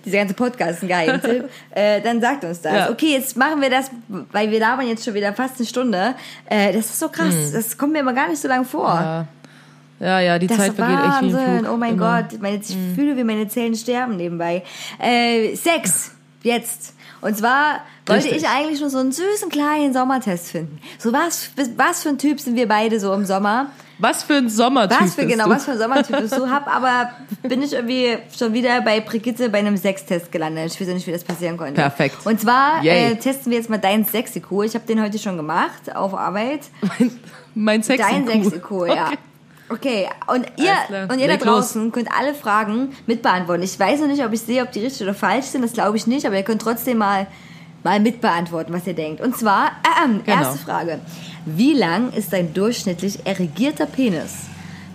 [0.05, 1.49] Dieser ganze Podcast ist ein Geheimtipp.
[1.71, 2.73] äh, dann sagt uns das.
[2.73, 2.91] Ja.
[2.91, 3.91] Okay, jetzt machen wir das,
[4.33, 6.15] weil wir labern jetzt schon wieder fast eine Stunde.
[6.49, 8.76] Äh, das ist so krass, das kommt mir immer gar nicht so lang vor.
[8.83, 9.05] Hm.
[9.05, 9.27] Ja.
[9.99, 11.59] Ja, ja, die Das Zeit vergeht echt wie im Wahnsinn.
[11.61, 11.73] Flug.
[11.73, 12.23] Oh mein Immer.
[12.23, 14.63] Gott, meine, ich fühle, wie meine Zellen sterben nebenbei.
[14.99, 16.13] Äh, Sex,
[16.43, 16.95] jetzt.
[17.23, 18.43] Und zwar wollte Richtig.
[18.43, 20.81] ich eigentlich nur so einen süßen kleinen Sommertest finden.
[20.99, 23.71] So was, was für ein Typ sind wir beide so im Sommer?
[23.99, 25.51] Was für ein Sommertyp Was für genau, du?
[25.51, 26.51] was für ein Sommertyp bist du?
[26.51, 27.11] Hab aber
[27.43, 30.73] bin ich irgendwie schon wieder bei Brigitte bei einem Sextest gelandet.
[30.75, 31.75] Ich weiß nicht, wie das passieren konnte.
[31.75, 32.17] Perfekt.
[32.27, 34.63] Und zwar äh, testen wir jetzt mal dein Sexiko.
[34.63, 36.61] Ich habe den heute schon gemacht auf Arbeit.
[36.99, 37.11] Mein,
[37.55, 38.43] mein Sexy Dein Kuh.
[38.45, 39.11] Sexiko, ja.
[39.69, 41.73] Okay, und ihr, und ihr da Leg los.
[41.73, 43.65] draußen könnt alle Fragen mitbeantworten.
[43.65, 45.97] Ich weiß noch nicht, ob ich sehe, ob die richtig oder falsch sind, das glaube
[45.97, 47.27] ich nicht, aber ihr könnt trotzdem mal,
[47.83, 49.21] mal mitbeantworten, was ihr denkt.
[49.21, 50.39] Und zwar, äh, äh, Genau.
[50.43, 51.01] erste Frage.
[51.47, 54.33] Wie lang ist dein durchschnittlich erregierter Penis?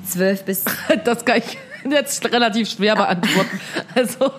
[0.08, 0.64] 12 bis
[1.06, 1.58] Das kann ich
[1.90, 3.60] jetzt relativ schwer beantworten.
[3.96, 4.32] Also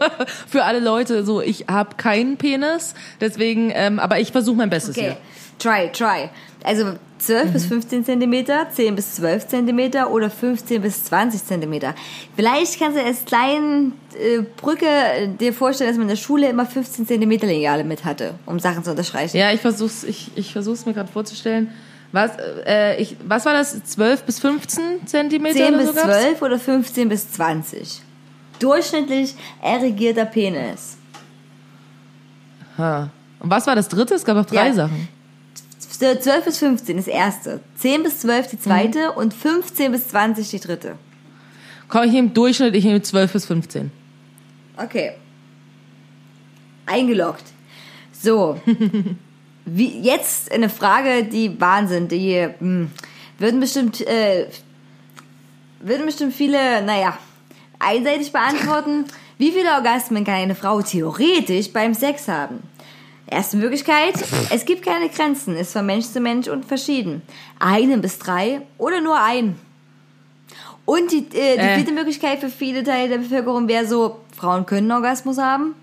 [0.49, 4.97] für alle Leute, so ich habe keinen Penis, deswegen, ähm, aber ich versuche mein Bestes
[4.97, 5.17] Okay, hier.
[5.59, 6.29] try, try.
[6.65, 7.53] Also 12 Mhm.
[7.53, 11.95] bis 15 Zentimeter, 10 bis 12 Zentimeter oder 15 bis 20 Zentimeter.
[12.37, 16.49] Vielleicht kannst du als kleine äh, Brücke äh, dir vorstellen, dass man in der Schule
[16.49, 19.37] immer 15 Zentimeter Lineale mit hatte, um Sachen zu unterstreichen.
[19.37, 21.73] Ja, ich versuch's, ich, ich versuch's mir gerade vorzustellen.
[22.13, 22.31] Was,
[22.67, 23.83] äh, ich, was war das?
[23.85, 26.21] 12 bis 15 Zentimeter 10 oder bis so gab's?
[26.21, 28.03] 12 oder 15 bis 20.
[28.59, 30.99] Durchschnittlich erregierter Penis.
[32.79, 33.11] Ha.
[33.41, 34.15] Und was war das dritte?
[34.15, 34.75] Es gab auch drei Ja.
[34.75, 35.09] Sachen.
[35.89, 39.17] 12 bis 15 das erste, 10 bis 12 die zweite Mhm.
[39.17, 40.97] und 15 bis 20 die dritte.
[41.89, 43.93] Komm, ich nehme Durchschnitt, ich nehme 12 bis 15.
[44.77, 45.13] Okay.
[46.87, 47.45] Eingeloggt.
[48.13, 48.61] So.
[49.65, 52.91] Wie, jetzt eine Frage, die Wahnsinn, die hm,
[53.39, 54.47] würden bestimmt, äh,
[55.81, 57.17] würden bestimmt viele, naja,
[57.79, 59.05] einseitig beantworten.
[59.39, 62.63] Wie viele Orgasmen kann eine Frau theoretisch beim Sex haben?
[63.27, 64.15] Erste Möglichkeit,
[64.51, 67.23] es gibt keine Grenzen, ist von Mensch zu Mensch und verschieden.
[67.59, 69.57] Einen bis drei oder nur ein.
[70.85, 71.77] Und die, äh, die Äh.
[71.77, 75.75] vierte Möglichkeit für viele Teile der Bevölkerung wäre so, Frauen können Orgasmus haben.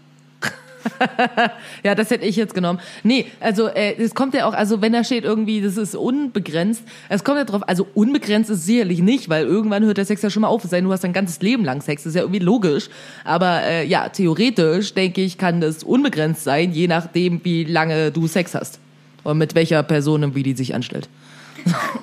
[1.84, 2.80] Ja, das hätte ich jetzt genommen.
[3.04, 6.84] Nee, also äh, es kommt ja auch, also wenn da steht irgendwie, das ist unbegrenzt,
[7.10, 10.30] es kommt ja drauf, also unbegrenzt ist sicherlich nicht, weil irgendwann hört der Sex ja
[10.30, 12.16] schon mal auf, es sei denn, du hast dein ganzes Leben lang Sex, das ist
[12.16, 12.90] ja irgendwie logisch.
[13.24, 18.28] Aber äh, ja, theoretisch, denke ich, kann das unbegrenzt sein, je nachdem, wie lange du
[18.28, 18.80] Sex hast.
[19.24, 21.10] Und mit welcher Person und wie die sich anstellt.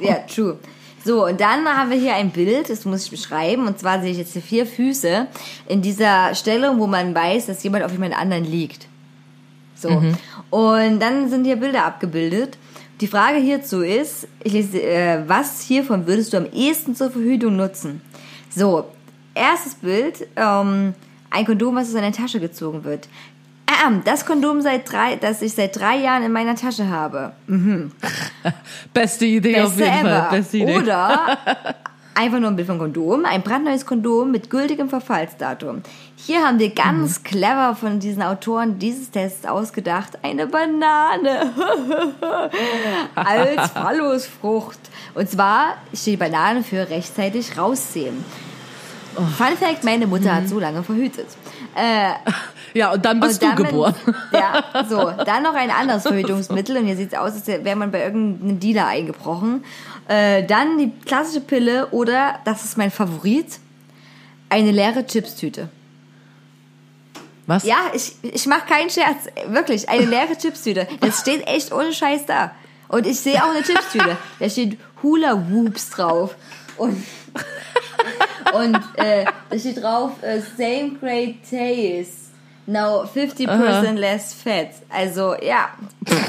[0.00, 0.58] Ja, true.
[1.06, 3.68] So, und dann haben wir hier ein Bild, das muss ich beschreiben.
[3.68, 5.28] Und zwar sehe ich jetzt hier vier Füße
[5.68, 8.88] in dieser Stellung, wo man weiß, dass jemand auf jemand anderen liegt.
[9.76, 9.88] So.
[10.50, 12.58] Und dann sind hier Bilder abgebildet.
[13.00, 17.54] Die Frage hierzu ist, ich lese, äh, was hiervon würdest du am ehesten zur Verhütung
[17.54, 18.00] nutzen?
[18.50, 18.86] So,
[19.34, 20.94] erstes Bild, ähm,
[21.30, 23.08] ein Kondom, was aus einer Tasche gezogen wird.
[23.68, 27.32] Ähm, das Kondom, seit drei, das ich seit drei Jahren in meiner Tasche habe.
[28.94, 30.20] Beste Idee auf Beste jeden ever.
[30.28, 30.38] Fall.
[30.38, 30.76] Beste Idee.
[30.78, 31.38] Oder
[32.14, 35.82] einfach nur ein Bild von Kondom, ein brandneues Kondom mit gültigem Verfallsdatum.
[36.16, 36.74] Hier haben wir Mhm.
[36.76, 41.52] ganz clever von diesen Autoren dieses Tests ausgedacht, eine Banane
[43.14, 44.78] als Phallusfrucht.
[45.14, 48.24] Und zwar steht die Banane für rechtzeitig rausziehen.
[49.16, 49.22] Oh.
[49.22, 51.26] Fun Fact, meine Mutter hat so lange verhütet.
[51.74, 52.10] Äh,
[52.76, 53.94] Ja, und dann bist und du dann, geboren.
[54.04, 55.10] Wenn, ja, so.
[55.24, 56.76] Dann noch ein anderes Verhütungsmittel.
[56.76, 59.64] Und hier sieht es aus, als wäre man bei irgendeinem Dealer eingebrochen.
[60.08, 63.46] Äh, dann die klassische Pille oder, das ist mein Favorit,
[64.50, 65.70] eine leere Chipstüte.
[67.46, 67.64] Was?
[67.64, 69.24] Ja, ich, ich mache keinen Scherz.
[69.48, 70.86] Wirklich, eine leere Chipstüte.
[71.00, 72.50] Das steht echt ohne Scheiß da.
[72.88, 74.18] Und ich sehe auch eine Chipstüte.
[74.38, 76.34] Da steht Hula Whoops drauf.
[76.76, 77.02] Und,
[78.52, 82.25] und äh, da steht drauf, äh, same great taste.
[82.66, 84.70] Now 50% less fat.
[84.88, 85.68] Also, ja.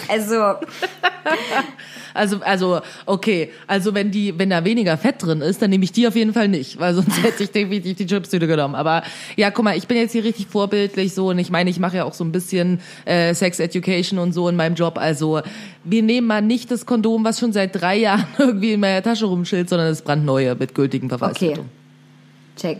[0.07, 0.55] Also,
[2.17, 3.51] Also, also, okay.
[3.67, 6.33] Also, wenn die, wenn da weniger Fett drin ist, dann nehme ich die auf jeden
[6.33, 8.75] Fall nicht, weil sonst hätte ich definitiv die Chipstüte genommen.
[8.75, 9.03] Aber
[9.35, 11.97] ja, guck mal, ich bin jetzt hier richtig vorbildlich so und ich meine, ich mache
[11.97, 14.97] ja auch so ein bisschen äh, Sex Education und so in meinem Job.
[14.97, 15.41] Also,
[15.83, 19.25] wir nehmen mal nicht das Kondom, was schon seit drei Jahren irgendwie in meiner Tasche
[19.25, 21.19] rumschillt, sondern das brandneue mit gültigem okay.
[21.19, 21.69] Verfallsdatum.
[22.57, 22.79] Check.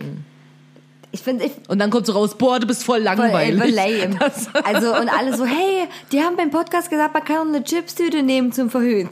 [1.10, 3.58] Ich finde, ich, Und dann kommt so raus, boah, du bist voll Voll, langweilig.
[3.58, 4.16] voll lame.
[4.20, 8.22] Das- Also, und alle so, hey, die haben beim Podcast gesagt, man kann eine Chipstüte
[8.22, 9.08] nehmen zum Verhöhen.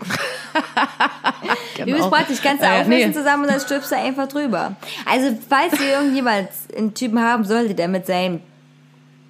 [1.79, 3.15] Übelst praktisch, kannst du Äh, aufmessen nee.
[3.17, 4.77] zusammen und dann stülpst du einfach drüber.
[5.05, 8.41] Also, falls ihr irgendjemand einen Typen haben sollte, der mit seinem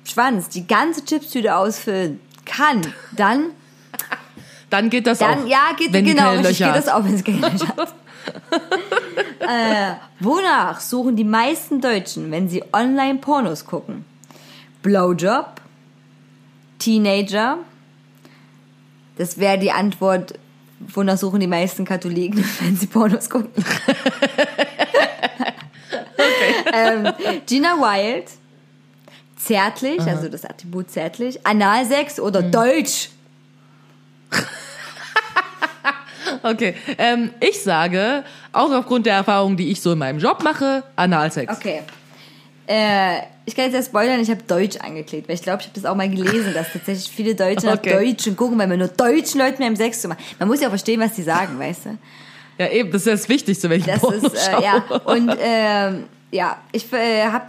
[0.04, 2.80] Schwanz die ganze Chipstüte ausfüllen kann,
[3.12, 3.46] dann,
[4.70, 5.46] Dann geht das dann, auch.
[5.48, 7.94] ja, geht, genau, richtig, geht das auch, wenn es Löcher hat.
[9.40, 14.04] äh, wonach suchen die meisten Deutschen, wenn sie online Pornos gucken?
[14.82, 15.60] Blowjob?
[16.78, 17.58] Teenager?
[19.18, 20.38] Das wäre die Antwort,
[20.80, 23.50] wonach suchen die meisten Katholiken, wenn sie Pornos gucken.
[26.72, 27.12] ähm,
[27.46, 28.30] Gina Wild?
[29.36, 31.46] Zärtlich, also das Attribut zärtlich.
[31.46, 32.50] Analsex oder Mhm.
[32.52, 33.10] Deutsch?
[36.42, 40.82] Okay, ähm, ich sage, auch aufgrund der Erfahrungen, die ich so in meinem Job mache,
[40.96, 41.56] Analsex.
[41.56, 41.82] Okay.
[42.66, 45.80] Äh, ich kann jetzt ja spoilern, ich habe Deutsch angeklickt, weil ich glaube, ich habe
[45.80, 47.90] das auch mal gelesen, dass tatsächlich viele Deutsche Okay.
[47.92, 50.18] nach Deutschen gucken, weil man nur deutschen Leuten mehr im Sex zu machen.
[50.38, 51.98] Man muss ja auch verstehen, was die sagen, weißt du?
[52.58, 54.82] Ja, eben, das ist das Wichtigste, wenn ich Das Porno ist, äh, ja.
[55.04, 57.44] Und ähm, ja, ich äh, habe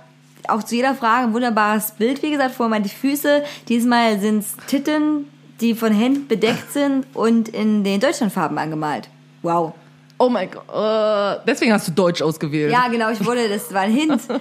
[0.49, 3.43] auch zu jeder Frage ein wunderbares Bild, wie gesagt, vor meine Füße.
[3.67, 5.27] Diesmal sind es Titten,
[5.61, 9.09] die von Händen bedeckt sind und in den Deutschlandfarben angemalt.
[9.41, 9.73] Wow.
[10.19, 12.71] Oh mein Gott, äh, deswegen hast du Deutsch ausgewählt.
[12.71, 14.21] Ja, genau, ich wurde, das war ein Hint.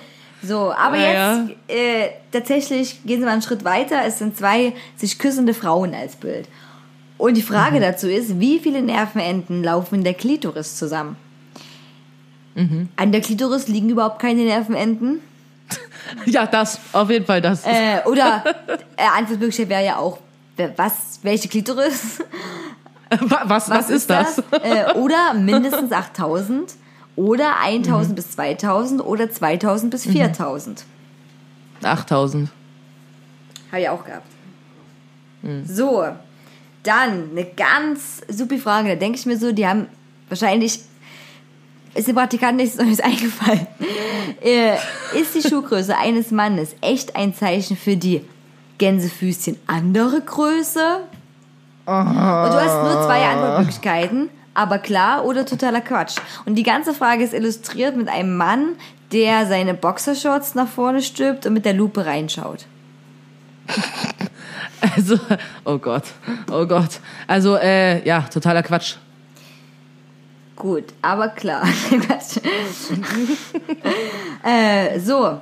[0.42, 4.04] So, aber Ja, jetzt Äh, tatsächlich gehen Sie mal einen Schritt weiter.
[4.04, 6.46] Es sind zwei sich küssende Frauen als Bild.
[7.18, 11.16] Und die Frage dazu ist, wie viele Nervenenden laufen in der Klitoris zusammen?
[12.96, 15.20] An der Klitoris liegen überhaupt keine Nervenenden.
[16.26, 17.64] Ja, das, auf jeden Fall das.
[17.66, 18.44] Äh, oder
[18.96, 20.18] äh, Antwortmöglichkeit wäre ja auch,
[20.76, 22.18] was, welche Klitoris?
[23.20, 24.38] Wa- Was, was, ist das?
[24.50, 26.74] Äh, oder mindestens 8000
[27.14, 28.14] oder 1000 Mhm.
[28.16, 30.84] bis 2000 oder 2000 bis 4000.
[31.82, 32.50] 8000.
[33.70, 34.26] Habe ich auch gehabt.
[35.42, 35.64] Hm.
[35.66, 36.04] So,
[36.82, 38.88] dann eine ganz super Frage.
[38.90, 39.86] Da denke ich mir so, die haben
[40.28, 40.80] wahrscheinlich,
[41.94, 43.66] ist dem Praktikanten nichts Neues eingefallen.
[44.42, 44.76] Äh,
[45.18, 48.22] ist die Schuhgröße eines Mannes echt ein Zeichen für die
[48.78, 51.00] Gänsefüßchen andere Größe?
[51.86, 56.16] Und du hast nur zwei Antwortmöglichkeiten, aber klar oder totaler Quatsch.
[56.44, 58.70] Und die ganze Frage ist illustriert mit einem Mann,
[59.12, 62.66] der seine Boxershorts nach vorne stülpt und mit der Lupe reinschaut.
[64.94, 65.18] Also,
[65.64, 66.04] oh Gott,
[66.52, 67.00] oh Gott.
[67.26, 68.96] Also, äh, ja, totaler Quatsch.
[70.54, 71.62] Gut, aber klar.
[74.42, 75.40] Äh, so,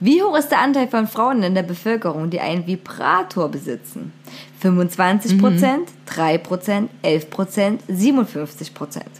[0.00, 4.12] wie hoch ist der Anteil von Frauen in der Bevölkerung, die einen Vibrator besitzen?
[4.60, 9.10] 25 Prozent, 3 Prozent, 11 Prozent, 57 Prozent.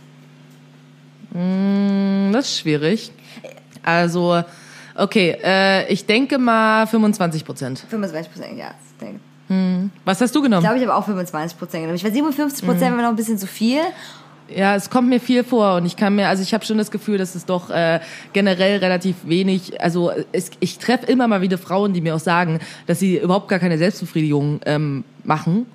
[1.32, 3.10] Hm, Das ist schwierig.
[3.82, 4.42] Also,
[4.94, 7.84] okay, äh, ich denke mal 25 Prozent.
[7.88, 8.70] 25 Prozent, ja.
[8.98, 9.20] ich.
[10.04, 10.62] Was hast du Ich genommen?
[10.62, 11.94] glaube, ich habe auch 25 Prozent genommen.
[11.96, 13.80] Ich war 57 Prozent, war noch ein bisschen zu viel.
[14.55, 16.90] Ja, es kommt mir viel vor und ich kann mir, also ich habe schon das
[16.90, 18.01] Gefühl, dass es doch äh,
[18.32, 22.61] generell relativ wenig, also es, ich treffe immer mal wieder Frauen, die mir auch sagen,
[22.86, 25.66] dass sie überhaupt gar keine Selbstbefriedigung ähm, machen,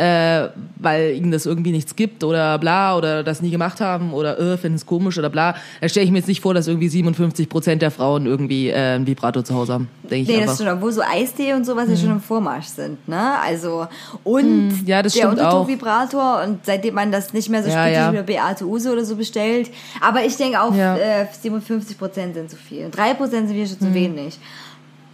[0.00, 4.38] äh, weil ihnen das irgendwie nichts gibt oder bla oder das nie gemacht haben oder
[4.38, 5.54] äh, finden es komisch oder bla.
[5.82, 8.94] Da stelle ich mir jetzt nicht vor, dass irgendwie 57 Prozent der Frauen irgendwie äh,
[8.96, 9.88] ein Vibrator zu Hause haben.
[10.04, 10.52] Denke ich Nee, das einfach.
[10.54, 13.38] ist schon, obwohl so Eistee und sowas ja schon im Vormarsch sind, ne?
[13.44, 13.86] Also,
[14.24, 15.60] und Hm, ja, das der stimmt auch.
[15.60, 18.10] Unterdruckvibrator und seitdem man das nicht mehr so Ja, ja.
[18.12, 19.70] wie bei Beate Use oder so bestellt.
[20.00, 20.96] Aber ich denke auch, Ja.
[20.96, 22.88] äh, 57 Prozent sind zu viel.
[22.90, 24.38] 3 Prozent sind wieder schon zu wenig.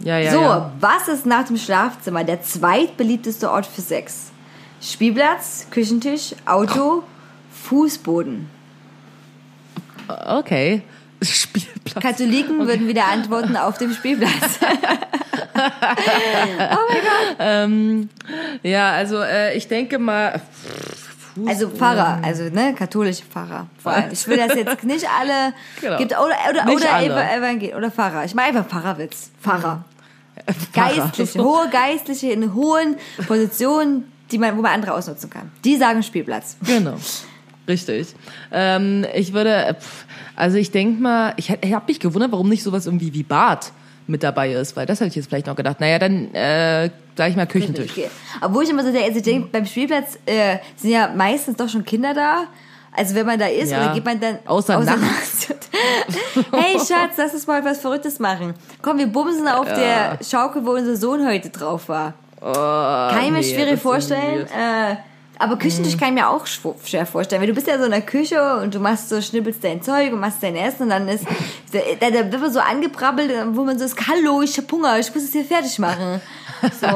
[0.01, 0.73] ja, ja, so, ja.
[0.79, 4.31] was ist nach dem Schlafzimmer der zweitbeliebteste Ort für Sex?
[4.81, 7.03] Spielplatz, Küchentisch, Auto,
[7.65, 8.49] Fußboden.
[10.09, 10.83] Okay.
[11.23, 12.03] Spielplatz.
[12.03, 14.59] Katholiken würden wieder antworten auf dem Spielplatz.
[18.63, 20.41] Ja, also äh, ich denke mal.
[21.47, 23.67] Also Pfarrer, also ne, katholische Pfarrer.
[23.83, 24.11] Vor allem.
[24.11, 25.99] Ich will das jetzt nicht alle Genau.
[25.99, 27.77] gibt oder oder Nicht oder alle.
[27.77, 28.25] Oder Pfarrer.
[28.25, 29.31] Ich meine einfach Pfarrerwitz.
[29.43, 29.85] Pfarrer.
[30.73, 30.95] Pfarrer.
[30.95, 32.97] Geistliche, hohe Geistliche in hohen
[33.27, 35.51] Positionen, die man, wo man andere ausnutzen kann.
[35.65, 36.57] Die sagen Spielplatz.
[36.67, 36.97] Genau.
[37.69, 38.15] Richtig.
[38.53, 39.77] Ähm, ich würde,
[40.37, 43.73] also ich denke mal, ich, ich habe mich gewundert, warum nicht sowas irgendwie wie Bad
[44.07, 45.81] mit dabei ist, weil das hätte ich jetzt vielleicht noch gedacht.
[45.81, 47.91] Naja, dann äh, sag ich mal Küchentisch.
[47.91, 48.09] Okay.
[48.41, 51.69] Obwohl ich immer so denke, also ich denke, beim Spielplatz äh, sind ja meistens doch
[51.69, 52.45] schon Kinder da.
[52.93, 53.85] Also wenn man da ist, Ja.
[53.85, 55.49] oder geht man dann Außer nachts.
[56.53, 58.55] hey Schatz, lass uns mal was Verrücktes machen.
[58.81, 62.15] Komm, wir bumsen auf der Schaukel, wo unser Sohn heute drauf war.
[62.41, 64.47] Oh, Kann ich mir nee, schwierig vorstellen.
[64.47, 64.97] Äh,
[65.39, 67.41] aber Küchentisch kann ich mir auch schw- schwer vorstellen.
[67.43, 70.13] Weil du bist ja so in der Küche und du machst so, schnippelst dein Zeug
[70.13, 71.25] und machst dein Essen und dann ist,
[71.73, 71.79] da,
[72.11, 75.25] da wird man so angebrabbelt, wo man so ist, hallo, ich hab Hunger, ich muss
[75.25, 76.21] es hier fertig machen.
[76.81, 76.87] So,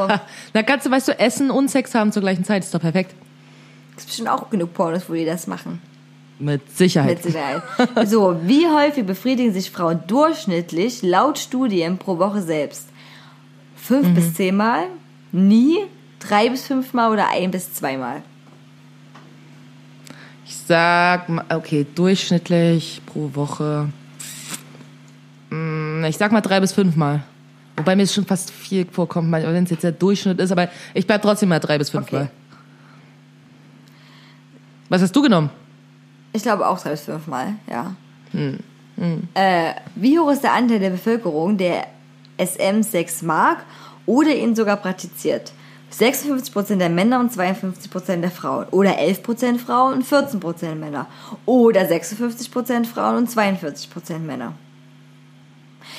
[0.55, 3.15] Na kannst du, weißt du, Essen und Sex haben zur gleichen Zeit, ist doch perfekt.
[3.99, 5.83] es bestimmt auch genug Pornos, wo die das machen.
[6.39, 7.17] Mit Sicherheit.
[7.17, 7.63] Mit Sicherheit.
[8.07, 12.89] So, wie häufig befriedigen sich Frauen durchschnittlich laut Studien pro Woche selbst?
[13.77, 14.15] Fünf Mhm.
[14.15, 14.85] bis zehnmal?
[15.33, 15.79] Nie?
[16.19, 18.23] Drei bis fünfmal oder ein bis zweimal?
[20.47, 23.89] Ich sag mal, okay, durchschnittlich pro Woche.
[25.51, 27.23] Mm, Ich sag mal drei bis fünfmal.
[27.77, 31.07] Wobei mir es schon fast viel vorkommt, wenn es jetzt der Durchschnitt ist, aber ich
[31.07, 32.23] bleib trotzdem mal drei bis fünfmal.
[32.25, 32.31] Okay.
[34.91, 35.51] Was hast du genommen?
[36.33, 37.95] Ich glaube auch drei bis fünfmal, ja.
[38.33, 38.59] Hm.
[39.35, 41.87] Äh, wie hoch ist der Anteil der Bevölkerung, der
[42.39, 43.65] SM6 mag
[44.11, 45.53] oder ihn sogar praktiziert?
[45.97, 48.67] 56% der Männer und 52% der Frauen.
[48.71, 51.07] Oder 11% Frauen und 14% Männer.
[51.47, 54.53] Oder 56% Frauen und 42% Männer.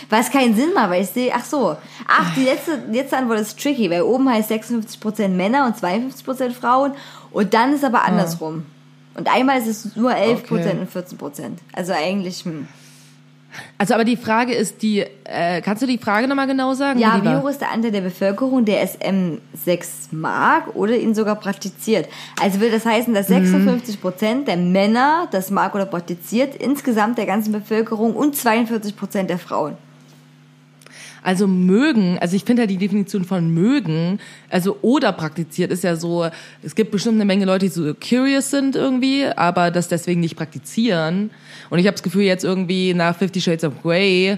[0.09, 1.77] Was keinen Sinn macht, weil ich sehe, ach so,
[2.07, 6.52] ach, die letzte, die letzte Antwort ist tricky, weil oben heißt 56% Männer und 52%
[6.52, 6.94] Frauen
[7.31, 8.65] und dann ist aber andersrum.
[9.15, 10.77] Und einmal ist es nur 11% Okay.
[10.80, 11.44] und 14%.
[11.73, 12.68] Also eigentlich, hm.
[13.78, 16.99] Also, aber die Frage ist die, äh, kannst du die Frage nochmal genau sagen?
[16.99, 22.07] Ja, wie hoch ist der Anteil der Bevölkerung, der SM6 mag oder ihn sogar praktiziert?
[22.41, 27.52] Also will das heißen, dass 56% der Männer das mag oder praktiziert, insgesamt der ganzen
[27.52, 29.78] Bevölkerung und 42% der Frauen.
[31.23, 34.19] Also mögen, also ich finde ja die Definition von mögen,
[34.49, 36.27] also oder praktiziert ist ja so,
[36.64, 40.35] es gibt bestimmt eine Menge Leute, die so curious sind irgendwie, aber das deswegen nicht
[40.35, 41.30] praktizieren.
[41.69, 44.38] Und ich habe das Gefühl, jetzt irgendwie nach Fifty Shades of Grey äh,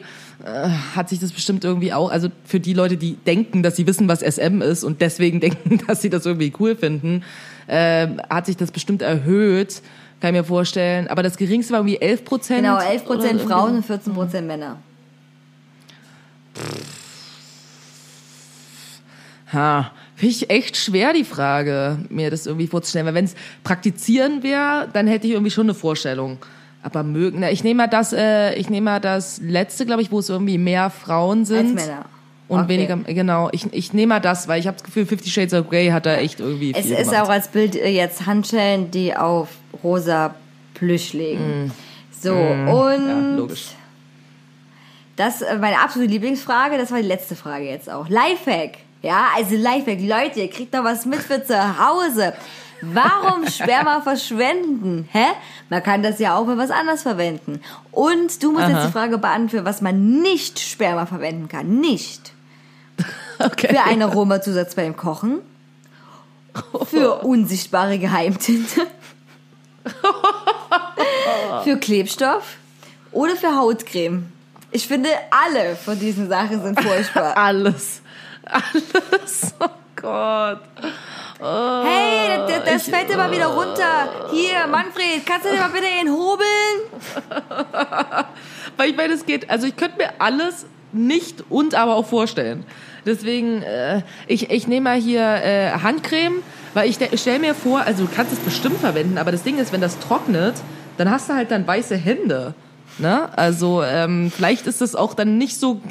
[0.94, 4.10] hat sich das bestimmt irgendwie auch, also für die Leute, die denken, dass sie wissen,
[4.10, 7.24] was SM ist und deswegen denken, dass sie das irgendwie cool finden,
[7.68, 9.82] äh, hat sich das bestimmt erhöht,
[10.20, 11.08] kann ich mir vorstellen.
[11.08, 12.62] Aber das geringste war irgendwie 11 Prozent.
[12.62, 14.80] Genau, 11 Prozent Frauen und 14 Prozent Männer.
[19.52, 23.06] Ha, finde ich echt schwer, die Frage, mir das irgendwie vorzustellen.
[23.06, 26.38] Weil wenn es praktizieren wäre, dann hätte ich irgendwie schon eine Vorstellung.
[26.82, 30.12] Aber mögen, na, ich nehme mal das, äh, ich nehme mal das letzte, glaube ich,
[30.12, 31.78] wo es irgendwie mehr Frauen sind.
[31.78, 32.06] Als Männer.
[32.50, 32.70] Und Okay.
[32.70, 35.70] weniger, genau, ich, ich nehme mal das, weil ich habe das Gefühl, Fifty Shades of
[35.70, 37.22] Grey hat da echt irgendwie Es ist gemacht.
[37.22, 39.48] auch als Bild äh, jetzt Handschellen, die auf
[39.82, 40.36] rosa
[40.74, 41.72] Plüsch liegen.
[42.20, 43.08] So, und Mm.
[43.32, 43.68] ja, logisch.
[45.16, 48.08] Das äh, meine absolute Lieblingsfrage, das war die letzte Frage jetzt auch.
[48.10, 48.78] Lifehack.
[49.02, 50.00] Ja, also Lifehack.
[50.02, 52.34] Leute, ihr kriegt noch was mit für zu Hause.
[52.82, 55.08] Warum Sperma verschwenden?
[55.12, 55.26] Hä?
[55.70, 57.62] Man kann das ja auch für was anderes verwenden.
[57.92, 58.86] Und du musst jetzt Aha.
[58.88, 61.80] die Frage beantworten, was man nicht Sperma verwenden kann.
[61.80, 62.34] Nicht.
[63.40, 63.70] Okay.
[63.70, 65.40] Für einen Aromazusatz beim Kochen.
[66.86, 68.82] Für unsichtbare Geheimtinte.
[71.64, 72.58] für Klebstoff.
[73.12, 74.32] Oder für Hautcreme.
[74.74, 77.38] Ich finde, alle von diesen Sachen sind furchtbar.
[77.38, 78.02] Alles.
[78.46, 79.54] Alles.
[79.60, 80.60] Oh Gott.
[81.40, 84.10] Hey, das, das ich- fällt mal wieder runter.
[84.32, 86.46] Hier, Manfred, kannst du dir mal bitte ihn hobeln?
[88.78, 92.66] Weil ich meine, es geht, also ich könnte mir alles nicht und aber auch vorstellen.
[93.06, 96.42] Deswegen, äh, ich, ich nehme mal hier äh, Handcreme,
[96.74, 99.58] weil ich, ich stelle mir vor, also du kannst es bestimmt verwenden, aber das Ding
[99.60, 100.56] ist, wenn das trocknet,
[100.98, 102.54] dann hast du halt dann weiße Hände.
[103.00, 103.30] Ne?
[103.38, 105.82] Also ähm, vielleicht ist das auch dann nicht so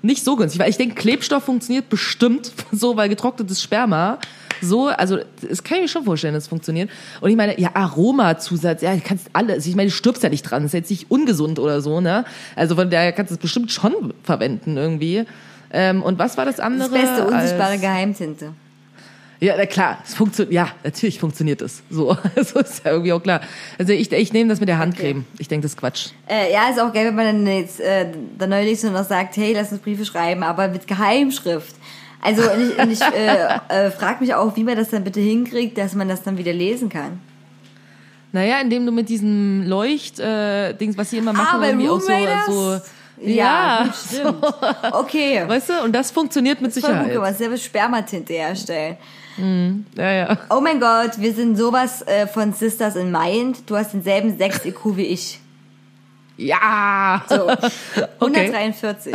[0.00, 4.18] nicht so günstig, weil ich denke, Klebstoff funktioniert bestimmt so, weil getrocknetes Sperma
[4.60, 5.18] so, also
[5.48, 6.90] das kann ich mir schon vorstellen, dass es funktioniert.
[7.20, 10.42] Und ich meine, ja, Aromazusatz, ja, du kannst alles, ich meine, du stirbst ja nicht
[10.42, 12.24] dran, das ist jetzt nicht ungesund oder so, ne?
[12.56, 15.24] Also von daher kannst du es bestimmt schon verwenden irgendwie.
[15.70, 16.90] Ähm, und was war das Das andere?
[16.90, 18.52] beste, unsichtbare Geheimtinte.
[19.40, 21.82] Ja, na klar, es funktioniert, ja, natürlich funktioniert es.
[21.90, 23.40] So, so ist ja irgendwie auch klar.
[23.78, 25.24] Also ich, ich nehme das mit der Handcreme.
[25.38, 26.08] Ich denke, das ist Quatsch.
[26.28, 28.06] Äh, ja, ist auch geil, wenn man dann jetzt äh,
[28.36, 31.76] dann neulich so noch sagt, hey, lass uns Briefe schreiben, aber mit Geheimschrift.
[32.20, 35.20] Also und ich, und ich äh, äh, frage mich auch, wie man das dann bitte
[35.20, 37.20] hinkriegt, dass man das dann wieder lesen kann.
[38.32, 42.74] Naja, indem du mit diesem Leucht, äh, was sie immer machen, Ah, irgendwie auch so,
[42.74, 42.80] so
[43.22, 44.44] Ja, gut, stimmt.
[44.92, 45.44] Okay.
[45.46, 47.12] Weißt du, und das funktioniert mit gut Sicherheit.
[47.12, 48.96] gemacht, selber Spermatinte herstellen.
[49.96, 50.38] Ja, ja.
[50.50, 53.68] Oh mein Gott, wir sind sowas äh, von Sisters in Mind.
[53.70, 55.40] Du hast denselben 6 IQ wie ich.
[56.36, 57.22] Ja!
[57.28, 57.48] So,
[58.20, 58.52] Okay.
[58.52, 59.14] 143.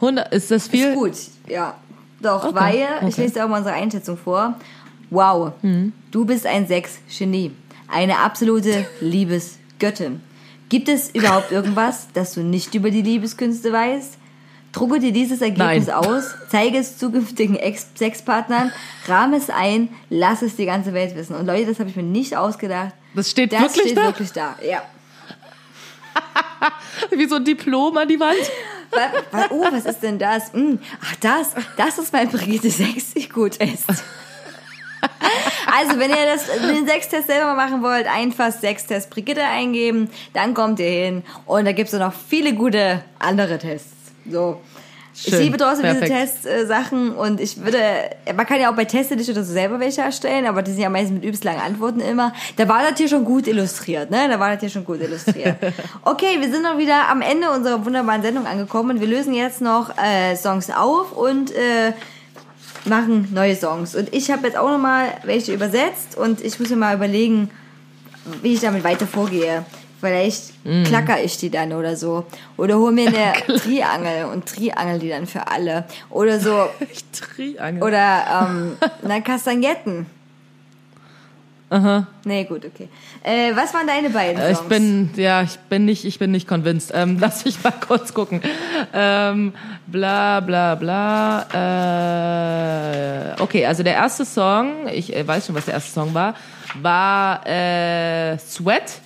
[0.00, 0.88] 100, ist das viel?
[0.88, 1.16] Ist gut,
[1.48, 1.74] ja.
[2.20, 3.22] Doch, Okay, weil, ich okay.
[3.22, 4.54] lese dir auch mal unsere Einschätzung vor.
[5.10, 5.92] Wow, Hm.
[6.10, 7.52] du bist ein Sex-Genie.
[7.88, 10.20] Eine absolute Liebesgöttin.
[10.68, 14.18] Gibt es überhaupt irgendwas, das du nicht über die Liebeskünste weißt?
[14.76, 15.94] Drucke dir dieses Ergebnis Nein.
[15.96, 18.70] aus, zeige es zukünftigen Ex Sexpartnern,
[19.08, 21.34] rahme es ein, lass es die ganze Welt wissen.
[21.34, 22.92] Und Leute, das habe ich mir nicht ausgedacht.
[23.14, 24.02] Das steht Das wirklich steht da?
[24.04, 24.82] wirklich da, ja.
[27.10, 28.36] Wie so ein Diplom an die Wand.
[28.90, 30.52] Wa- wa- Oh, was ist denn das?
[30.52, 33.86] Hm, Ach, das, das ist mein Brigitte 60 gut ist.
[35.74, 40.80] Also, wenn ihr das, den Sextest selber machen wollt, einfach Sextest Brigitte eingeben, dann kommt
[40.80, 41.22] ihr hin.
[41.44, 43.95] Und da gibt's auch noch viele gute andere Tests.
[44.30, 44.60] So.
[45.18, 46.42] Ich Schön, liebe trotzdem diese perfekt.
[46.42, 47.78] Testsachen und ich würde,
[48.36, 50.82] man kann ja auch bei Teste dich oder so selber welche erstellen, aber die sind
[50.82, 52.34] ja meistens mit übelst langen Antworten immer.
[52.56, 54.28] Da war das hier schon gut illustriert, ne?
[54.28, 55.56] Da war das hier schon gut illustriert.
[56.02, 59.00] Okay, wir sind noch wieder am Ende unserer wunderbaren Sendung angekommen.
[59.00, 61.92] Wir lösen jetzt noch äh, Songs auf und äh,
[62.84, 63.94] machen neue Songs.
[63.94, 67.50] Und ich habe jetzt auch noch mal welche übersetzt und ich muss mir mal überlegen,
[68.42, 69.64] wie ich damit weiter vorgehe.
[70.06, 70.82] Vielleicht Mm.
[70.84, 72.24] klacker ich die dann oder so.
[72.56, 75.84] Oder hol mir eine Triangel und triangel die dann für alle.
[76.10, 76.68] Oder so.
[76.92, 77.82] Ich Triangel.
[77.82, 80.06] Oder ähm, na, Kastagnetten.
[81.68, 82.06] Aha.
[82.24, 82.88] Nee, gut, okay.
[83.24, 84.60] Äh, was waren deine beiden Äh, Songs?
[84.62, 86.92] Ich bin, ja, ich bin nicht, ich bin nicht convinced.
[86.94, 88.40] Ähm, lass mich mal kurz gucken.
[88.94, 89.52] Ähm,
[89.88, 91.42] bla, bla, bla.
[93.36, 96.34] Äh, okay, also der erste Song, ich äh, weiß schon, was der erste Song war,
[96.80, 99.00] war äh, Sweat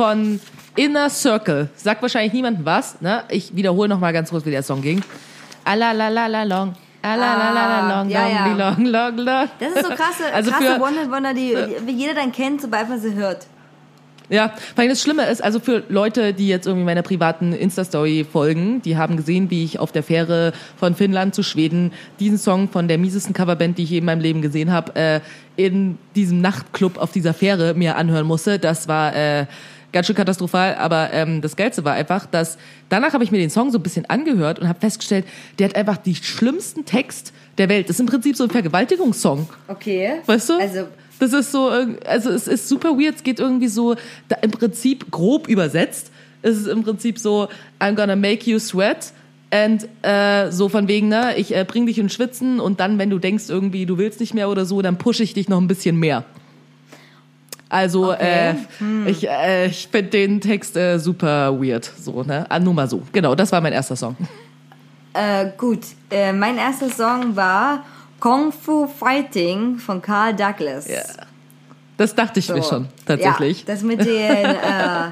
[0.00, 0.40] von
[0.76, 1.68] Inner Circle.
[1.76, 3.02] Sagt wahrscheinlich niemandem was.
[3.02, 3.22] Ne?
[3.28, 5.02] Ich wiederhole noch mal ganz kurz, wie der Song ging.
[5.64, 6.72] Alalalala long.
[7.02, 8.70] Alalalala long, ja, long, ja.
[8.70, 9.48] long, long, long.
[9.58, 11.54] Das ist so krasse, Also krasse für- One-Hit-Wonder, die
[11.84, 13.46] wie jeder dann kennt, sobald man sie hört.
[14.30, 18.80] Ja, weil das Schlimme ist, also für Leute, die jetzt irgendwie meiner privaten Insta-Story folgen,
[18.80, 22.86] die haben gesehen, wie ich auf der Fähre von Finnland zu Schweden diesen Song von
[22.86, 25.20] der miesesten Coverband, die ich je in meinem Leben gesehen habe, äh,
[25.56, 28.58] in diesem Nachtclub auf dieser Fähre mir anhören musste.
[28.60, 29.46] Das war äh,
[29.92, 32.58] ganz schön katastrophal, aber ähm, das Geilste war einfach, dass
[32.88, 35.24] danach habe ich mir den Song so ein bisschen angehört und habe festgestellt,
[35.58, 37.88] der hat einfach die schlimmsten Text der Welt.
[37.88, 39.48] Das ist im Prinzip so ein Vergewaltigungssong.
[39.68, 40.12] Okay.
[40.26, 40.58] Weißt du?
[40.58, 40.86] Also,
[41.18, 43.94] Das ist so, irg- also es ist super weird, es geht irgendwie so,
[44.28, 46.10] da im Prinzip grob übersetzt,
[46.42, 47.48] ist es im Prinzip so,
[47.78, 49.12] I'm gonna make you sweat
[49.50, 53.10] and äh, so von wegen, ne, ich äh, bring dich in Schwitzen und dann, wenn
[53.10, 55.66] du denkst irgendwie, du willst nicht mehr oder so, dann pushe ich dich noch ein
[55.68, 56.24] bisschen mehr.
[57.70, 58.56] Also Okay.
[58.82, 62.88] äh, ich, äh, ich finde den Text äh, super weird, so, ne, ah, nur mal
[62.88, 63.00] so.
[63.12, 64.16] Genau, das war mein erster Song.
[65.14, 65.78] äh, gut.
[66.10, 67.84] Äh, mein erster Song war
[68.18, 70.88] Kung Fu Fighting von Carl Douglas.
[70.88, 71.00] Ja.
[71.96, 73.60] Das dachte ich mir schon, tatsächlich.
[73.60, 74.08] Ja, das mit den
[74.44, 75.10] äh,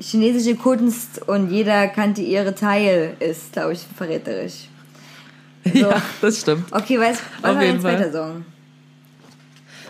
[0.00, 4.68] chinesische Kunst und jeder kannte ihre Teil ist, glaube ich, verräterisch.
[5.72, 6.72] ja, das stimmt.
[6.72, 7.96] Okay, was, was Auf war dein jeden Fall.
[7.96, 8.44] zweiter Song?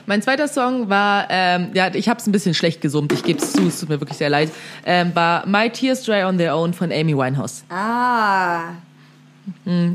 [0.06, 3.38] Mein zweiter Song war, ähm, ja, ich habe es ein bisschen schlecht gesummt, ich gebe
[3.38, 4.50] es zu, es tut mir wirklich sehr leid,
[4.84, 7.64] ähm, war My Tears Dry on Their Own von Amy Winehouse.
[7.68, 8.72] Ah,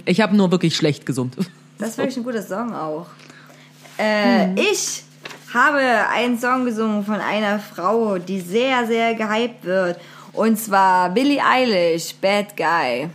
[0.06, 1.36] Ich habe nur wirklich schlecht gesummt.
[1.78, 3.08] das ist wirklich ein guter Song auch.
[3.98, 5.04] Äh, Ich
[5.54, 5.80] habe
[6.14, 10.00] einen Song gesungen von einer Frau, die sehr, sehr gehypt wird.
[10.34, 13.08] Und zwar Billie Eilish, Bad Guy.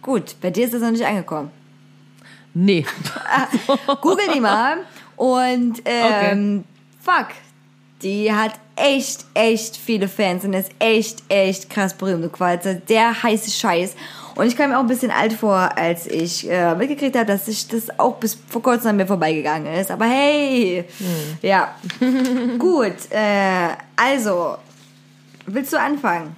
[0.00, 1.50] Gut, bei dir ist das noch nicht angekommen.
[2.60, 2.84] Nee.
[4.00, 4.78] Google die mal.
[5.16, 6.64] Und ähm,
[7.00, 7.28] fuck,
[8.02, 12.24] die hat echt, echt viele Fans und ist echt, echt krass berühmt.
[12.24, 13.94] Und quasi der heiße Scheiß.
[14.34, 17.46] Und ich kam mir auch ein bisschen alt vor, als ich äh, mitgekriegt habe, dass
[17.46, 19.92] ich das auch bis vor kurzem an mir vorbeigegangen ist.
[19.92, 20.84] Aber hey,
[21.42, 21.76] ja.
[22.58, 24.56] Gut, äh, also,
[25.46, 26.34] willst du anfangen?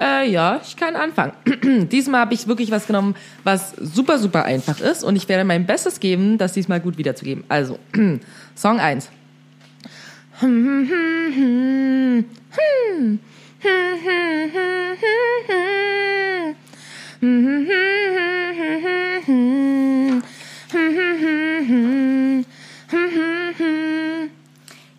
[0.00, 1.32] Äh, ja, ich kann anfangen.
[1.92, 3.14] diesmal habe ich wirklich was genommen,
[3.44, 7.44] was super, super einfach ist und ich werde mein Bestes geben, das diesmal gut wiederzugeben.
[7.48, 7.78] Also,
[8.56, 9.10] Song 1.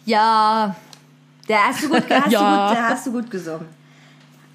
[0.06, 0.76] Ja,
[1.48, 2.40] der hast du gut, hast, Ja.
[2.40, 3.81] du gut, der hast du gut gesungen.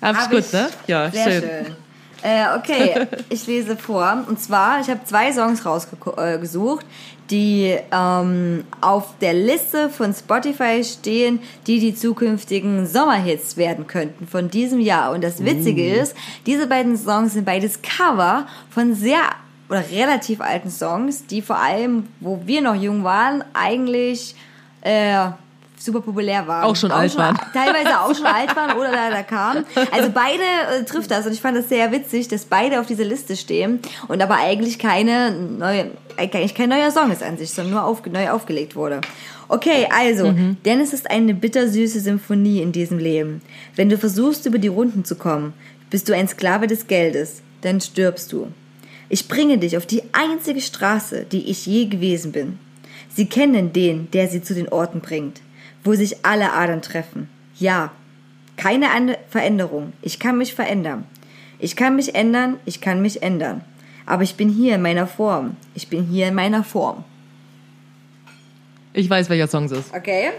[0.06, 0.68] Hab's Hab gut, ne?
[0.86, 1.42] Ja, Sehr schön.
[1.42, 1.76] schön.
[2.22, 4.24] Äh, okay, ich lese vor.
[4.28, 6.86] Und zwar, ich habe zwei Songs rausgesucht,
[7.30, 14.48] die ähm, auf der Liste von Spotify stehen, die die zukünftigen Sommerhits werden könnten von
[14.48, 15.10] diesem Jahr.
[15.12, 16.02] Und das Witzige Uh.
[16.02, 16.14] ist,
[16.46, 19.18] diese beiden Songs sind beides Cover von sehr
[19.68, 24.36] oder relativ alten Songs, die vor allem, wo wir noch jung waren, eigentlich
[24.82, 25.30] äh,
[25.78, 26.65] super populär waren.
[26.65, 27.36] Auch schon alt waren.
[27.53, 29.65] Teilweise auch schon alt waren oder da, da kamen.
[29.90, 33.05] Also beide äh, trifft das und ich fand das sehr witzig, dass beide auf dieser
[33.05, 37.74] Liste stehen und aber eigentlich keine neue, eigentlich kein neuer Song ist an sich, sondern
[37.74, 39.01] nur auf, neu aufgelegt wurde.
[39.48, 40.35] Okay, also,
[40.65, 43.43] denn es ist eine bittersüße Symphonie in diesem Leben.
[43.77, 45.53] Wenn du versuchst, über die Runden zu kommen,
[45.89, 48.48] bist du ein Sklave des Geldes, dann stirbst du.
[49.09, 52.59] Ich bringe dich auf die einzige Straße, die ich je gewesen bin.
[53.15, 55.40] Sie kennen den, der sie zu den Orten bringt,
[55.86, 57.28] wo sich alle Adern treffen.
[57.58, 57.92] Ja,
[58.56, 59.92] keine Veränderung.
[60.02, 61.04] Ich kann mich verändern.
[61.58, 63.62] Ich kann mich ändern, ich kann mich ändern.
[64.04, 65.56] Aber ich bin hier in meiner Form.
[65.74, 67.04] Ich bin hier in meiner Form.
[68.92, 69.94] Ich weiß, welcher Song es ist.
[69.94, 70.30] Okay?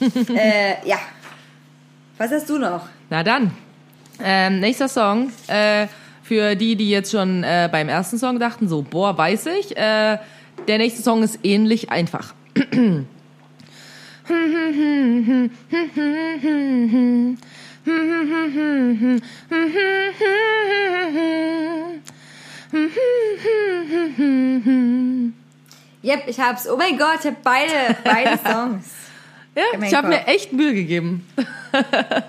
[0.34, 0.98] äh, ja.
[2.18, 2.86] Was hast du noch?
[3.08, 3.50] Na dann.
[4.22, 5.32] Ähm, nächster Song.
[5.46, 5.86] Äh,
[6.22, 9.76] für die, die jetzt schon äh, beim ersten Song dachten, so, boah, weiß ich.
[9.76, 10.18] Äh,
[10.68, 12.34] der nächste Song ist ähnlich einfach.
[26.02, 26.68] Yep, ich hab's.
[26.68, 28.86] Oh mein Gott, ich hab beide, beide Songs.
[29.54, 31.26] Ja, meinem ich habe mir echt Mühe gegeben.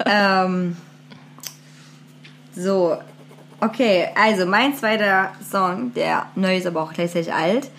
[0.06, 0.76] ähm,
[2.56, 2.98] so,
[3.60, 7.70] okay, also mein zweiter Song, der neu ist, aber auch gleichzeitig alt.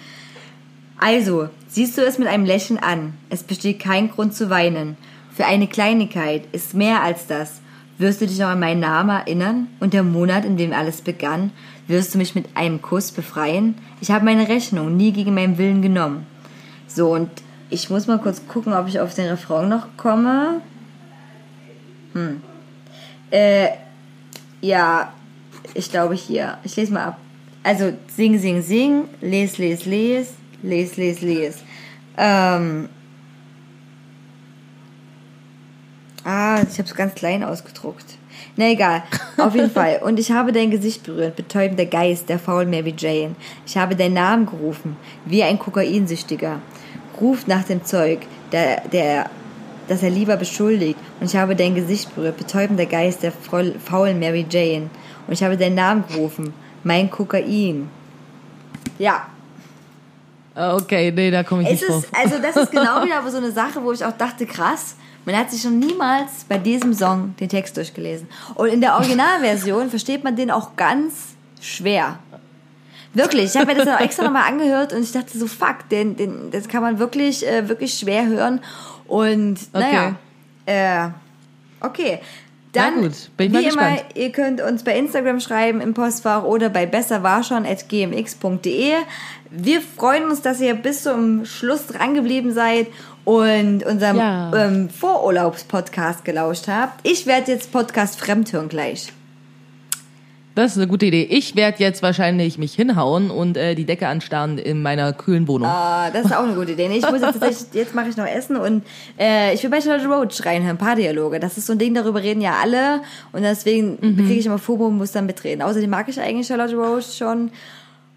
[1.05, 3.15] Also, siehst du es mit einem Lächeln an.
[3.29, 4.97] Es besteht kein Grund zu weinen.
[5.35, 7.61] Für eine Kleinigkeit ist mehr als das.
[7.99, 11.51] Wirst du dich noch an meinen Namen erinnern und der Monat, in dem alles begann?
[11.89, 13.75] Wirst du mich mit einem Kuss befreien?
[14.01, 16.25] Ich habe meine Rechnung nie gegen meinen Willen genommen.
[16.87, 17.31] So, und
[17.69, 20.61] ich muss mal kurz gucken, ob ich auf den Refrain noch komme.
[22.13, 22.41] Hm.
[23.33, 23.71] Äh,
[24.61, 25.13] ja,
[25.75, 26.59] ich glaube hier.
[26.63, 27.19] Ich lese mal ab.
[27.65, 30.29] Also, sing, sing, sing, les, les, les,
[30.63, 31.55] les, les, les.
[32.17, 32.89] Ähm,
[36.25, 38.19] ah, ich habe es ganz klein ausgedruckt.
[38.57, 39.03] Na egal,
[39.39, 40.01] auf jeden Fall.
[40.05, 43.35] Und ich habe dein Gesicht berührt, betäubender Geist der faulen Mary Jane.
[43.67, 46.61] Ich habe deinen Namen gerufen, wie ein Kokainsüchtiger.
[47.21, 48.21] Ruft nach dem Zeug,
[48.51, 49.31] der, der,
[49.89, 50.99] das er lieber beschuldigt.
[51.21, 54.91] Und ich habe dein Gesicht berührt, betäubender Geist der faulen Mary Jane.
[55.27, 56.53] Und ich habe deinen Namen gerufen,
[56.83, 57.89] mein Kokain.
[58.99, 59.29] Ja,
[60.55, 63.53] Okay, nee, da komme ich es nicht ist, also das ist genau wieder so eine
[63.53, 67.49] Sache, wo ich auch dachte, krass, man hat sich schon niemals bei diesem Song den
[67.49, 68.29] Text durchgelesen.
[68.55, 72.19] Und in der Originalversion versteht man den auch ganz schwer.
[73.15, 75.89] Wirklich, ich habe mir das dann auch extra nochmal angehört und ich dachte so, fuck,
[75.91, 78.61] den, den, das kann man wirklich, äh, wirklich schwer hören.
[79.07, 80.17] Und naja,
[80.67, 81.09] äh,
[81.81, 82.21] okay.
[82.73, 84.05] Dann, Na gut, bin ich mal wie immer, gespannt.
[84.17, 88.93] ihr könnt uns bei Instagram schreiben im Postfach oder bei besserwarschon.gmx.de.
[89.51, 92.87] Wir freuen uns, dass ihr bis zum Schluss dran geblieben seid
[93.25, 94.53] und unserem Ja.
[94.57, 97.07] ähm, Vorurlaubspodcast gelauscht habt.
[97.07, 99.13] Ich werde jetzt Podcast fremd hören gleich.
[100.55, 101.23] Das ist eine gute Idee.
[101.31, 105.69] Ich werde jetzt wahrscheinlich mich hinhauen und äh, die Decke anstarren in meiner kühlen Wohnung.
[105.69, 106.89] Ah, das ist auch eine gute Idee.
[106.89, 108.83] Nee, ich muss jetzt tatsächlich, jetzt mache ich noch Essen und
[109.19, 111.41] äh, ich will bei Charlotte Roach reinhören, Paardialoge.
[111.41, 113.01] Das ist so ein Ding, darüber reden ja alle
[113.33, 114.17] und deswegen Mhm.
[114.27, 115.63] kriege ich immer FOMO und muss dann mitreden.
[115.63, 117.51] Außerdem mag ich eigentlich Charlotte Roach schon.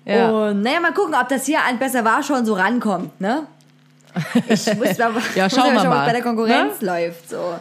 [0.06, 0.30] Ja.
[0.49, 3.44] Und naja, mal gucken, ob das hier an Besser war schon so rankommt, ne?
[4.48, 7.30] Ich muss, aber, Ja, schauen wir mal, was bei der Konkurrenz läuft.
[7.30, 7.60] So.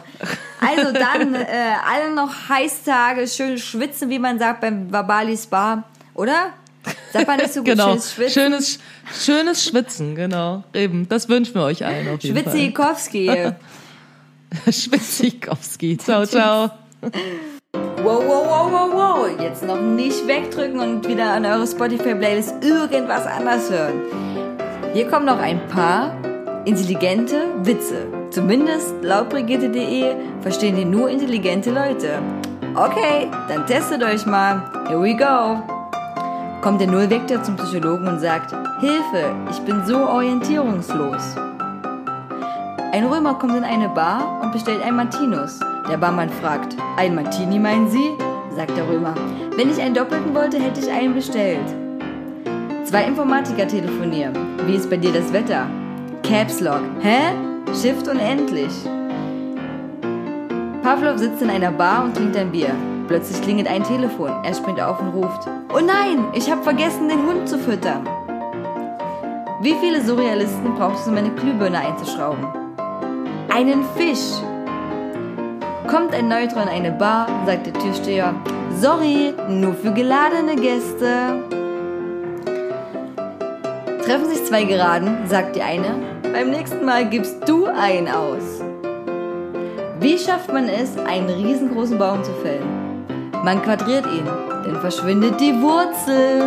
[0.59, 1.45] Also dann äh,
[1.85, 5.83] alle noch Heißtage, schön schwitzen, wie man sagt beim Wabali Spa,
[6.13, 6.53] oder?
[7.11, 7.89] Sagt man nicht so gut, genau.
[7.89, 8.33] schönes Schwitzen.
[8.33, 8.79] Schönes,
[9.19, 10.63] schönes Schwitzen, genau.
[10.73, 13.27] Eben, das wünschen wir euch allen auf jeden Schwitzikowski.
[13.27, 13.55] Fall.
[14.71, 15.97] Schwitzikowski.
[15.97, 16.69] Ciao, ciao.
[17.01, 19.41] Wow, wow, wow, wow, wow.
[19.41, 24.01] Jetzt noch nicht wegdrücken und wieder an eure Spotify-Playlist irgendwas anders hören.
[24.93, 26.15] Hier kommen noch ein paar
[26.65, 28.07] intelligente Witze.
[28.31, 32.19] Zumindest laut Brigitte.de verstehen die nur intelligente Leute.
[32.75, 34.61] Okay, dann testet euch mal.
[34.87, 35.61] Here we go.
[36.61, 38.51] Kommt der Nullvektor zum Psychologen und sagt,
[38.81, 41.35] Hilfe, ich bin so orientierungslos.
[42.91, 45.59] Ein Römer kommt in eine Bar und bestellt ein Martinus.
[45.89, 48.11] Der Barmann fragt, ein Martini meinen Sie?
[48.55, 49.13] sagt der Römer.
[49.57, 51.75] Wenn ich einen doppelten wollte, hätte ich einen bestellt.
[52.85, 54.33] Zwei Informatiker telefonieren.
[54.65, 55.67] Wie ist bei dir das Wetter?
[56.27, 56.81] Caps Lock.
[57.01, 57.35] Hä?
[57.79, 58.73] Shift unendlich.
[60.81, 62.71] Pavlov sitzt in einer Bar und trinkt ein Bier.
[63.07, 64.31] Plötzlich klingelt ein Telefon.
[64.43, 68.09] Er springt auf und ruft: Oh nein, ich habe vergessen, den Hund zu füttern.
[69.61, 72.47] Wie viele Surrealisten brauchst du, um eine Glühbirne einzuschrauben?
[73.53, 74.41] Einen Fisch.
[75.87, 78.33] Kommt ein Neutron in eine Bar, sagt der Türsteher:
[78.79, 81.43] Sorry, nur für geladene Gäste.
[84.03, 86.14] Treffen sich zwei Geraden, sagt die eine.
[86.35, 88.61] Beim nächsten Mal gibst du einen aus.
[90.01, 93.05] Wie schafft man es, einen riesengroßen Baum zu fällen?
[93.45, 94.25] Man quadriert ihn,
[94.65, 96.41] dann verschwindet die Wurzel.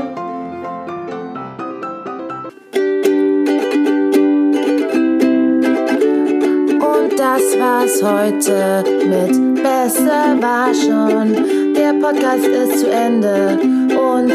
[6.83, 11.73] Und das war's heute mit Besser war schon.
[11.73, 13.59] Der Podcast ist zu Ende
[13.99, 14.35] und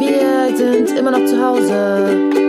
[0.00, 2.47] wir sind immer noch zu Hause.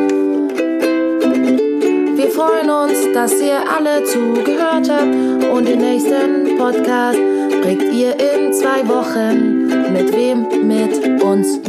[2.40, 7.20] Wir freuen uns, dass ihr alle zugehört habt und den nächsten Podcast
[7.62, 9.92] kriegt ihr in zwei Wochen.
[9.92, 10.48] Mit wem?
[10.66, 11.60] Mit uns.